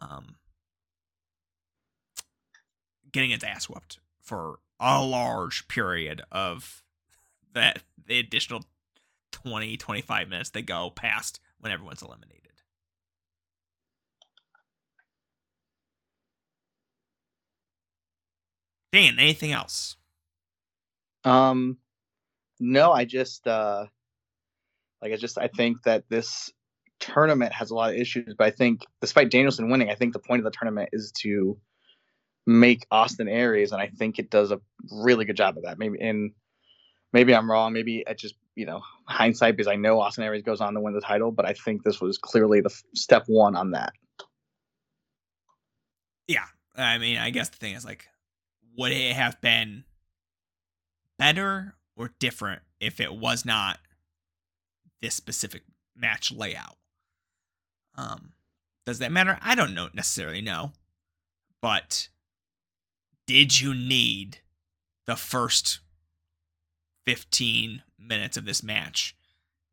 um, 0.00 0.36
getting 3.12 3.30
its 3.30 3.44
ass 3.44 3.68
whooped 3.68 3.98
for 4.20 4.58
a 4.80 5.04
large 5.04 5.68
period 5.68 6.22
of 6.32 6.82
that 7.52 7.82
the 8.06 8.18
additional 8.18 8.64
20 9.32 9.76
25 9.76 10.28
minutes 10.28 10.50
that 10.50 10.62
go 10.62 10.90
past 10.90 11.40
when 11.58 11.72
everyone's 11.72 12.02
eliminated. 12.02 12.42
Dan, 18.92 19.18
anything 19.18 19.52
else? 19.52 19.96
Um, 21.26 21.78
no, 22.60 22.92
I 22.92 23.04
just 23.04 23.46
uh, 23.46 23.86
like 25.02 25.12
I 25.12 25.16
just 25.16 25.38
I 25.38 25.48
think 25.48 25.82
that 25.82 26.04
this 26.08 26.50
tournament 27.00 27.52
has 27.52 27.70
a 27.70 27.74
lot 27.74 27.90
of 27.90 27.96
issues, 27.96 28.34
but 28.38 28.46
I 28.46 28.50
think 28.50 28.82
despite 29.00 29.30
Danielson 29.30 29.68
winning, 29.68 29.90
I 29.90 29.96
think 29.96 30.12
the 30.12 30.20
point 30.20 30.40
of 30.40 30.44
the 30.44 30.56
tournament 30.56 30.90
is 30.92 31.12
to 31.22 31.58
make 32.46 32.86
Austin 32.92 33.28
Aries, 33.28 33.72
and 33.72 33.82
I 33.82 33.88
think 33.88 34.18
it 34.18 34.30
does 34.30 34.52
a 34.52 34.60
really 34.90 35.24
good 35.24 35.36
job 35.36 35.56
of 35.58 35.64
that. 35.64 35.78
Maybe 35.78 35.98
in 36.00 36.32
maybe 37.12 37.34
I'm 37.34 37.50
wrong. 37.50 37.72
Maybe 37.72 38.04
I 38.06 38.14
just 38.14 38.36
you 38.54 38.64
know 38.64 38.82
hindsight 39.04 39.56
because 39.56 39.70
I 39.70 39.76
know 39.76 40.00
Austin 40.00 40.24
Aries 40.24 40.44
goes 40.44 40.60
on 40.60 40.74
to 40.74 40.80
win 40.80 40.94
the 40.94 41.00
title, 41.00 41.32
but 41.32 41.44
I 41.44 41.54
think 41.54 41.82
this 41.82 42.00
was 42.00 42.18
clearly 42.18 42.60
the 42.60 42.70
f- 42.70 42.82
step 42.94 43.24
one 43.26 43.56
on 43.56 43.72
that. 43.72 43.92
Yeah, 46.28 46.44
I 46.76 46.98
mean, 46.98 47.18
I 47.18 47.30
guess 47.30 47.48
the 47.48 47.56
thing 47.56 47.74
is 47.74 47.84
like, 47.84 48.06
would 48.78 48.92
it 48.92 49.12
have 49.14 49.40
been 49.40 49.84
better 51.18 51.74
or 51.96 52.10
different 52.18 52.62
if 52.80 53.00
it 53.00 53.14
was 53.14 53.44
not 53.44 53.78
this 55.00 55.14
specific 55.14 55.62
match 55.94 56.32
layout? 56.32 56.76
Um, 57.94 58.32
does 58.84 58.98
that 58.98 59.12
matter? 59.12 59.38
I 59.42 59.54
don't 59.54 59.74
know 59.74 59.88
necessarily 59.94 60.40
know, 60.40 60.72
but 61.60 62.08
did 63.26 63.60
you 63.60 63.74
need 63.74 64.38
the 65.06 65.16
first 65.16 65.80
15 67.06 67.82
minutes 67.98 68.36
of 68.36 68.44
this 68.44 68.62
match 68.62 69.16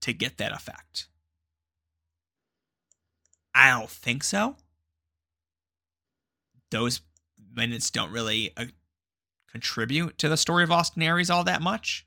to 0.02 0.14
get 0.14 0.38
that 0.38 0.54
effect? 0.54 1.08
I 3.54 3.70
don't 3.70 3.89
think 3.89 4.24
so. 4.24 4.56
Those 6.72 7.02
minutes 7.56 7.91
don't 7.91 8.12
really 8.12 8.52
uh, 8.58 8.66
contribute 9.54 10.18
to 10.18 10.28
the 10.28 10.36
story 10.36 10.64
of 10.64 10.72
Austin 10.72 11.01
Aries 11.04 11.30
all 11.30 11.43
that 11.45 11.62
much. 11.62 12.06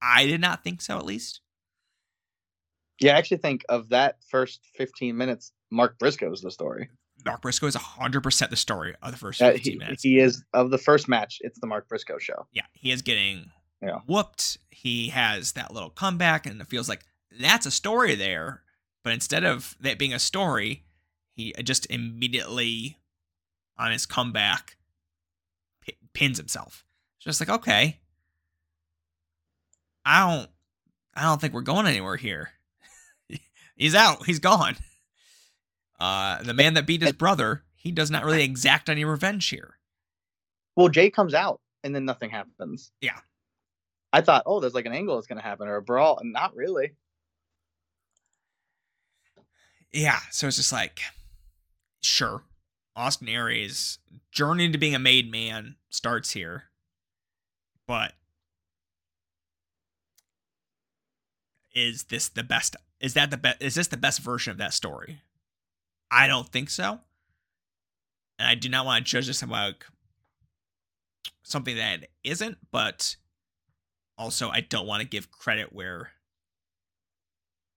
I 0.00 0.26
did 0.26 0.40
not 0.40 0.62
think 0.62 0.80
so, 0.82 0.98
at 0.98 1.04
least. 1.04 1.40
Yeah, 3.00 3.14
I 3.14 3.18
actually 3.18 3.38
think 3.38 3.64
of 3.68 3.88
that 3.88 4.18
first 4.28 4.60
15 4.76 5.16
minutes, 5.16 5.50
Mark 5.70 5.98
Briscoe 5.98 6.32
is 6.32 6.42
the 6.42 6.50
story. 6.50 6.88
Mark 7.24 7.40
Briscoe 7.42 7.66
is 7.66 7.74
100% 7.74 8.50
the 8.50 8.56
story 8.56 8.94
of 9.02 9.10
the 9.12 9.16
first 9.16 9.40
Uh, 9.40 9.52
15 9.52 9.72
he, 9.72 9.78
minutes. 9.78 10.02
he 10.02 10.18
is 10.18 10.44
of 10.52 10.70
the 10.70 10.78
first 10.78 11.08
match. 11.08 11.38
It's 11.40 11.58
the 11.58 11.66
Mark 11.66 11.88
Briscoe 11.88 12.18
show. 12.18 12.46
yeah, 12.52 12.66
he 12.74 12.92
is 12.92 13.02
getting 13.02 13.50
Yeah. 13.82 14.00
whooped. 14.06 14.58
He 14.70 15.08
has 15.08 15.52
that 15.52 15.72
little 15.72 15.90
comeback, 15.90 16.44
and 16.46 16.60
it 16.60 16.66
feels 16.68 16.88
like 16.88 17.04
that's 17.30 17.66
a 17.66 17.70
story 17.70 18.14
there. 18.14 18.62
But 19.02 19.12
instead 19.14 19.42
of 19.44 19.74
that 19.80 19.98
being 19.98 20.12
a 20.14 20.18
story, 20.18 20.84
he 21.32 21.52
just 21.62 21.86
immediately, 21.90 22.98
on 23.78 23.90
his 23.90 24.06
comeback, 24.06 24.76
pins 26.14 26.38
himself. 26.38 26.84
It's 27.18 27.24
just 27.24 27.40
like, 27.40 27.50
okay, 27.50 28.00
I 30.04 30.20
don't, 30.20 30.50
I 31.14 31.22
don't 31.22 31.40
think 31.40 31.52
we're 31.52 31.62
going 31.62 31.86
anywhere 31.86 32.16
here. 32.16 32.50
He's 33.76 33.94
out. 33.94 34.24
He's 34.26 34.38
gone. 34.38 34.76
Uh, 35.98 36.42
the 36.42 36.54
man 36.54 36.74
that 36.74 36.86
beat 36.86 37.02
his 37.02 37.12
brother, 37.12 37.64
he 37.76 37.92
does 37.92 38.10
not 38.10 38.24
really 38.24 38.42
exact 38.42 38.88
any 38.88 39.04
revenge 39.04 39.48
here. 39.48 39.78
Well, 40.76 40.88
Jay 40.88 41.10
comes 41.10 41.34
out 41.34 41.60
and 41.82 41.94
then 41.94 42.04
nothing 42.04 42.30
happens. 42.30 42.90
Yeah. 43.00 43.18
I 44.12 44.20
thought, 44.20 44.42
oh, 44.46 44.60
there's 44.60 44.74
like 44.74 44.86
an 44.86 44.92
angle 44.92 45.16
that's 45.16 45.26
going 45.26 45.38
to 45.40 45.44
happen 45.44 45.68
or 45.68 45.76
a 45.76 45.82
brawl. 45.82 46.18
And 46.18 46.32
not 46.32 46.54
really. 46.54 46.92
yeah, 49.92 50.18
so 50.30 50.46
it's 50.46 50.56
just 50.56 50.72
like, 50.72 51.00
sure, 52.02 52.42
Austin 52.96 53.28
Aries' 53.28 53.98
journey 54.30 54.70
to 54.70 54.78
being 54.78 54.94
a 54.94 54.98
made 54.98 55.30
man 55.30 55.76
starts 55.90 56.32
here, 56.32 56.64
but 57.86 58.14
is 61.74 62.04
this 62.04 62.28
the 62.28 62.44
best? 62.44 62.76
Is 63.00 63.14
that 63.14 63.30
the 63.30 63.36
best? 63.36 63.60
Is 63.60 63.74
this 63.74 63.88
the 63.88 63.96
best 63.96 64.20
version 64.20 64.52
of 64.52 64.58
that 64.58 64.74
story? 64.74 65.22
I 66.10 66.26
don't 66.28 66.48
think 66.48 66.70
so, 66.70 67.00
and 68.38 68.48
I 68.48 68.54
do 68.54 68.68
not 68.68 68.86
want 68.86 69.04
to 69.04 69.10
judge 69.10 69.26
this 69.26 69.42
about 69.42 69.74
something 71.42 71.76
that 71.76 72.08
isn't, 72.22 72.58
but 72.70 73.16
also 74.16 74.50
I 74.50 74.60
don't 74.60 74.86
want 74.86 75.02
to 75.02 75.08
give 75.08 75.30
credit 75.30 75.72
where 75.72 76.10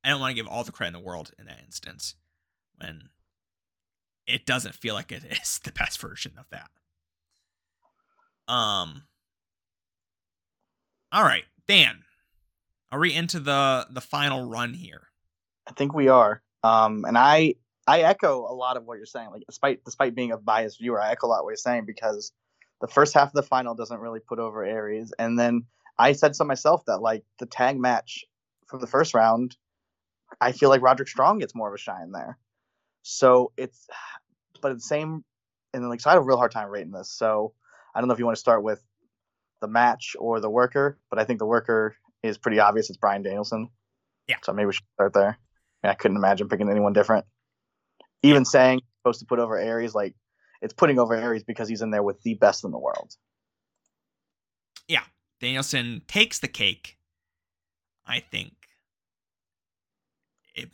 I 0.03 0.09
don't 0.09 0.21
want 0.21 0.31
to 0.31 0.41
give 0.41 0.47
all 0.47 0.63
the 0.63 0.71
credit 0.71 0.95
in 0.95 1.01
the 1.01 1.07
world 1.07 1.31
in 1.39 1.45
that 1.45 1.61
instance 1.65 2.15
when 2.77 3.09
it 4.27 4.45
doesn't 4.45 4.75
feel 4.75 4.93
like 4.93 5.11
it 5.11 5.23
is 5.41 5.59
the 5.59 5.71
best 5.71 5.99
version 5.99 6.33
of 6.37 6.45
that. 6.49 6.69
Um 8.51 9.03
All 11.11 11.23
right, 11.23 11.45
Dan. 11.67 12.03
Are 12.91 12.99
we 12.99 13.13
into 13.13 13.39
the 13.39 13.87
the 13.89 14.01
final 14.01 14.47
run 14.47 14.73
here? 14.73 15.07
I 15.67 15.71
think 15.73 15.93
we 15.93 16.07
are. 16.07 16.41
Um, 16.63 17.05
and 17.05 17.17
I 17.17 17.55
I 17.87 18.01
echo 18.01 18.41
a 18.41 18.53
lot 18.53 18.77
of 18.77 18.85
what 18.85 18.97
you're 18.97 19.05
saying. 19.05 19.29
Like 19.31 19.43
despite 19.47 19.83
despite 19.83 20.15
being 20.15 20.31
a 20.31 20.37
biased 20.37 20.79
viewer, 20.79 21.01
I 21.01 21.11
echo 21.11 21.27
a 21.27 21.29
lot 21.29 21.43
what 21.43 21.51
you're 21.51 21.57
saying 21.57 21.85
because 21.85 22.31
the 22.81 22.87
first 22.87 23.13
half 23.13 23.29
of 23.29 23.33
the 23.33 23.43
final 23.43 23.75
doesn't 23.75 23.99
really 23.99 24.19
put 24.19 24.39
over 24.39 24.63
Aries. 24.63 25.13
And 25.17 25.37
then 25.39 25.63
I 25.97 26.11
said 26.11 26.35
so 26.35 26.43
myself 26.43 26.83
that 26.85 27.01
like 27.01 27.23
the 27.39 27.45
tag 27.45 27.79
match 27.79 28.25
from 28.67 28.81
the 28.81 28.87
first 28.87 29.13
round, 29.13 29.55
I 30.39 30.51
feel 30.51 30.69
like 30.69 30.81
Roderick 30.81 31.07
Strong 31.09 31.39
gets 31.39 31.55
more 31.55 31.69
of 31.69 31.73
a 31.73 31.77
shine 31.77 32.11
there. 32.11 32.37
So 33.01 33.51
it's 33.57 33.87
but 34.61 34.71
it's 34.71 34.83
the 34.83 34.87
same 34.87 35.23
and 35.73 35.83
then 35.83 35.89
like 35.89 36.01
so 36.01 36.09
I 36.09 36.13
had 36.13 36.19
a 36.19 36.25
real 36.25 36.37
hard 36.37 36.51
time 36.51 36.69
rating 36.69 36.91
this. 36.91 37.11
So 37.11 37.53
I 37.93 37.99
don't 37.99 38.07
know 38.07 38.13
if 38.13 38.19
you 38.19 38.25
want 38.25 38.35
to 38.35 38.41
start 38.41 38.63
with 38.63 38.81
the 39.61 39.67
match 39.67 40.15
or 40.19 40.39
the 40.39 40.49
worker, 40.49 40.97
but 41.09 41.19
I 41.19 41.23
think 41.23 41.39
the 41.39 41.45
worker 41.45 41.95
is 42.23 42.37
pretty 42.37 42.59
obvious. 42.59 42.89
It's 42.89 42.97
Bryan 42.97 43.23
Danielson. 43.23 43.69
Yeah. 44.27 44.37
So 44.43 44.53
maybe 44.53 44.67
we 44.67 44.73
should 44.73 44.85
start 44.95 45.13
there. 45.13 45.37
I, 45.83 45.87
mean, 45.87 45.91
I 45.91 45.93
couldn't 45.93 46.17
imagine 46.17 46.49
picking 46.49 46.69
anyone 46.69 46.93
different. 46.93 47.25
Even 48.23 48.45
saying 48.45 48.81
supposed 49.01 49.19
to 49.19 49.25
put 49.25 49.39
over 49.39 49.57
Aries, 49.57 49.93
like 49.93 50.15
it's 50.61 50.73
putting 50.73 50.99
over 50.99 51.13
Aries 51.13 51.43
because 51.43 51.69
he's 51.69 51.81
in 51.81 51.91
there 51.91 52.03
with 52.03 52.21
the 52.23 52.33
best 52.33 52.63
in 52.63 52.71
the 52.71 52.79
world. 52.79 53.13
Yeah. 54.87 55.03
Danielson 55.39 56.01
takes 56.07 56.39
the 56.39 56.47
cake. 56.47 56.97
I 58.05 58.19
think 58.19 58.53
it 60.55 60.69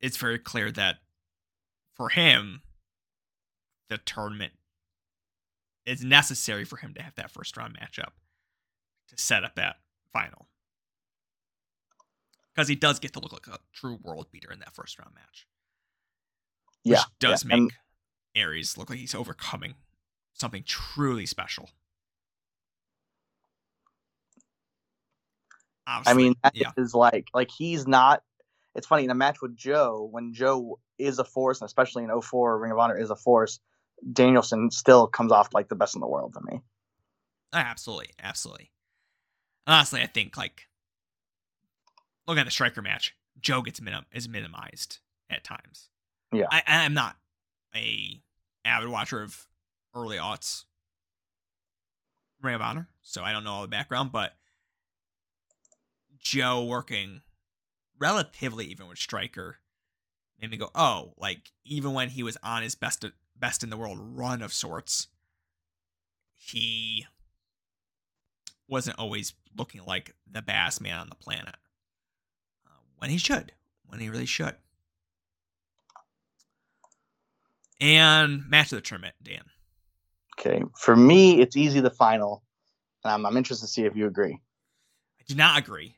it's 0.00 0.16
very 0.16 0.38
clear 0.38 0.70
that 0.72 0.96
for 1.96 2.08
him 2.08 2.62
the 3.88 3.98
tournament 3.98 4.52
is 5.86 6.04
necessary 6.04 6.64
for 6.64 6.76
him 6.76 6.94
to 6.94 7.02
have 7.02 7.14
that 7.16 7.30
first 7.30 7.56
round 7.56 7.76
matchup 7.76 8.12
to 9.08 9.18
set 9.18 9.44
up 9.44 9.54
that 9.56 9.76
final. 10.12 10.48
Because 12.54 12.68
he 12.68 12.76
does 12.76 12.98
get 12.98 13.12
to 13.14 13.20
look 13.20 13.32
like 13.32 13.46
a 13.48 13.58
true 13.72 13.98
world 14.02 14.28
beater 14.30 14.52
in 14.52 14.60
that 14.60 14.74
first 14.74 14.98
round 14.98 15.14
match. 15.14 15.46
Which 16.84 16.98
Yeah. 16.98 17.04
does 17.18 17.44
yeah. 17.44 17.48
make 17.48 17.58
And 17.58 17.72
Aries 18.34 18.76
look 18.76 18.90
like 18.90 18.98
he's 18.98 19.14
overcoming 19.14 19.74
something 20.32 20.62
truly 20.64 21.26
special. 21.26 21.70
I 25.86 26.14
mean, 26.14 26.34
that 26.42 26.54
is 26.76 26.92
yeah, 26.94 26.98
like 26.98 27.28
like 27.34 27.50
he's 27.50 27.86
not. 27.86 28.22
It's 28.74 28.86
funny 28.86 29.04
in 29.04 29.10
a 29.10 29.14
match 29.14 29.40
with 29.42 29.56
Joe 29.56 30.08
when 30.10 30.32
Joe 30.32 30.80
is 30.98 31.18
a 31.18 31.24
force, 31.24 31.60
and 31.60 31.66
especially 31.66 32.04
in 32.04 32.20
04, 32.20 32.58
Ring 32.58 32.72
of 32.72 32.78
Honor 32.78 32.96
is 32.96 33.10
a 33.10 33.16
force. 33.16 33.60
Danielson 34.12 34.70
still 34.70 35.06
comes 35.06 35.32
off 35.32 35.54
like 35.54 35.68
the 35.68 35.74
best 35.74 35.94
in 35.94 36.00
the 36.00 36.06
world 36.06 36.34
to 36.34 36.40
me. 36.52 36.60
Ah, 37.52 37.64
absolutely, 37.70 38.10
absolutely. 38.22 38.70
Honestly, 39.66 40.02
I 40.02 40.06
think 40.06 40.36
like 40.36 40.68
looking 42.26 42.40
at 42.40 42.44
the 42.44 42.50
striker 42.50 42.82
match, 42.82 43.14
Joe 43.40 43.62
gets 43.62 43.80
minim- 43.80 44.06
is 44.12 44.28
minimized 44.28 44.98
at 45.30 45.44
times. 45.44 45.88
Yeah. 46.32 46.46
I, 46.50 46.62
I'm 46.66 46.94
not 46.94 47.16
a 47.74 48.20
avid 48.64 48.88
watcher 48.88 49.22
of 49.22 49.46
early 49.94 50.16
aughts 50.16 50.64
Ring 52.42 52.54
of 52.54 52.60
Honor, 52.60 52.88
so 53.02 53.22
I 53.22 53.32
don't 53.32 53.44
know 53.44 53.52
all 53.52 53.62
the 53.62 53.68
background, 53.68 54.12
but 54.12 54.34
Joe 56.18 56.64
working 56.64 57.22
relatively 57.98 58.66
even 58.66 58.88
with 58.88 58.98
Striker 58.98 59.58
made 60.40 60.50
me 60.50 60.56
go, 60.56 60.70
oh, 60.74 61.14
like 61.16 61.52
even 61.64 61.94
when 61.94 62.10
he 62.10 62.22
was 62.22 62.36
on 62.42 62.62
his 62.62 62.74
best 62.74 63.04
best 63.36 63.62
in 63.62 63.70
the 63.70 63.76
world 63.76 63.98
run 64.00 64.42
of 64.42 64.52
sorts, 64.52 65.08
he 66.34 67.06
wasn't 68.68 68.98
always 68.98 69.34
looking 69.56 69.82
like 69.86 70.14
the 70.30 70.42
bass 70.42 70.80
man 70.80 70.98
on 70.98 71.08
the 71.08 71.14
planet. 71.14 71.56
Uh, 72.66 72.70
when 72.98 73.10
he 73.10 73.18
should, 73.18 73.52
when 73.86 74.00
he 74.00 74.08
really 74.08 74.26
should. 74.26 74.56
And 77.80 78.48
match 78.48 78.72
of 78.72 78.76
the 78.76 78.82
tournament, 78.82 79.14
Dan. 79.22 79.42
Okay, 80.38 80.62
for 80.76 80.96
me, 80.96 81.40
it's 81.40 81.56
easy 81.56 81.80
the 81.80 81.90
final, 81.90 82.42
and 83.04 83.12
I'm, 83.12 83.26
I'm 83.26 83.36
interested 83.36 83.66
to 83.66 83.72
see 83.72 83.84
if 83.84 83.94
you 83.96 84.06
agree. 84.06 84.40
I 85.20 85.22
do 85.26 85.34
not 85.34 85.58
agree. 85.58 85.96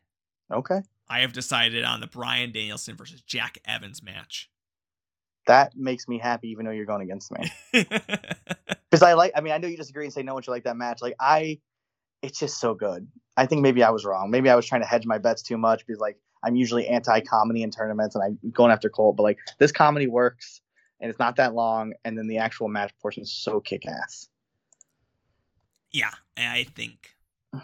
Okay, 0.50 0.82
I 1.08 1.20
have 1.20 1.32
decided 1.32 1.84
on 1.84 2.00
the 2.00 2.06
Bryan 2.06 2.52
Danielson 2.52 2.96
versus 2.96 3.22
Jack 3.22 3.58
Evans 3.64 4.02
match. 4.02 4.50
That 5.46 5.76
makes 5.76 6.08
me 6.08 6.18
happy, 6.18 6.48
even 6.50 6.66
though 6.66 6.72
you're 6.72 6.86
going 6.86 7.02
against 7.02 7.32
me. 7.32 7.50
Because 8.90 9.02
I 9.02 9.14
like, 9.14 9.32
I 9.34 9.40
mean, 9.40 9.52
I 9.52 9.58
know 9.58 9.68
you 9.68 9.76
disagree 9.76 10.04
and 10.04 10.12
say 10.12 10.22
no 10.22 10.32
one 10.32 10.42
should 10.42 10.52
like 10.52 10.64
that 10.64 10.76
match. 10.76 11.02
Like 11.02 11.16
I, 11.18 11.58
it's 12.22 12.38
just 12.38 12.60
so 12.60 12.72
good. 12.72 13.08
I 13.36 13.46
think 13.46 13.60
maybe 13.62 13.82
I 13.82 13.90
was 13.90 14.04
wrong. 14.04 14.30
Maybe 14.30 14.48
I 14.48 14.54
was 14.54 14.64
trying 14.64 14.80
to 14.80 14.86
hedge 14.86 15.04
my 15.04 15.18
bets 15.18 15.42
too 15.42 15.58
much 15.58 15.84
because 15.84 16.00
like 16.00 16.16
I'm 16.42 16.56
usually 16.56 16.86
anti-comedy 16.86 17.62
in 17.62 17.70
tournaments, 17.70 18.14
and 18.14 18.24
I'm 18.24 18.50
going 18.52 18.70
after 18.70 18.88
Colt. 18.88 19.16
But 19.16 19.24
like 19.24 19.38
this 19.58 19.72
comedy 19.72 20.06
works, 20.06 20.60
and 21.00 21.10
it's 21.10 21.18
not 21.18 21.36
that 21.36 21.54
long, 21.54 21.94
and 22.04 22.16
then 22.16 22.28
the 22.28 22.38
actual 22.38 22.68
match 22.68 22.92
portion 23.02 23.24
is 23.24 23.32
so 23.32 23.60
kick-ass. 23.60 24.28
Yeah, 25.90 26.12
I 26.36 26.66
think 26.74 27.16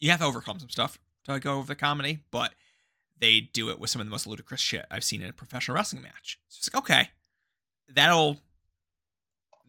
you 0.00 0.10
have 0.10 0.20
to 0.20 0.26
overcome 0.26 0.58
some 0.58 0.70
stuff 0.70 0.98
to 1.24 1.38
go 1.38 1.58
over 1.58 1.66
the 1.66 1.76
comedy, 1.76 2.20
but 2.30 2.52
they 3.22 3.40
do 3.40 3.70
it 3.70 3.78
with 3.78 3.88
some 3.88 4.00
of 4.00 4.06
the 4.06 4.10
most 4.10 4.26
ludicrous 4.26 4.60
shit 4.60 4.84
I've 4.90 5.04
seen 5.04 5.22
in 5.22 5.30
a 5.30 5.32
professional 5.32 5.76
wrestling 5.76 6.02
match. 6.02 6.40
So 6.48 6.58
it's 6.58 6.74
like, 6.74 6.82
okay, 6.82 7.10
that'll 7.88 8.38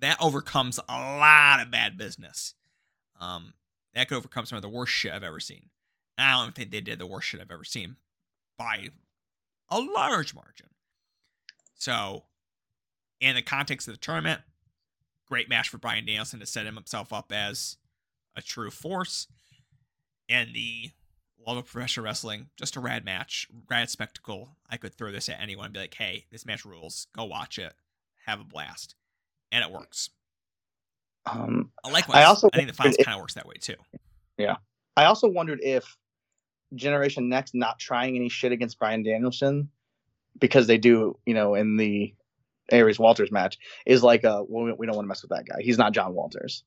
that 0.01 0.17
overcomes 0.19 0.79
a 0.89 0.93
lot 0.93 1.61
of 1.61 1.69
bad 1.69 1.95
business. 1.95 2.55
Um, 3.21 3.53
that 3.93 4.09
could 4.09 4.17
overcome 4.17 4.47
some 4.47 4.55
of 4.55 4.63
the 4.63 4.69
worst 4.69 4.91
shit 4.91 5.13
I've 5.13 5.23
ever 5.23 5.39
seen. 5.39 5.69
And 6.17 6.27
I 6.27 6.43
don't 6.43 6.55
think 6.55 6.71
they 6.71 6.81
did 6.81 6.97
the 6.97 7.05
worst 7.05 7.27
shit 7.27 7.41
I've 7.41 7.51
ever 7.51 7.63
seen 7.63 7.97
by 8.57 8.89
a 9.69 9.79
large 9.79 10.33
margin. 10.33 10.69
So, 11.75 12.23
in 13.21 13.35
the 13.35 13.43
context 13.43 13.87
of 13.87 13.93
the 13.93 13.99
tournament, 13.99 14.41
great 15.27 15.47
match 15.47 15.69
for 15.69 15.77
Bryan 15.77 16.05
Danielson 16.05 16.39
to 16.39 16.47
set 16.47 16.65
himself 16.65 17.13
up 17.13 17.31
as 17.31 17.77
a 18.35 18.41
true 18.41 18.71
force. 18.71 19.27
And 20.27 20.55
the 20.55 20.89
love 21.47 21.57
of 21.57 21.65
professional 21.65 22.05
wrestling, 22.05 22.47
just 22.57 22.75
a 22.75 22.79
rad 22.79 23.05
match, 23.05 23.47
rad 23.69 23.89
spectacle. 23.89 24.57
I 24.69 24.77
could 24.77 24.93
throw 24.93 25.11
this 25.11 25.29
at 25.29 25.39
anyone 25.41 25.65
and 25.65 25.73
be 25.73 25.79
like, 25.79 25.93
hey, 25.93 26.25
this 26.31 26.45
match 26.45 26.65
rules. 26.65 27.07
Go 27.15 27.25
watch 27.25 27.57
it. 27.59 27.73
Have 28.25 28.39
a 28.41 28.43
blast. 28.43 28.95
And 29.51 29.63
it 29.63 29.71
works. 29.71 30.09
Um, 31.25 31.71
I 31.83 31.89
like 31.91 32.09
I 32.09 32.23
also 32.23 32.49
I 32.53 32.57
think 32.57 32.67
the 32.69 32.73
finals 32.73 32.97
kind 33.03 33.15
of 33.15 33.21
works 33.21 33.35
that 33.35 33.47
way 33.47 33.55
too. 33.59 33.75
Yeah. 34.37 34.57
I 34.97 35.05
also 35.05 35.27
wondered 35.27 35.59
if 35.63 35.97
Generation 36.75 37.29
Next 37.29 37.55
not 37.55 37.79
trying 37.79 38.15
any 38.15 38.29
shit 38.29 38.51
against 38.51 38.77
Bryan 38.79 39.03
Danielson 39.03 39.69
because 40.39 40.67
they 40.67 40.77
do, 40.77 41.17
you 41.25 41.33
know, 41.33 41.55
in 41.55 41.77
the 41.77 42.13
Aries 42.71 42.99
Walters 42.99 43.31
match 43.31 43.57
is 43.85 44.03
like 44.03 44.23
a 44.23 44.43
well, 44.43 44.65
we- 44.65 44.73
we 44.73 44.85
don't 44.85 44.95
want 44.95 45.05
to 45.05 45.09
mess 45.09 45.21
with 45.21 45.31
that 45.31 45.45
guy. 45.45 45.61
He's 45.61 45.77
not 45.77 45.93
John 45.93 46.13
Walters. 46.13 46.63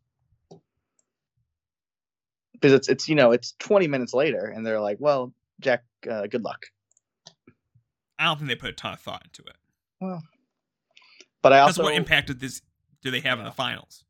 Because 2.60 2.72
it's 2.72 2.88
it's 2.88 3.08
you 3.08 3.14
know 3.14 3.32
it's 3.32 3.52
20 3.58 3.86
minutes 3.88 4.14
later 4.14 4.46
and 4.46 4.64
they're 4.66 4.80
like, 4.80 4.96
well, 5.00 5.32
Jack, 5.60 5.84
uh, 6.10 6.26
good 6.26 6.42
luck. 6.42 6.66
I 8.18 8.24
don't 8.24 8.38
think 8.38 8.48
they 8.48 8.54
put 8.56 8.70
a 8.70 8.72
ton 8.72 8.94
of 8.94 9.00
thought 9.00 9.22
into 9.24 9.42
it. 9.42 9.56
Well 10.00 10.22
But 11.42 11.52
I 11.52 11.60
also 11.60 11.82
what 11.82 11.94
impact 11.94 12.28
did 12.28 12.40
this 12.40 12.62
do 13.02 13.10
they 13.10 13.20
have 13.20 13.38
in 13.38 13.44
the 13.44 13.50
finals? 13.52 14.04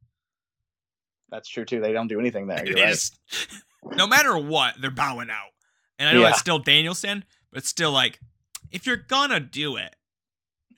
that's 1.28 1.48
true 1.48 1.64
too. 1.64 1.80
They 1.80 1.92
don't 1.92 2.06
do 2.06 2.20
anything 2.20 2.46
there. 2.46 2.64
You're 2.66 2.76
right. 2.76 2.88
just- 2.90 3.18
no 3.96 4.06
matter 4.06 4.36
what, 4.38 4.74
they're 4.80 4.90
bowing 4.92 5.28
out. 5.30 5.50
And 5.98 6.08
I 6.08 6.12
know 6.12 6.20
Yeah. 6.22 6.28
it's 6.30 6.38
still 6.40 6.58
Danielson, 6.60 7.24
but 7.50 7.58
it's 7.58 7.68
still 7.68 7.90
like, 7.92 8.20
if 8.70 8.86
you're 8.86 8.96
gonna 8.96 9.40
do 9.40 9.76
it, 9.76 9.96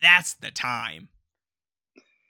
that's 0.00 0.34
the 0.34 0.50
time. 0.50 1.08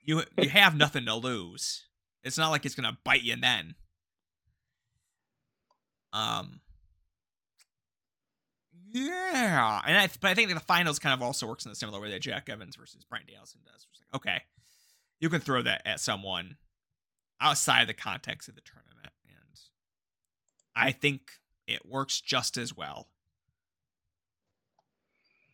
You 0.04 0.22
you 0.40 0.48
have 0.48 0.76
nothing 0.76 1.04
to 1.06 1.14
lose. 1.14 1.86
It's 2.24 2.38
not 2.38 2.50
like 2.50 2.64
it's 2.66 2.74
gonna 2.74 2.98
bite 3.04 3.22
you 3.22 3.36
then. 3.36 3.74
Um. 6.12 6.60
Yeah, 8.90 9.82
and 9.86 9.98
I 9.98 10.08
but 10.20 10.30
I 10.30 10.34
think 10.34 10.52
the 10.52 10.60
finals 10.60 10.98
kind 10.98 11.12
of 11.12 11.20
also 11.20 11.46
works 11.46 11.66
in 11.66 11.72
a 11.72 11.74
similar 11.74 12.00
way 12.00 12.10
that 12.10 12.22
Jack 12.22 12.48
Evans 12.48 12.76
versus 12.76 13.04
Bryan 13.04 13.26
Danielson 13.26 13.60
does. 13.66 13.86
Like, 14.00 14.16
okay, 14.16 14.42
you 15.20 15.28
can 15.28 15.40
throw 15.40 15.62
that 15.62 15.82
at 15.84 16.00
someone 16.00 16.56
outside 17.40 17.86
the 17.86 17.94
context 17.94 18.48
of 18.48 18.54
the 18.54 18.62
tournament, 18.62 19.12
and 19.26 19.60
I 20.74 20.92
think 20.92 21.32
it 21.66 21.84
works 21.84 22.20
just 22.20 22.56
as 22.56 22.74
well. 22.74 23.08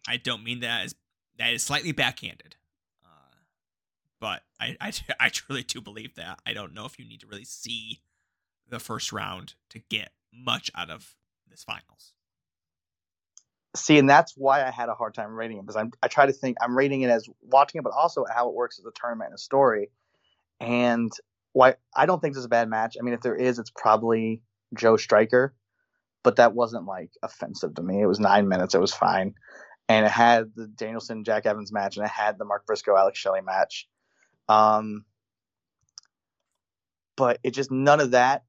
I 0.07 0.17
don't 0.17 0.45
mean 0.45 0.61
that 0.61 0.85
as 0.85 0.95
that 1.39 1.53
is 1.53 1.63
slightly 1.63 1.93
backhanded, 1.93 2.57
uh, 3.05 3.39
but 4.21 4.43
I, 4.61 4.77
I 4.81 4.93
I 5.21 5.29
truly 5.29 5.63
do 5.65 5.81
believe 5.81 6.15
that. 6.15 6.41
I 6.47 6.53
don't 6.53 6.75
know 6.75 6.85
if 6.85 6.99
you 6.99 7.05
need 7.05 7.21
to 7.21 7.27
really 7.27 7.45
see 7.45 8.01
the 8.69 8.79
first 8.79 9.13
round 9.13 9.55
to 9.71 9.79
get 9.79 10.11
much 10.35 10.70
out 10.74 10.91
of 10.91 11.14
this 11.49 11.64
finals. 11.64 12.12
see, 13.76 13.99
and 13.99 14.09
that's 14.09 14.35
why 14.37 14.66
I 14.66 14.70
had 14.70 14.89
a 14.89 14.95
hard 14.95 15.14
time 15.14 15.35
rating 15.35 15.59
it 15.59 15.62
because 15.62 15.76
I'm 15.76 15.93
I 16.03 16.09
try 16.09 16.26
to 16.26 16.32
think 16.32 16.57
I'm 16.61 16.76
rating 16.76 17.03
it 17.03 17.11
as 17.11 17.28
watching 17.43 17.78
it, 17.78 17.85
but 17.85 17.93
also 17.93 18.24
how 18.32 18.49
it 18.49 18.55
works 18.55 18.78
as 18.78 18.85
a 18.85 18.93
tournament 18.95 19.28
and 19.28 19.35
a 19.37 19.39
story. 19.39 19.91
And 20.61 21.11
why 21.53 21.76
I 21.95 22.07
don't 22.07 22.20
think 22.20 22.35
this 22.35 22.41
is 22.41 22.47
a 22.47 22.51
bad 22.51 22.68
match. 22.68 22.97
I 22.99 23.03
mean, 23.03 23.14
if 23.14 23.20
there 23.20 23.37
is, 23.37 23.59
it's 23.59 23.72
probably 23.74 24.43
Joe 24.76 24.97
Striker, 24.97 25.55
but 26.22 26.37
that 26.37 26.55
wasn't 26.55 26.87
like 26.87 27.11
offensive 27.22 27.74
to 27.74 27.82
me. 27.82 28.03
It 28.03 28.07
was 28.07 28.20
nine 28.20 28.49
minutes. 28.49 28.74
It 28.74 28.80
was 28.80 28.95
fine, 28.95 29.35
and 29.89 30.07
it 30.07 30.12
had 30.12 30.53
the 30.55 30.66
Danielson 30.66 31.24
Jack 31.24 31.47
Evans 31.47 31.72
match, 31.72 31.97
and 31.97 32.05
it 32.05 32.11
had 32.11 32.39
the 32.39 32.45
Mark 32.45 32.66
Briscoe 32.66 32.97
Alex 32.97 33.18
Shelley 33.18 33.43
match. 33.43 33.89
Um, 34.49 35.05
but 37.16 37.39
it 37.43 37.53
just 37.53 37.70
none 37.70 38.01
of 38.01 38.12
that 38.12 38.45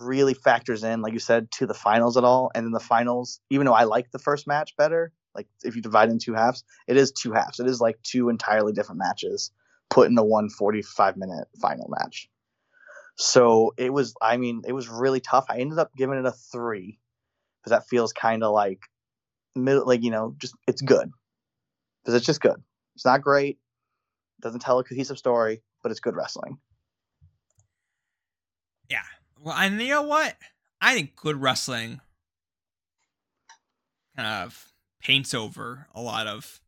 really 0.00 0.34
factors 0.34 0.84
in, 0.84 1.02
like 1.02 1.12
you 1.12 1.18
said, 1.18 1.50
to 1.52 1.66
the 1.66 1.74
finals 1.74 2.16
at 2.16 2.24
all. 2.24 2.50
And 2.54 2.66
in 2.66 2.72
the 2.72 2.80
finals, 2.80 3.40
even 3.50 3.66
though 3.66 3.74
I 3.74 3.84
like 3.84 4.10
the 4.10 4.18
first 4.18 4.46
match 4.46 4.76
better, 4.76 5.12
like 5.34 5.48
if 5.62 5.76
you 5.76 5.82
divide 5.82 6.10
in 6.10 6.18
two 6.18 6.34
halves, 6.34 6.64
it 6.86 6.96
is 6.96 7.12
two 7.12 7.32
halves. 7.32 7.60
It 7.60 7.66
is 7.66 7.80
like 7.80 8.00
two 8.02 8.28
entirely 8.28 8.72
different 8.72 9.00
matches 9.00 9.50
put 9.90 10.08
in 10.08 10.14
the 10.14 10.24
one 10.24 10.48
45 10.48 11.16
minute 11.16 11.48
final 11.60 11.88
match. 11.88 12.28
So 13.16 13.74
it 13.76 13.92
was, 13.92 14.14
I 14.22 14.36
mean, 14.36 14.62
it 14.66 14.72
was 14.72 14.88
really 14.88 15.20
tough. 15.20 15.46
I 15.48 15.58
ended 15.58 15.78
up 15.78 15.94
giving 15.96 16.18
it 16.18 16.26
a 16.26 16.32
three 16.32 16.98
because 17.60 17.70
that 17.70 17.88
feels 17.88 18.12
kind 18.12 18.42
of 18.42 18.52
like 18.52 18.80
middle, 19.54 19.86
like, 19.86 20.02
you 20.02 20.10
know, 20.10 20.34
just 20.38 20.54
it's 20.66 20.82
good 20.82 21.10
because 22.02 22.14
it's 22.14 22.26
just 22.26 22.40
good. 22.40 22.62
It's 22.94 23.04
not 23.04 23.22
great, 23.22 23.58
doesn't 24.40 24.60
tell 24.60 24.78
a 24.78 24.84
cohesive 24.84 25.18
story, 25.18 25.62
but 25.82 25.90
it's 25.90 26.00
good 26.00 26.16
wrestling. 26.16 26.58
Yeah. 28.88 29.02
Well, 29.42 29.56
and 29.56 29.80
you 29.82 29.88
know 29.88 30.02
what? 30.02 30.36
I 30.80 30.94
think 30.94 31.16
good 31.16 31.40
wrestling 31.40 32.00
kind 34.16 34.44
of 34.44 34.72
paints 35.00 35.34
over 35.34 35.88
a 35.94 36.00
lot 36.00 36.28
of 36.28 36.60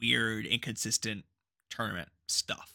weird, 0.00 0.44
inconsistent 0.44 1.24
tournament 1.70 2.08
stuff. 2.28 2.74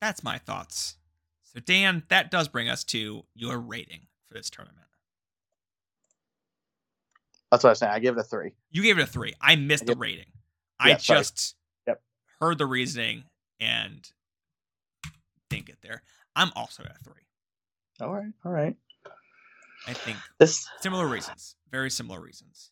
That's 0.00 0.24
my 0.24 0.38
thoughts. 0.38 0.96
So, 1.42 1.60
Dan, 1.60 2.04
that 2.08 2.30
does 2.30 2.48
bring 2.48 2.68
us 2.68 2.82
to 2.84 3.24
your 3.34 3.58
rating 3.58 4.06
for 4.26 4.34
this 4.34 4.48
tournament. 4.48 4.78
That's 7.50 7.62
what 7.62 7.68
I 7.68 7.72
was 7.72 7.78
saying. 7.78 7.92
I 7.92 7.98
give 7.98 8.16
it 8.16 8.20
a 8.20 8.24
three. 8.24 8.52
You 8.70 8.82
gave 8.82 8.98
it 8.98 9.02
a 9.02 9.06
three. 9.06 9.34
I 9.38 9.56
missed 9.56 9.84
the 9.84 9.94
rating. 9.96 10.32
I 10.80 10.90
Yeah, 10.90 10.96
sorry. 10.96 11.20
just 11.20 11.56
Yep. 11.86 12.02
heard 12.40 12.56
the 12.56 12.64
reasoning 12.64 13.24
and 13.60 14.10
didn't 15.50 15.66
get 15.66 15.82
there. 15.82 16.02
I'm 16.34 16.50
also 16.56 16.82
at 16.84 16.96
a 16.96 17.04
three. 17.04 17.22
All 18.00 18.12
right. 18.12 18.32
All 18.44 18.52
right. 18.52 18.76
I 19.86 19.92
think 19.92 20.16
This 20.38 20.66
similar 20.80 21.06
reasons, 21.06 21.56
very 21.70 21.90
similar 21.90 22.20
reasons. 22.20 22.70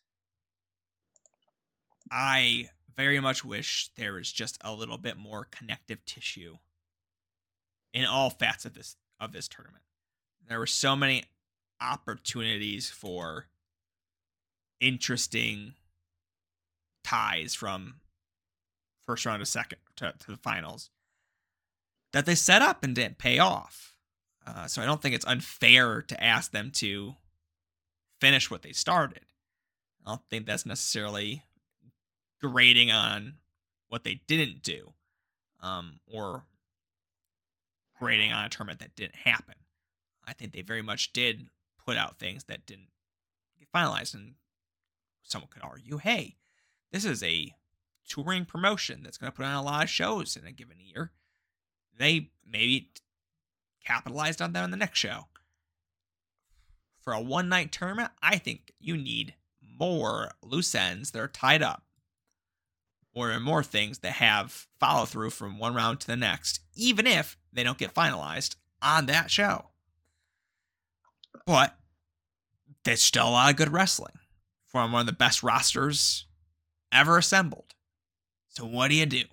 I 2.10 2.68
very 2.96 3.20
much 3.20 3.44
wish 3.44 3.90
there 3.96 4.12
was 4.14 4.30
just 4.30 4.58
a 4.62 4.72
little 4.72 4.98
bit 4.98 5.16
more 5.16 5.46
connective 5.50 6.04
tissue 6.04 6.58
in 7.92 8.04
all 8.04 8.30
facets 8.30 8.64
of 8.64 8.74
this 8.74 8.96
of 9.18 9.32
this 9.32 9.48
tournament. 9.48 9.82
There 10.48 10.58
were 10.58 10.66
so 10.66 10.96
many 10.96 11.24
opportunities 11.80 12.90
for 12.90 13.46
interesting 14.80 15.74
ties 17.04 17.54
from 17.54 17.96
first 19.04 19.26
round 19.26 19.40
to 19.40 19.46
second 19.46 19.78
to, 19.96 20.14
to 20.18 20.30
the 20.30 20.36
finals 20.36 20.90
that 22.12 22.26
they 22.26 22.34
set 22.34 22.62
up 22.62 22.82
and 22.82 22.94
didn't 22.94 23.18
pay 23.18 23.38
off. 23.38 23.94
Uh, 24.46 24.66
so 24.66 24.82
I 24.82 24.86
don't 24.86 25.00
think 25.00 25.14
it's 25.14 25.26
unfair 25.26 26.02
to 26.02 26.22
ask 26.22 26.50
them 26.50 26.70
to 26.72 27.14
finish 28.20 28.50
what 28.50 28.62
they 28.62 28.72
started. 28.72 29.20
I 30.04 30.10
don't 30.10 30.22
think 30.30 30.46
that's 30.46 30.66
necessarily 30.66 31.42
grading 32.40 32.90
on 32.90 33.34
what 33.88 34.04
they 34.04 34.22
didn't 34.26 34.62
do, 34.62 34.94
um, 35.60 36.00
or 36.06 36.44
grading 37.98 38.32
on 38.32 38.44
a 38.44 38.48
tournament 38.48 38.80
that 38.80 38.96
didn't 38.96 39.16
happen. 39.16 39.56
I 40.26 40.32
think 40.32 40.52
they 40.52 40.62
very 40.62 40.82
much 40.82 41.12
did 41.12 41.48
put 41.84 41.96
out 41.96 42.18
things 42.18 42.44
that 42.44 42.66
didn't 42.66 42.88
get 43.58 43.70
finalized, 43.72 44.14
and 44.14 44.34
someone 45.22 45.50
could 45.52 45.62
argue, 45.62 45.98
hey, 45.98 46.36
this 46.92 47.04
is 47.04 47.22
a 47.22 47.54
touring 48.08 48.44
promotion 48.44 49.02
that's 49.02 49.18
going 49.18 49.30
to 49.30 49.36
put 49.36 49.44
on 49.44 49.54
a 49.54 49.62
lot 49.62 49.84
of 49.84 49.90
shows 49.90 50.36
in 50.36 50.46
a 50.46 50.52
given 50.52 50.78
year. 50.80 51.12
They 52.00 52.30
maybe 52.50 52.90
capitalized 53.84 54.40
on 54.40 54.54
that 54.54 54.64
in 54.64 54.70
the 54.70 54.76
next 54.78 54.98
show. 54.98 55.26
For 57.02 57.12
a 57.12 57.20
one 57.20 57.50
night 57.50 57.72
tournament, 57.72 58.10
I 58.22 58.38
think 58.38 58.72
you 58.80 58.96
need 58.96 59.34
more 59.78 60.30
loose 60.42 60.74
ends 60.74 61.10
that 61.10 61.20
are 61.20 61.28
tied 61.28 61.62
up, 61.62 61.84
or 63.12 63.38
more 63.38 63.62
things 63.62 63.98
that 63.98 64.12
have 64.12 64.66
follow 64.78 65.04
through 65.04 65.28
from 65.28 65.58
one 65.58 65.74
round 65.74 66.00
to 66.00 66.06
the 66.06 66.16
next, 66.16 66.60
even 66.74 67.06
if 67.06 67.36
they 67.52 67.62
don't 67.62 67.76
get 67.76 67.94
finalized 67.94 68.56
on 68.80 69.04
that 69.06 69.30
show. 69.30 69.66
But 71.44 71.76
there's 72.84 73.02
still 73.02 73.28
a 73.28 73.30
lot 73.30 73.50
of 73.50 73.56
good 73.56 73.72
wrestling 73.72 74.18
from 74.64 74.90
one 74.90 75.00
of 75.00 75.06
the 75.06 75.12
best 75.12 75.42
rosters 75.42 76.24
ever 76.92 77.18
assembled. 77.18 77.74
So 78.48 78.64
what 78.64 78.88
do 78.88 78.94
you 78.94 79.04
do? 79.04 79.24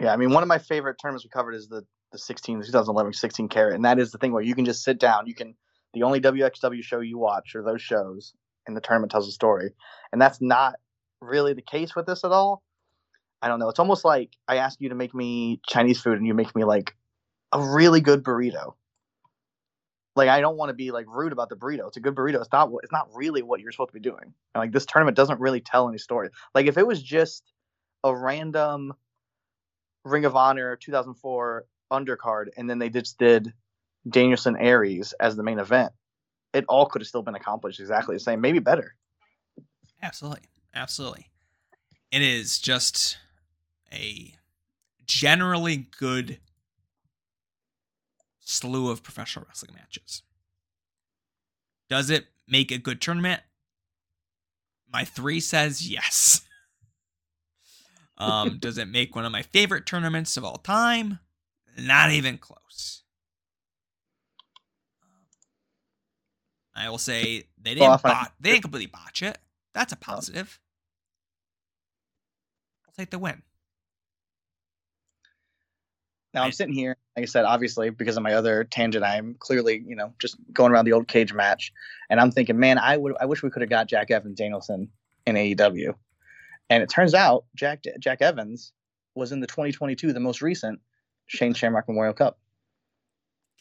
Yeah, 0.00 0.12
I 0.12 0.16
mean, 0.16 0.30
one 0.30 0.42
of 0.42 0.48
my 0.48 0.58
favorite 0.58 0.96
tournaments 1.00 1.24
we 1.24 1.30
covered 1.30 1.54
is 1.54 1.68
the 1.68 1.84
the 2.12 2.18
16, 2.18 2.62
2011 2.64 3.12
16 3.12 3.48
carat, 3.48 3.74
and 3.74 3.84
that 3.84 3.98
is 3.98 4.10
the 4.10 4.18
thing 4.18 4.32
where 4.32 4.42
you 4.42 4.54
can 4.54 4.64
just 4.64 4.82
sit 4.82 4.98
down. 4.98 5.26
You 5.26 5.34
can 5.34 5.54
the 5.94 6.02
only 6.02 6.20
WXW 6.20 6.82
show 6.82 7.00
you 7.00 7.18
watch 7.18 7.54
are 7.54 7.62
those 7.62 7.82
shows, 7.82 8.34
and 8.66 8.76
the 8.76 8.80
tournament 8.80 9.12
tells 9.12 9.28
a 9.28 9.32
story, 9.32 9.70
and 10.12 10.20
that's 10.20 10.40
not 10.40 10.76
really 11.20 11.52
the 11.52 11.62
case 11.62 11.94
with 11.94 12.06
this 12.06 12.24
at 12.24 12.32
all. 12.32 12.62
I 13.42 13.48
don't 13.48 13.58
know. 13.58 13.68
It's 13.68 13.78
almost 13.78 14.04
like 14.04 14.30
I 14.48 14.56
ask 14.56 14.80
you 14.80 14.88
to 14.88 14.94
make 14.94 15.14
me 15.14 15.60
Chinese 15.68 16.00
food, 16.00 16.18
and 16.18 16.26
you 16.26 16.34
make 16.34 16.54
me 16.56 16.64
like 16.64 16.96
a 17.52 17.62
really 17.62 18.00
good 18.00 18.22
burrito. 18.22 18.74
Like 20.16 20.28
I 20.28 20.40
don't 20.40 20.56
want 20.56 20.70
to 20.70 20.74
be 20.74 20.90
like 20.90 21.06
rude 21.08 21.32
about 21.32 21.48
the 21.48 21.56
burrito. 21.56 21.86
It's 21.86 21.96
a 21.96 22.00
good 22.00 22.14
burrito. 22.14 22.40
It's 22.40 22.52
not. 22.52 22.70
It's 22.82 22.92
not 22.92 23.08
really 23.14 23.42
what 23.42 23.60
you're 23.60 23.70
supposed 23.70 23.90
to 23.90 23.94
be 23.94 24.00
doing. 24.00 24.34
And 24.54 24.62
like 24.62 24.72
this 24.72 24.86
tournament 24.86 25.16
doesn't 25.16 25.40
really 25.40 25.60
tell 25.60 25.88
any 25.88 25.98
story. 25.98 26.30
Like 26.54 26.66
if 26.66 26.76
it 26.76 26.86
was 26.86 27.02
just 27.02 27.52
a 28.02 28.16
random 28.16 28.94
Ring 30.04 30.24
of 30.24 30.36
Honor 30.36 30.76
2004 30.76 31.66
undercard, 31.90 32.46
and 32.56 32.68
then 32.68 32.78
they 32.78 32.88
just 32.88 33.18
did 33.18 33.52
Danielson 34.08 34.56
Aries 34.56 35.12
as 35.20 35.36
the 35.36 35.42
main 35.42 35.58
event, 35.58 35.92
it 36.52 36.64
all 36.68 36.86
could 36.86 37.02
have 37.02 37.08
still 37.08 37.22
been 37.22 37.34
accomplished 37.34 37.80
exactly 37.80 38.16
the 38.16 38.20
same, 38.20 38.40
maybe 38.40 38.58
better. 38.58 38.94
Absolutely. 40.02 40.48
Absolutely. 40.74 41.30
It 42.10 42.22
is 42.22 42.58
just 42.58 43.18
a 43.92 44.34
generally 45.06 45.88
good 45.98 46.38
slew 48.40 48.90
of 48.90 49.02
professional 49.02 49.44
wrestling 49.46 49.74
matches. 49.74 50.22
Does 51.88 52.10
it 52.10 52.26
make 52.48 52.70
a 52.70 52.78
good 52.78 53.00
tournament? 53.00 53.42
My 54.92 55.04
three 55.04 55.40
says 55.40 55.88
yes. 55.88 56.42
Um, 58.20 58.58
does 58.60 58.78
it 58.78 58.86
make 58.86 59.16
one 59.16 59.24
of 59.24 59.32
my 59.32 59.42
favorite 59.42 59.86
tournaments 59.86 60.36
of 60.36 60.44
all 60.44 60.58
time? 60.58 61.18
Not 61.76 62.12
even 62.12 62.38
close. 62.38 63.02
I 66.74 66.88
will 66.88 66.98
say 66.98 67.48
they 67.60 67.74
didn't 67.74 67.88
Well, 67.88 68.00
bot, 68.02 68.32
they 68.40 68.52
didn't 68.52 68.62
completely 68.62 68.86
botch 68.86 69.22
it. 69.22 69.38
That's 69.74 69.92
a 69.92 69.96
positive. 69.96 70.58
I'll 72.86 72.94
take 72.96 73.10
the 73.10 73.18
win. 73.18 73.42
Now 76.32 76.44
I'm 76.44 76.52
sitting 76.52 76.74
here, 76.74 76.96
like 77.16 77.24
I 77.24 77.26
said, 77.26 77.44
obviously 77.44 77.90
because 77.90 78.16
of 78.16 78.22
my 78.22 78.34
other 78.34 78.64
tangent, 78.64 79.04
I'm 79.04 79.34
clearly, 79.38 79.82
you 79.84 79.96
know, 79.96 80.12
just 80.20 80.36
going 80.52 80.72
around 80.72 80.84
the 80.84 80.92
old 80.92 81.08
cage 81.08 81.32
match, 81.32 81.72
and 82.08 82.20
I'm 82.20 82.30
thinking, 82.30 82.58
man, 82.58 82.78
I 82.78 82.96
would, 82.96 83.14
I 83.20 83.26
wish 83.26 83.42
we 83.42 83.50
could 83.50 83.62
have 83.62 83.70
got 83.70 83.88
Jack 83.88 84.10
Evans 84.10 84.38
Danielson 84.38 84.90
in 85.26 85.34
AEW, 85.34 85.94
and 86.70 86.82
it 86.82 86.88
turns 86.88 87.14
out 87.14 87.44
Jack 87.54 87.82
Jack 87.98 88.22
Evans 88.22 88.72
was 89.14 89.32
in 89.32 89.40
the 89.40 89.46
2022, 89.46 90.12
the 90.12 90.20
most 90.20 90.40
recent 90.40 90.80
Shane 91.26 91.52
Shamrock 91.52 91.88
Memorial 91.88 92.14
Cup, 92.14 92.38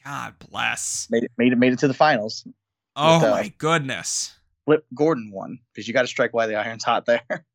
God 0.05 0.35
bless. 0.49 1.07
made 1.09 1.23
it, 1.23 1.31
made 1.37 1.51
it, 1.51 1.57
made 1.57 1.73
it 1.73 1.79
to 1.79 1.87
the 1.87 1.93
finals. 1.93 2.47
Oh 2.95 3.17
uh, 3.17 3.31
my 3.31 3.53
goodness. 3.57 4.35
Flip 4.65 4.85
Gordon 4.93 5.31
won 5.31 5.59
because 5.73 5.87
you 5.87 5.93
got 5.93 6.03
to 6.03 6.07
strike 6.07 6.33
while 6.33 6.47
the 6.47 6.55
iron's 6.55 6.83
hot 6.83 7.05
there. 7.05 7.23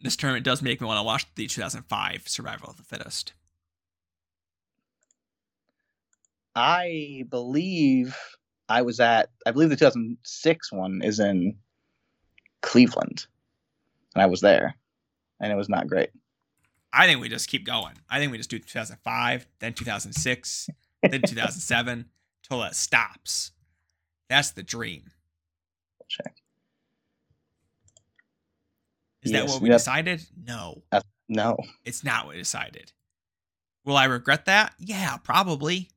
This 0.00 0.14
tournament 0.14 0.44
does 0.44 0.62
make 0.62 0.80
me 0.80 0.86
want 0.86 0.98
to 0.98 1.02
watch 1.02 1.26
the 1.34 1.48
2005 1.48 2.28
Survival 2.28 2.70
of 2.70 2.76
the 2.76 2.84
Fittest. 2.84 3.32
I 6.54 7.24
believe 7.28 8.16
I 8.68 8.82
was 8.82 9.00
at, 9.00 9.30
I 9.44 9.50
believe 9.50 9.70
the 9.70 9.76
2006 9.76 10.72
one 10.72 11.02
is 11.02 11.18
in 11.18 11.56
Cleveland, 12.62 13.26
and 14.14 14.22
I 14.22 14.26
was 14.26 14.40
there, 14.40 14.74
and 15.40 15.52
it 15.52 15.56
was 15.56 15.68
not 15.68 15.88
great. 15.88 16.10
I 16.92 17.06
think 17.06 17.20
we 17.20 17.28
just 17.28 17.48
keep 17.48 17.64
going. 17.66 17.94
I 18.08 18.18
think 18.18 18.32
we 18.32 18.38
just 18.38 18.50
do 18.50 18.58
2005, 18.58 19.46
then 19.60 19.72
2006, 19.74 20.70
then 21.02 21.22
2007 21.26 22.06
till 22.42 22.62
it 22.62 22.74
stops. 22.74 23.52
That's 24.28 24.50
the 24.52 24.62
dream. 24.62 25.04
Check. 26.08 26.36
Is 29.22 29.32
that 29.32 29.46
what 29.46 29.60
we 29.60 29.68
yep. 29.68 29.78
decided? 29.78 30.24
No, 30.46 30.82
No, 31.28 31.56
it's 31.84 32.02
not 32.02 32.24
what 32.24 32.34
we 32.34 32.40
decided. 32.40 32.92
Will 33.84 33.96
I 33.96 34.04
regret 34.04 34.46
that? 34.46 34.74
Yeah, 34.78 35.16
probably. 35.18 35.90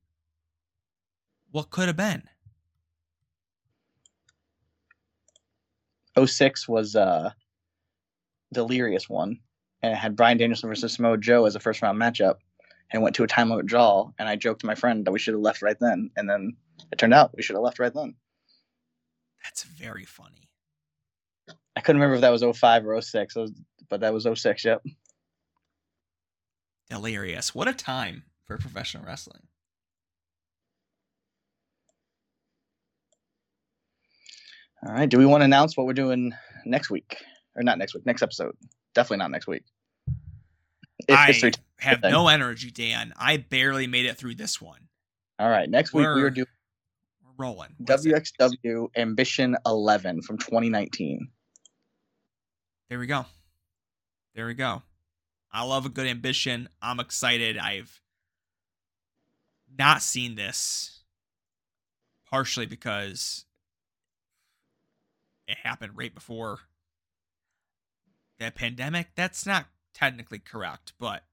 What 1.52 1.70
could 1.70 1.88
have 1.88 1.98
been? 1.98 2.24
06 6.20 6.68
was 6.68 6.96
uh 6.96 7.32
delirious 8.54 9.10
one 9.10 9.40
and 9.82 9.94
it 9.94 9.96
had 9.96 10.16
bryan 10.16 10.38
danielson 10.38 10.70
versus 10.70 10.94
samoa 10.94 11.18
joe 11.18 11.46
as 11.46 11.56
a 11.56 11.60
first 11.60 11.82
round 11.82 12.00
matchup 12.00 12.36
and 12.92 13.02
went 13.02 13.16
to 13.16 13.24
a 13.24 13.28
time 13.28 13.50
limit 13.50 13.66
draw 13.66 14.10
and 14.20 14.28
i 14.28 14.36
joked 14.36 14.62
to 14.62 14.68
my 14.68 14.76
friend 14.76 15.06
that 15.06 15.12
we 15.12 15.20
should 15.20 15.34
have 15.34 15.42
left 15.42 15.62
right 15.62 15.78
then 15.80 16.10
and 16.18 16.30
then 16.30 16.56
it 16.92 16.98
turned 16.98 17.14
out 17.14 17.36
we 17.36 17.42
should 17.42 17.56
have 17.56 17.64
left 17.64 17.80
right 17.80 17.94
then 17.94 18.14
That's 19.44 19.64
very 19.64 20.04
funny. 20.04 20.50
i 21.78 21.82
couldn't 21.82 22.02
remember 22.02 22.16
if 22.16 22.22
that 22.22 22.30
was 22.32 22.44
05 22.44 22.86
or 22.88 23.02
06 23.02 23.36
but 23.90 24.02
that 24.02 24.14
was 24.14 24.28
06 24.32 24.66
yep 24.66 24.82
Delirious. 26.92 27.56
What 27.56 27.70
a 27.70 27.74
time 27.74 28.24
for 28.46 28.58
professional 28.58 29.06
wrestling. 29.06 29.44
All 34.86 34.94
right 34.94 35.10
do 35.10 35.18
we 35.18 35.26
want 35.26 35.42
to 35.42 35.46
announce 35.46 35.76
what 35.78 35.86
we're 35.86 35.94
doing 35.94 36.34
next 36.66 36.90
week 36.90 37.18
or 37.56 37.64
not 37.64 37.78
next 37.78 37.94
week 37.94 38.06
next 38.06 38.22
episode 38.22 38.56
definitely 38.96 39.18
not 39.18 39.32
next 39.32 39.48
week 39.48 39.64
It's 41.08 41.18
I 41.18 41.28
history 41.28 41.52
have 41.80 42.04
no 42.04 42.28
energy, 42.28 42.70
Dan. 42.70 43.12
I 43.18 43.38
barely 43.38 43.88
made 43.88 44.06
it 44.06 44.16
through 44.16 44.36
this 44.36 44.62
one. 44.62 44.82
all 45.40 45.50
right 45.50 45.70
next 45.70 45.94
week 45.94 46.06
we 46.08 46.14
We're- 46.22 46.30
doing 46.32 46.46
We're 47.24 47.46
rolling. 47.46 47.74
What's 47.80 48.06
it? 48.06 48.14
wxw 48.14 48.88
ambition 48.96 49.56
11 49.66 50.22
from 50.22 50.38
2019 50.38 51.28
There 52.90 53.00
we 53.00 53.08
go. 53.08 53.26
There 54.36 54.46
we 54.46 54.54
go. 54.54 54.84
I 55.52 55.64
love 55.64 55.86
a 55.86 55.90
good 55.90 56.08
ambition. 56.08 56.70
I'm 56.82 57.00
excited. 57.02 57.58
I've 57.58 58.00
not 59.78 60.02
seen 60.02 60.36
this 60.36 61.02
partially 62.30 62.66
because 62.66 63.46
it 65.52 65.58
happened 65.64 65.94
right 65.96 66.14
before 66.14 66.60
the 68.40 68.52
pandemic. 68.52 69.10
That's 69.16 69.46
not 69.46 69.68
technically 69.94 70.40
correct, 70.40 70.94
but 71.00 71.24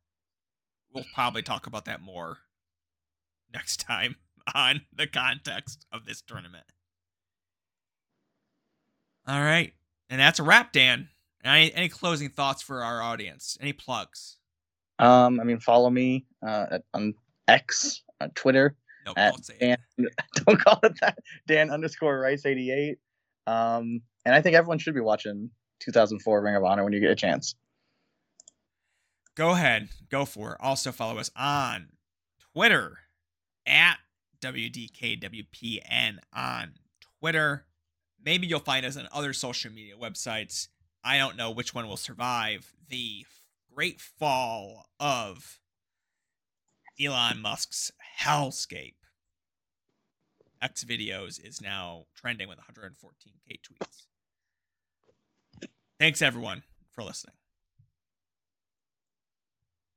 we'll 0.92 1.04
probably 1.14 1.42
talk 1.42 1.66
about 1.66 1.84
that 1.84 2.02
more 2.02 2.38
next 3.52 3.80
time 3.80 4.16
on 4.54 4.82
the 4.92 5.06
context 5.06 5.86
of 5.92 6.04
this 6.04 6.20
tournament. 6.20 6.64
All 9.26 9.42
right. 9.42 9.72
And 10.10 10.20
that's 10.20 10.38
a 10.38 10.42
wrap, 10.42 10.72
Dan. 10.72 11.08
Any, 11.44 11.72
any 11.74 11.88
closing 11.88 12.30
thoughts 12.30 12.62
for 12.62 12.82
our 12.82 13.00
audience? 13.02 13.56
Any 13.60 13.72
plugs? 13.72 14.38
Um, 14.98 15.38
I 15.38 15.44
mean, 15.44 15.60
follow 15.60 15.90
me 15.90 16.26
uh, 16.44 16.66
at- 16.72 16.84
on 16.92 17.14
X, 17.46 18.02
on 18.20 18.30
Twitter. 18.30 18.74
No, 19.06 19.12
At 19.16 19.30
don't 19.30 19.44
say 19.44 19.54
it. 19.60 19.80
Dan, 19.96 20.08
don't 20.44 20.60
call 20.60 20.80
it 20.82 20.98
that. 21.00 21.18
Dan 21.46 21.70
underscore 21.70 22.18
Rice 22.18 22.44
eighty 22.44 22.70
eight. 22.72 22.98
Um, 23.46 24.02
and 24.24 24.34
I 24.34 24.40
think 24.40 24.56
everyone 24.56 24.78
should 24.78 24.94
be 24.94 25.00
watching 25.00 25.50
2004 25.80 26.42
Ring 26.42 26.56
of 26.56 26.64
Honor 26.64 26.84
when 26.84 26.92
you 26.92 27.00
get 27.00 27.10
a 27.10 27.16
chance. 27.16 27.54
Go 29.34 29.50
ahead, 29.50 29.88
go 30.10 30.24
for 30.24 30.52
it. 30.52 30.58
Also 30.60 30.90
follow 30.90 31.18
us 31.18 31.30
on 31.36 31.88
Twitter 32.52 32.98
at 33.66 33.98
WDKWPN 34.40 36.18
on 36.34 36.72
Twitter. 37.20 37.66
Maybe 38.24 38.46
you'll 38.46 38.60
find 38.60 38.84
us 38.84 38.96
on 38.96 39.08
other 39.12 39.32
social 39.32 39.72
media 39.72 39.94
websites. 39.96 40.68
I 41.04 41.18
don't 41.18 41.36
know 41.36 41.50
which 41.50 41.74
one 41.74 41.86
will 41.86 41.96
survive 41.96 42.72
the 42.88 43.24
great 43.72 44.00
fall 44.00 44.86
of 44.98 45.60
Elon 47.00 47.40
Musk's 47.40 47.92
hellscape. 48.20 48.94
X 50.60 50.84
videos 50.84 51.44
is 51.44 51.60
now 51.60 52.04
trending 52.16 52.48
with 52.48 52.58
114k 52.58 53.60
tweets. 53.60 54.06
Thanks 55.98 56.22
everyone 56.22 56.62
for 56.92 57.02
listening. 57.02 57.34